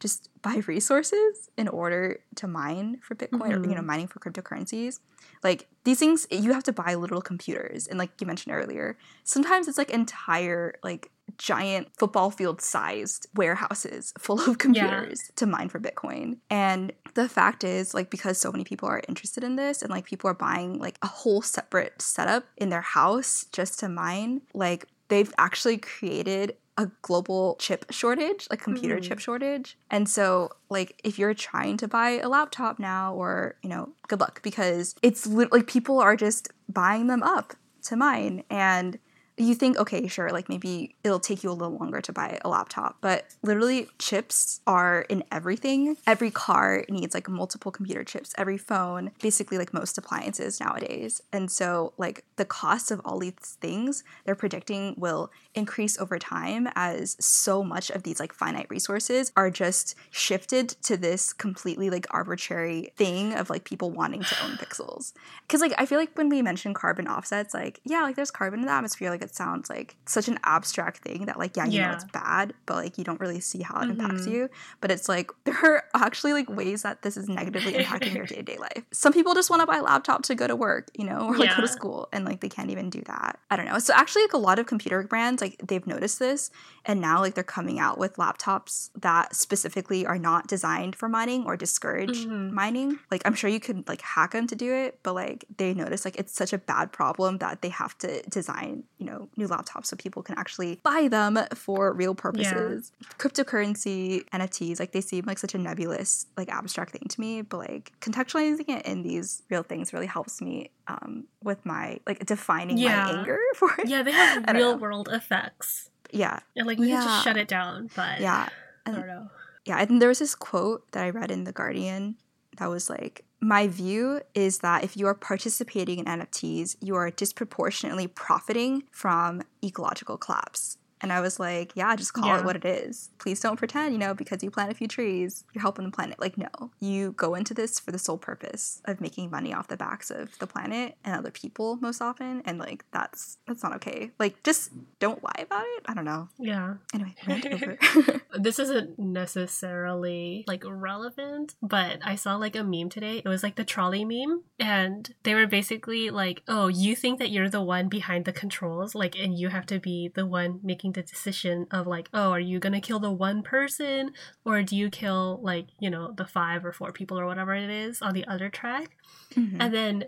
just 0.00 0.28
buy 0.42 0.62
resources 0.66 1.50
in 1.56 1.66
order 1.68 2.20
to 2.36 2.46
mine 2.46 2.98
for 3.02 3.14
Bitcoin 3.14 3.56
or 3.56 3.68
you 3.68 3.74
know 3.74 3.80
Mhm. 3.82 3.86
mining 3.86 4.06
for 4.06 4.20
cryptocurrencies. 4.20 5.00
Like 5.42 5.68
these 5.84 5.98
things 5.98 6.26
you 6.30 6.52
have 6.52 6.62
to 6.64 6.72
buy 6.72 6.94
little 6.94 7.20
computers 7.22 7.86
and 7.86 7.98
like 7.98 8.10
you 8.20 8.26
mentioned 8.26 8.54
earlier, 8.54 8.96
sometimes 9.24 9.66
it's 9.68 9.78
like 9.78 9.90
entire 9.90 10.74
like 10.82 11.10
giant 11.36 11.88
football 11.98 12.30
field 12.30 12.60
sized 12.62 13.26
warehouses 13.34 14.12
full 14.18 14.40
of 14.40 14.58
computers 14.58 15.30
to 15.36 15.46
mine 15.46 15.68
for 15.68 15.78
Bitcoin. 15.80 16.38
And 16.48 16.92
the 17.14 17.28
fact 17.28 17.64
is, 17.64 17.92
like, 17.92 18.08
because 18.10 18.38
so 18.38 18.50
many 18.50 18.64
people 18.64 18.88
are 18.88 19.02
interested 19.08 19.44
in 19.44 19.56
this 19.56 19.82
and 19.82 19.90
like 19.90 20.04
people 20.06 20.30
are 20.30 20.34
buying 20.34 20.78
like 20.78 20.96
a 21.02 21.06
whole 21.06 21.42
separate 21.42 22.00
setup 22.00 22.44
in 22.56 22.70
their 22.70 22.80
house 22.80 23.44
just 23.52 23.78
to 23.80 23.88
mine, 23.88 24.40
like, 24.54 24.86
they've 25.08 25.32
actually 25.38 25.78
created 25.78 26.56
a 26.78 26.90
global 27.02 27.56
chip 27.58 27.84
shortage, 27.90 28.46
like 28.50 28.60
computer 28.62 28.96
Mhm. 28.96 29.02
chip 29.02 29.18
shortage. 29.18 29.76
And 29.90 30.08
so, 30.08 30.50
like, 30.70 30.98
if 31.04 31.18
you're 31.18 31.34
trying 31.34 31.76
to 31.78 31.88
buy 31.88 32.10
a 32.20 32.28
laptop 32.28 32.78
now, 32.78 33.14
or, 33.14 33.56
you 33.62 33.68
know, 33.68 33.90
good 34.06 34.20
luck 34.20 34.40
because 34.42 34.94
it's 35.02 35.26
lit- 35.26 35.52
like 35.52 35.66
people 35.66 35.98
are 35.98 36.16
just 36.16 36.48
buying 36.68 37.08
them 37.08 37.22
up 37.22 37.54
to 37.82 37.96
mine. 37.96 38.44
And 38.48 38.98
you 39.38 39.54
think, 39.54 39.78
okay, 39.78 40.06
sure, 40.08 40.30
like 40.30 40.48
maybe 40.48 40.96
it'll 41.04 41.20
take 41.20 41.42
you 41.42 41.50
a 41.50 41.52
little 41.52 41.76
longer 41.76 42.00
to 42.00 42.12
buy 42.12 42.38
a 42.44 42.48
laptop, 42.48 42.98
but 43.00 43.26
literally 43.42 43.88
chips 43.98 44.60
are 44.66 45.02
in 45.08 45.24
everything. 45.30 45.96
Every 46.06 46.30
car 46.30 46.84
needs 46.88 47.14
like 47.14 47.28
multiple 47.28 47.72
computer 47.72 48.04
chips, 48.04 48.34
every 48.36 48.58
phone, 48.58 49.12
basically 49.22 49.58
like 49.58 49.72
most 49.72 49.98
appliances 49.98 50.60
nowadays. 50.60 51.20
And 51.32 51.50
so, 51.50 51.92
like, 51.98 52.24
the 52.36 52.44
cost 52.44 52.90
of 52.90 53.00
all 53.04 53.18
these 53.18 53.58
things 53.60 54.04
they're 54.24 54.34
predicting 54.34 54.94
will 54.96 55.30
increase 55.54 55.98
over 55.98 56.18
time 56.18 56.68
as 56.76 57.16
so 57.18 57.62
much 57.62 57.90
of 57.90 58.04
these 58.04 58.20
like 58.20 58.32
finite 58.32 58.66
resources 58.70 59.32
are 59.36 59.50
just 59.50 59.94
shifted 60.10 60.68
to 60.82 60.96
this 60.96 61.32
completely 61.32 61.90
like 61.90 62.06
arbitrary 62.10 62.92
thing 62.96 63.34
of 63.34 63.50
like 63.50 63.64
people 63.64 63.90
wanting 63.90 64.22
to 64.22 64.44
own 64.44 64.52
pixels. 64.52 65.12
Because 65.42 65.60
like 65.60 65.74
I 65.76 65.86
feel 65.86 65.98
like 65.98 66.16
when 66.16 66.28
we 66.28 66.42
mention 66.42 66.74
carbon 66.74 67.08
offsets, 67.08 67.54
like 67.54 67.80
yeah, 67.84 68.02
like 68.02 68.16
there's 68.16 68.30
carbon 68.30 68.60
in 68.60 68.66
the 68.66 68.72
atmosphere, 68.72 69.10
like 69.10 69.22
it 69.28 69.34
sounds 69.34 69.68
like 69.68 69.96
such 70.06 70.26
an 70.28 70.38
abstract 70.44 70.98
thing 71.06 71.26
that 71.26 71.38
like 71.38 71.56
yeah, 71.58 71.66
you 71.66 71.78
know 71.82 71.90
it's 71.90 72.04
bad, 72.04 72.54
but 72.66 72.76
like 72.82 72.96
you 72.98 73.04
don't 73.04 73.20
really 73.20 73.40
see 73.40 73.62
how 73.68 73.76
it 73.82 73.90
impacts 73.90 74.24
Mhm. 74.26 74.32
you. 74.32 74.50
But 74.80 74.90
it's 74.90 75.08
like 75.08 75.30
there 75.44 75.60
are 75.62 75.84
actually 75.94 76.32
like 76.32 76.48
ways 76.60 76.82
that 76.82 77.02
this 77.02 77.16
is 77.16 77.28
negatively 77.28 77.72
impacting 77.74 78.14
your 78.16 78.26
day 78.26 78.36
to 78.36 78.42
day 78.42 78.58
life. 78.58 78.84
Some 78.92 79.12
people 79.12 79.34
just 79.34 79.50
want 79.50 79.60
to 79.62 79.66
buy 79.66 79.78
a 79.78 79.82
laptop 79.82 80.22
to 80.28 80.34
go 80.34 80.46
to 80.46 80.56
work, 80.56 80.84
you 80.98 81.04
know, 81.04 81.20
or 81.28 81.36
like 81.36 81.54
go 81.56 81.62
to 81.62 81.68
school, 81.78 82.08
and 82.12 82.24
like 82.24 82.40
they 82.40 82.48
can't 82.48 82.70
even 82.70 82.88
do 82.90 83.02
that. 83.12 83.38
I 83.50 83.56
don't 83.56 83.66
know. 83.70 83.78
So 83.78 83.92
actually, 83.94 84.22
like 84.22 84.32
a 84.40 84.44
lot 84.48 84.58
of 84.58 84.66
computer 84.66 85.02
brands, 85.02 85.42
like 85.42 85.56
they've 85.68 85.86
noticed 85.86 86.18
this, 86.18 86.50
and 86.84 87.00
now 87.08 87.16
like 87.20 87.34
they're 87.34 87.44
coming 87.58 87.78
out 87.86 87.98
with 87.98 88.16
laptops 88.16 88.90
that 89.06 89.34
specifically 89.34 90.06
are 90.06 90.18
not 90.18 90.46
designed 90.46 90.94
for 90.96 91.08
mining 91.08 91.44
or 91.48 91.56
discourage 91.56 92.18
Mhm. 92.26 92.52
mining. 92.52 92.98
Like 93.10 93.22
I'm 93.26 93.34
sure 93.34 93.50
you 93.50 93.60
could 93.60 93.86
like 93.88 94.02
hack 94.14 94.32
them 94.32 94.46
to 94.48 94.56
do 94.56 94.72
it, 94.72 95.00
but 95.02 95.14
like 95.14 95.44
they 95.58 95.74
notice 95.74 96.04
like 96.04 96.16
it's 96.22 96.34
such 96.42 96.52
a 96.52 96.58
bad 96.72 96.92
problem 96.92 97.38
that 97.38 97.60
they 97.62 97.70
have 97.70 97.96
to 97.98 98.22
design, 98.38 98.84
you 98.98 99.06
know, 99.06 99.17
new 99.36 99.48
laptops 99.48 99.86
so 99.86 99.96
people 99.96 100.22
can 100.22 100.38
actually 100.38 100.80
buy 100.82 101.08
them 101.08 101.38
for 101.54 101.92
real 101.92 102.14
purposes. 102.14 102.92
Cryptocurrency, 103.18 104.24
NFTs, 104.30 104.80
like 104.80 104.92
they 104.92 105.00
seem 105.00 105.24
like 105.26 105.38
such 105.38 105.54
a 105.54 105.58
nebulous, 105.58 106.26
like 106.36 106.48
abstract 106.48 106.92
thing 106.92 107.06
to 107.08 107.20
me, 107.20 107.42
but 107.42 107.58
like 107.58 107.92
contextualizing 108.00 108.68
it 108.68 108.84
in 108.86 109.02
these 109.02 109.42
real 109.50 109.62
things 109.62 109.92
really 109.92 110.06
helps 110.06 110.40
me 110.40 110.70
um 110.88 111.24
with 111.42 111.64
my 111.64 111.98
like 112.06 112.24
defining 112.26 112.78
Yeah. 112.78 113.04
my 113.04 113.18
anger 113.18 113.38
for 113.56 113.70
it. 113.78 113.88
Yeah, 113.88 114.02
they 114.02 114.12
have 114.12 114.44
real 114.54 114.72
know. 114.72 114.76
world 114.76 115.08
effects. 115.12 115.90
Yeah. 116.10 116.40
And 116.56 116.66
like 116.66 116.78
we 116.78 116.86
can 116.88 116.96
Yeah. 116.96 117.04
just 117.04 117.24
shut 117.24 117.36
it 117.36 117.48
down, 117.48 117.90
but 117.94 118.20
Yeah. 118.20 118.48
I 118.86 118.90
don't 118.90 119.06
know. 119.06 119.28
yeah, 119.66 119.78
and 119.82 120.00
there 120.00 120.08
was 120.08 120.18
this 120.18 120.34
quote 120.34 120.90
that 120.92 121.04
I 121.04 121.10
read 121.10 121.30
in 121.30 121.44
The 121.44 121.52
Guardian 121.52 122.16
that 122.56 122.66
was 122.70 122.88
like, 122.88 123.24
My 123.40 123.68
view 123.68 124.20
is 124.34 124.58
that 124.58 124.82
if 124.82 124.96
you 124.96 125.06
are 125.06 125.14
participating 125.14 126.00
in 126.00 126.06
NFTs, 126.06 126.76
you 126.80 126.96
are 126.96 127.10
disproportionately 127.10 128.08
profiting 128.08 128.82
from 128.90 129.42
ecological 129.62 130.16
collapse. 130.16 130.77
And 131.00 131.12
I 131.12 131.20
was 131.20 131.38
like, 131.38 131.72
yeah, 131.74 131.94
just 131.96 132.12
call 132.12 132.26
Yeah. 132.26 132.38
it 132.40 132.44
what 132.44 132.56
it 132.56 132.64
is. 132.64 133.10
Please 133.18 133.40
don't 133.40 133.56
pretend, 133.56 133.92
you 133.92 133.98
know, 133.98 134.14
because 134.14 134.42
you 134.42 134.50
plant 134.50 134.70
a 134.70 134.74
few 134.74 134.88
trees, 134.88 135.44
you're 135.54 135.62
helping 135.62 135.84
the 135.84 135.90
planet. 135.90 136.18
Like, 136.20 136.36
no, 136.36 136.48
you 136.80 137.12
go 137.12 137.34
into 137.34 137.54
this 137.54 137.78
for 137.78 137.92
the 137.92 137.98
sole 137.98 138.18
purpose 138.18 138.82
of 138.84 139.00
making 139.00 139.30
money 139.30 139.52
off 139.54 139.68
the 139.68 139.76
backs 139.76 140.10
of 140.10 140.38
the 140.38 140.46
planet 140.46 140.96
and 141.04 141.14
other 141.14 141.30
people 141.30 141.76
most 141.76 142.00
often. 142.02 142.42
And 142.44 142.58
like, 142.58 142.84
that's 142.92 143.38
that's 143.46 143.62
not 143.62 143.74
okay. 143.76 144.10
Like, 144.18 144.42
just 144.42 144.70
don't 144.98 145.22
lie 145.22 145.42
about 145.42 145.64
it. 145.76 145.82
I 145.86 145.94
don't 145.94 146.04
know. 146.04 146.28
Yeah. 146.38 146.74
Anyway. 146.94 147.14
This 148.38 148.58
isn't 148.58 148.98
necessarily 148.98 150.44
like 150.46 150.62
relevant, 150.66 151.54
but 151.62 151.98
I 152.04 152.14
saw 152.14 152.36
like 152.36 152.54
a 152.56 152.62
meme 152.62 152.88
today. 152.90 153.18
It 153.24 153.28
was 153.28 153.42
like 153.42 153.56
the 153.56 153.64
trolley 153.64 154.04
meme, 154.04 154.42
and 154.60 155.12
they 155.22 155.34
were 155.34 155.46
basically 155.46 156.10
like, 156.10 156.42
"Oh, 156.46 156.68
you 156.68 156.94
think 156.94 157.18
that 157.18 157.30
you're 157.30 157.48
the 157.48 157.62
one 157.62 157.88
behind 157.88 158.24
the 158.26 158.32
controls, 158.32 158.94
like, 158.94 159.18
and 159.18 159.36
you 159.36 159.48
have 159.48 159.66
to 159.66 159.78
be 159.80 160.10
the 160.14 160.26
one 160.26 160.60
making 160.62 160.87
making 160.88 161.02
the 161.02 161.06
decision 161.08 161.66
of 161.70 161.86
like, 161.86 162.08
oh, 162.14 162.30
are 162.30 162.40
you 162.40 162.58
gonna 162.58 162.80
kill 162.80 162.98
the 162.98 163.10
one 163.10 163.42
person 163.42 164.12
or 164.44 164.62
do 164.62 164.76
you 164.76 164.90
kill 164.90 165.40
like, 165.42 165.66
you 165.80 165.90
know, 165.90 166.12
the 166.12 166.26
five 166.26 166.64
or 166.64 166.72
four 166.72 166.92
people 166.92 167.18
or 167.18 167.26
whatever 167.26 167.54
it 167.54 167.70
is 167.70 168.02
on 168.02 168.14
the 168.14 168.26
other 168.26 168.48
track? 168.48 168.96
Mhm. 169.34 169.56
And 169.60 169.74
then 169.74 170.04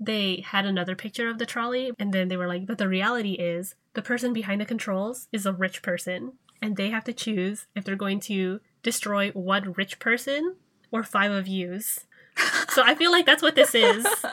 they 0.00 0.42
had 0.46 0.66
another 0.66 0.96
picture 0.96 1.28
of 1.28 1.38
the 1.38 1.46
trolley, 1.46 1.92
and 2.00 2.12
then 2.12 2.26
they 2.28 2.36
were 2.36 2.48
like, 2.48 2.66
but 2.66 2.78
the 2.78 2.88
reality 2.88 3.34
is 3.34 3.76
the 3.94 4.02
person 4.02 4.32
behind 4.32 4.60
the 4.60 4.64
controls 4.66 5.28
is 5.32 5.46
a 5.46 5.52
rich 5.52 5.82
person, 5.82 6.32
and 6.60 6.76
they 6.76 6.90
have 6.90 7.04
to 7.04 7.12
choose 7.12 7.66
if 7.76 7.84
they're 7.84 7.94
going 7.96 8.18
to 8.20 8.60
destroy 8.82 9.30
one 9.30 9.72
rich 9.76 9.98
person 10.00 10.56
or 10.90 11.04
five 11.04 11.30
of 11.30 11.46
yous. 11.46 12.06
So 12.70 12.82
I 12.84 12.96
feel 12.96 13.12
like 13.12 13.24
that's 13.24 13.42
what 13.42 13.54
this 13.54 13.72
is. 13.74 14.04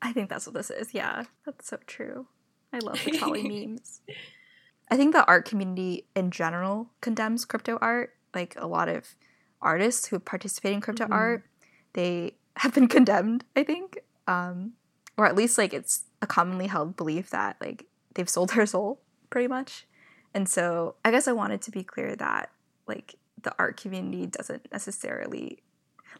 I 0.00 0.12
think 0.14 0.30
that's 0.30 0.46
what 0.46 0.54
this 0.54 0.70
is. 0.70 0.94
Yeah, 0.94 1.24
that's 1.44 1.68
so 1.68 1.76
true. 1.86 2.26
I 2.72 2.78
love 2.78 2.98
the 3.04 3.10
trolley 3.10 3.42
memes. 3.66 4.00
I 4.92 4.96
think 4.98 5.14
the 5.14 5.26
art 5.26 5.46
community 5.46 6.04
in 6.14 6.30
general 6.30 6.90
condemns 7.00 7.46
crypto 7.46 7.78
art. 7.80 8.14
Like 8.34 8.54
a 8.58 8.66
lot 8.66 8.88
of 8.88 9.14
artists 9.62 10.06
who 10.08 10.18
participate 10.18 10.74
in 10.74 10.80
crypto 10.82 11.06
Mhm. 11.06 11.12
art, 11.12 11.44
they 11.94 12.34
have 12.56 12.74
been 12.74 12.88
condemned, 12.88 13.44
I 13.56 13.62
think. 13.64 13.98
Um, 14.26 14.74
or 15.16 15.26
at 15.26 15.34
least 15.34 15.56
like 15.56 15.72
it's 15.72 16.04
a 16.20 16.26
commonly 16.26 16.66
held 16.66 16.96
belief 16.96 17.30
that 17.30 17.56
like 17.60 17.86
they've 18.14 18.28
sold 18.28 18.50
their 18.50 18.66
soul 18.66 19.00
pretty 19.30 19.48
much. 19.48 19.86
And 20.34 20.48
so 20.48 20.96
I 21.04 21.10
guess 21.10 21.26
I 21.26 21.32
wanted 21.32 21.62
to 21.62 21.70
be 21.70 21.82
clear 21.84 22.14
that 22.16 22.50
like 22.86 23.14
the 23.42 23.54
art 23.58 23.78
community 23.80 24.26
doesn't 24.26 24.70
necessarily 24.72 25.62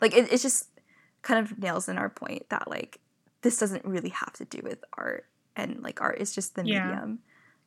like 0.00 0.14
it, 0.16 0.32
it 0.32 0.40
just 0.40 0.68
kind 1.22 1.38
of 1.44 1.58
nails 1.58 1.88
in 1.88 1.98
our 1.98 2.08
point 2.08 2.48
that 2.48 2.68
like 2.68 3.00
this 3.42 3.58
doesn't 3.58 3.84
really 3.84 4.08
have 4.10 4.32
to 4.34 4.44
do 4.46 4.60
with 4.62 4.82
art 4.96 5.26
and 5.56 5.82
like 5.82 6.00
art 6.00 6.18
is 6.20 6.34
just 6.34 6.54
the 6.54 6.64
Yeah. 6.64 6.84
medium 6.84 7.18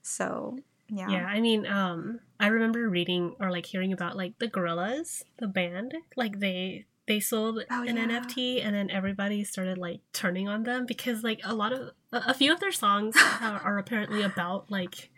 so 0.01 0.57
yeah 0.89 1.09
Yeah, 1.09 1.25
I 1.25 1.41
mean, 1.41 1.65
um, 1.65 2.19
I 2.39 2.47
remember 2.47 2.88
reading 2.89 3.36
or 3.39 3.51
like 3.51 3.65
hearing 3.65 3.93
about 3.93 4.15
like 4.17 4.38
the 4.39 4.47
Gorillaz, 4.47 5.23
the 5.38 5.47
band, 5.47 5.93
like 6.15 6.39
they 6.39 6.86
they 7.07 7.19
sold 7.19 7.63
Oh, 7.69 7.83
an 7.83 7.97
yeah. 7.97 8.07
NFT 8.07 8.65
and 8.65 8.73
then 8.75 8.89
everybody 8.89 9.43
started 9.43 9.77
like 9.77 10.01
turning 10.13 10.47
on 10.49 10.63
them 10.63 10.86
because 10.88 11.23
like 11.23 11.39
a 11.43 11.53
lot 11.53 11.71
of 11.71 11.91
a, 12.11 12.33
few 12.33 12.51
of 12.51 12.59
their 12.59 12.71
songs 12.71 13.15
are, 13.41 13.59
are 13.61 13.77
apparently 13.77 14.21
about 14.23 14.71
like 14.71 15.11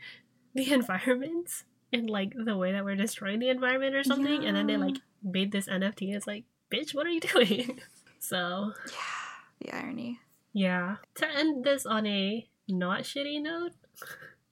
the 0.54 0.72
environment 0.80 1.64
and 1.94 2.10
like 2.10 2.34
the 2.36 2.58
way 2.58 2.72
that 2.74 2.84
we're 2.84 2.96
destroying 2.96 3.40
the 3.40 3.48
environment 3.50 3.96
or 3.96 4.04
something, 4.04 4.44
and 4.46 4.58
then 4.58 4.68
they 4.68 4.76
like 4.78 4.98
made 5.24 5.52
this 5.54 5.68
NFT. 5.68 6.14
It's 6.14 6.28
like, 6.28 6.44
bitch, 6.72 6.94
what 6.94 7.06
are 7.08 7.10
you 7.12 7.20
doing? 7.36 7.80
so 8.20 8.74
yeah 8.92 8.94
the 9.62 9.76
irony 9.76 10.20
yeah, 10.54 10.96
to 11.16 11.28
end 11.30 11.64
this 11.64 11.86
on 11.86 12.08
a 12.08 12.48
not 12.68 13.02
shitty 13.04 13.40
note, 13.42 13.74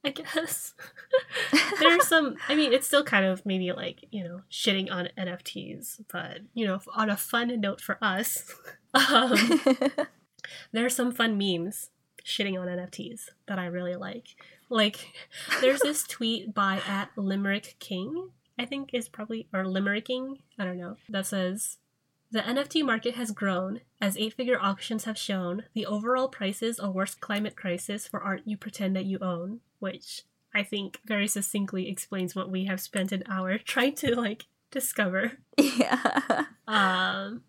I 0.06 0.12
guess. 0.12 0.76
There's 1.80 2.08
some, 2.08 2.36
I 2.48 2.54
mean, 2.54 2.72
it's 2.72 2.86
still 2.86 3.04
kind 3.04 3.26
of 3.26 3.44
maybe 3.44 3.72
like, 3.72 4.06
you 4.12 4.24
know, 4.24 4.42
shitting 4.52 4.92
on 4.92 5.10
NFTs, 5.18 6.02
but, 6.14 6.42
you 6.54 6.68
know, 6.68 6.80
on 6.96 7.10
a 7.10 7.18
fun 7.18 7.60
note 7.60 7.82
for 7.82 7.98
us, 8.04 8.54
um, 8.94 9.36
there 10.72 10.86
are 10.86 10.90
some 10.90 11.12
fun 11.12 11.40
memes 11.40 11.90
shitting 12.24 12.60
on 12.60 12.68
NFTs 12.68 13.30
that 13.48 13.58
I 13.58 13.66
really 13.66 13.96
like. 13.96 14.28
Like, 14.70 15.12
there's 15.60 15.80
this 15.82 16.04
tweet 16.04 16.54
by 16.54 16.82
at 16.88 17.10
Limerick 17.16 17.76
King, 17.80 18.30
I 18.60 18.66
think 18.66 18.92
is 18.94 19.10
probably, 19.10 19.48
or 19.54 19.64
Limericking, 19.64 20.38
I 20.60 20.66
don't 20.66 20.78
know, 20.78 20.98
that 21.10 21.26
says, 21.26 21.78
the 22.36 22.42
NFT 22.42 22.84
market 22.86 23.16
has 23.16 23.32
grown. 23.32 23.80
As 24.02 24.18
eight 24.18 24.34
figure 24.34 24.60
auctions 24.62 25.06
have 25.06 25.18
shown, 25.18 25.64
the 25.74 25.86
overall 25.86 26.28
price 26.28 26.62
is 26.62 26.80
a 26.80 26.92
worse 26.92 27.16
climate 27.16 27.56
crisis 27.56 28.10
for 28.10 28.22
art 28.22 28.42
you 28.44 28.58
pretend 28.58 28.94
that 28.98 29.06
you 29.06 29.20
own, 29.22 29.62
which 29.80 30.24
I 30.54 30.62
think 30.62 31.00
very 31.06 31.30
succinctly 31.30 31.88
explains 31.90 32.36
what 32.36 32.52
we 32.52 32.66
have 32.66 32.82
spent 32.82 33.14
an 33.14 33.24
hour 33.30 33.58
trying 33.66 33.96
to 33.96 34.16
like 34.16 34.48
discover. 34.70 35.34
yeah 35.58 36.46
Um 36.68 37.44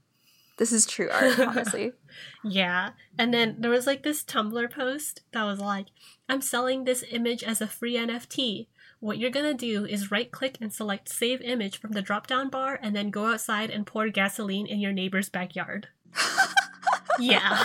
this 0.56 0.70
is 0.70 0.86
true 0.86 1.10
art 1.10 1.38
honestly 1.40 1.92
yeah. 2.44 2.90
And 3.18 3.34
then 3.34 3.56
there 3.58 3.70
was 3.70 3.86
like 3.86 4.04
this 4.04 4.22
Tumblr 4.22 4.70
post 4.70 5.22
that 5.32 5.44
was 5.44 5.58
like, 5.58 5.86
I'm 6.28 6.40
selling 6.40 6.84
this 6.84 7.04
image 7.10 7.42
as 7.42 7.60
a 7.60 7.66
free 7.66 7.96
NFT. 7.96 8.68
What 9.00 9.18
you're 9.18 9.30
gonna 9.30 9.54
do 9.54 9.84
is 9.84 10.10
right 10.10 10.30
click 10.30 10.58
and 10.60 10.72
select 10.72 11.08
save 11.08 11.40
image 11.42 11.78
from 11.78 11.92
the 11.92 12.02
drop 12.02 12.26
down 12.26 12.48
bar 12.48 12.78
and 12.82 12.96
then 12.96 13.10
go 13.10 13.26
outside 13.26 13.70
and 13.70 13.86
pour 13.86 14.08
gasoline 14.08 14.66
in 14.66 14.80
your 14.80 14.92
neighbor's 14.92 15.28
backyard. 15.28 15.88
yeah. 17.18 17.64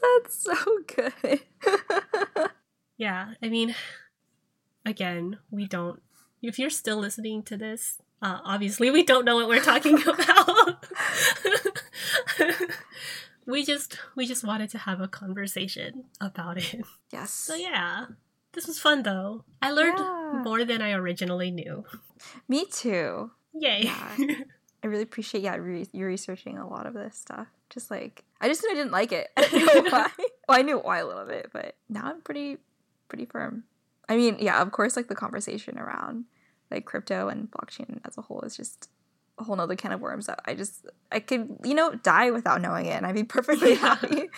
that's 0.00 0.42
so 0.42 0.54
good 0.86 1.40
yeah. 2.98 3.34
I 3.42 3.48
mean, 3.48 3.74
again, 4.84 5.38
we 5.50 5.66
don't. 5.66 6.02
If 6.42 6.58
you're 6.58 6.70
still 6.70 6.98
listening 6.98 7.42
to 7.44 7.56
this, 7.56 7.98
uh, 8.20 8.38
obviously 8.44 8.90
we 8.90 9.04
don't 9.04 9.24
know 9.24 9.36
what 9.36 9.48
we're 9.48 9.62
talking 9.62 9.98
about. 10.06 10.84
we 13.46 13.64
just 13.64 13.98
we 14.16 14.26
just 14.26 14.44
wanted 14.44 14.70
to 14.70 14.78
have 14.78 15.00
a 15.00 15.08
conversation 15.08 16.04
about 16.20 16.58
it. 16.58 16.82
yes 17.12 17.30
So 17.30 17.54
yeah, 17.54 18.06
this 18.58 18.66
was 18.66 18.78
fun 18.80 19.04
though. 19.04 19.44
I 19.62 19.70
learned 19.70 19.98
Yeah. 19.98 20.42
more 20.44 20.64
than 20.64 20.82
I 20.82 20.90
originally 20.92 21.50
knew. 21.52 21.84
me 22.48 22.66
too 22.66 23.30
Yay! 23.54 23.84
Yeah. 23.84 24.16
I 24.82 24.86
really 24.86 25.02
appreciate 25.04 25.42
yeah 25.42 25.54
re- 25.56 25.86
you 25.92 26.04
researching 26.04 26.58
a 26.58 26.68
lot 26.68 26.86
of 26.86 26.94
this 26.94 27.16
stuff. 27.16 27.46
Just 27.70 27.90
like 27.90 28.24
I 28.40 28.48
just 28.48 28.62
knew 28.62 28.70
I 28.72 28.74
didn't 28.74 28.92
like 28.92 29.12
it. 29.12 29.28
I 29.36 29.46
didn't 29.48 29.84
know 29.84 29.90
why. 29.98 30.08
well, 30.48 30.58
I 30.58 30.62
knew 30.62 30.78
why 30.78 30.98
a 30.98 31.06
little 31.06 31.24
bit, 31.24 31.50
but 31.52 31.76
now 31.88 32.02
I'm 32.04 32.20
pretty 32.20 32.58
pretty 33.08 33.26
firm. 33.26 33.64
I 34.08 34.16
mean, 34.16 34.38
yeah, 34.40 34.60
of 34.62 34.72
course, 34.72 34.96
like 34.96 35.06
the 35.08 35.14
conversation 35.14 35.78
around 35.78 36.24
like 36.70 36.84
crypto 36.84 37.28
and 37.28 37.48
blockchain 37.50 38.00
as 38.04 38.18
a 38.18 38.22
whole 38.22 38.40
is 38.42 38.56
just 38.56 38.88
a 39.38 39.44
whole 39.44 39.54
nother 39.56 39.76
can 39.76 39.92
of 39.92 40.00
worms 40.00 40.26
that 40.26 40.40
I 40.46 40.54
just 40.54 40.86
I 41.12 41.20
could 41.20 41.58
you 41.64 41.74
know 41.74 41.94
die 41.94 42.30
without 42.32 42.60
knowing 42.60 42.86
it, 42.86 42.96
and 42.96 43.06
I'd 43.06 43.14
be 43.14 43.22
perfectly 43.36 43.70
Yeah. 43.74 43.94
happy. 43.94 44.28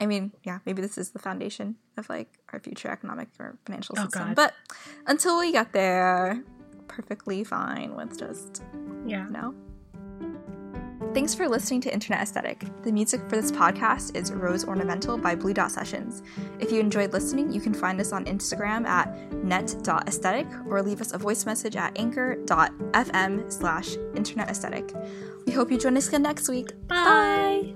I 0.00 0.06
mean, 0.06 0.32
yeah, 0.44 0.58
maybe 0.66 0.82
this 0.82 0.98
is 0.98 1.10
the 1.10 1.18
foundation 1.18 1.76
of 1.96 2.08
like 2.08 2.28
our 2.52 2.60
future 2.60 2.88
economic 2.88 3.28
or 3.40 3.56
financial 3.64 3.94
Oh, 3.98 4.02
system. 4.04 4.28
God. 4.28 4.34
but 4.36 4.54
until 5.06 5.38
we 5.38 5.52
get 5.52 5.72
there, 5.72 6.42
perfectly 6.88 7.44
fine 7.44 7.94
with 7.96 8.18
just 8.18 8.62
yeah. 9.06 9.26
no. 9.30 9.54
Thanks 11.14 11.34
for 11.34 11.48
listening 11.48 11.80
to 11.82 11.92
Internet 11.92 12.20
Aesthetic. 12.22 12.66
The 12.82 12.92
music 12.92 13.22
for 13.30 13.36
this 13.36 13.50
podcast 13.50 14.14
is 14.14 14.30
Rose 14.32 14.66
Ornamental 14.66 15.16
by 15.16 15.34
Blue 15.34 15.54
Dot 15.54 15.70
Sessions. 15.70 16.22
If 16.60 16.70
you 16.70 16.78
enjoyed 16.78 17.14
listening, 17.14 17.50
you 17.50 17.60
can 17.60 17.72
find 17.72 17.98
us 18.00 18.12
on 18.12 18.26
Instagram 18.26 18.86
at 18.86 19.14
net.aesthetic 19.32 20.46
or 20.68 20.82
leave 20.82 21.00
us 21.00 21.12
a 21.14 21.18
voice 21.18 21.46
message 21.46 21.74
at 21.74 21.98
anchor.fm 21.98 23.50
slash 23.50 23.96
internet 24.14 24.50
aesthetic. 24.50 24.92
We 25.46 25.52
hope 25.54 25.70
you 25.70 25.78
join 25.78 25.96
us 25.96 26.08
again 26.08 26.22
next 26.22 26.50
week. 26.50 26.68
Bye. 26.86 27.74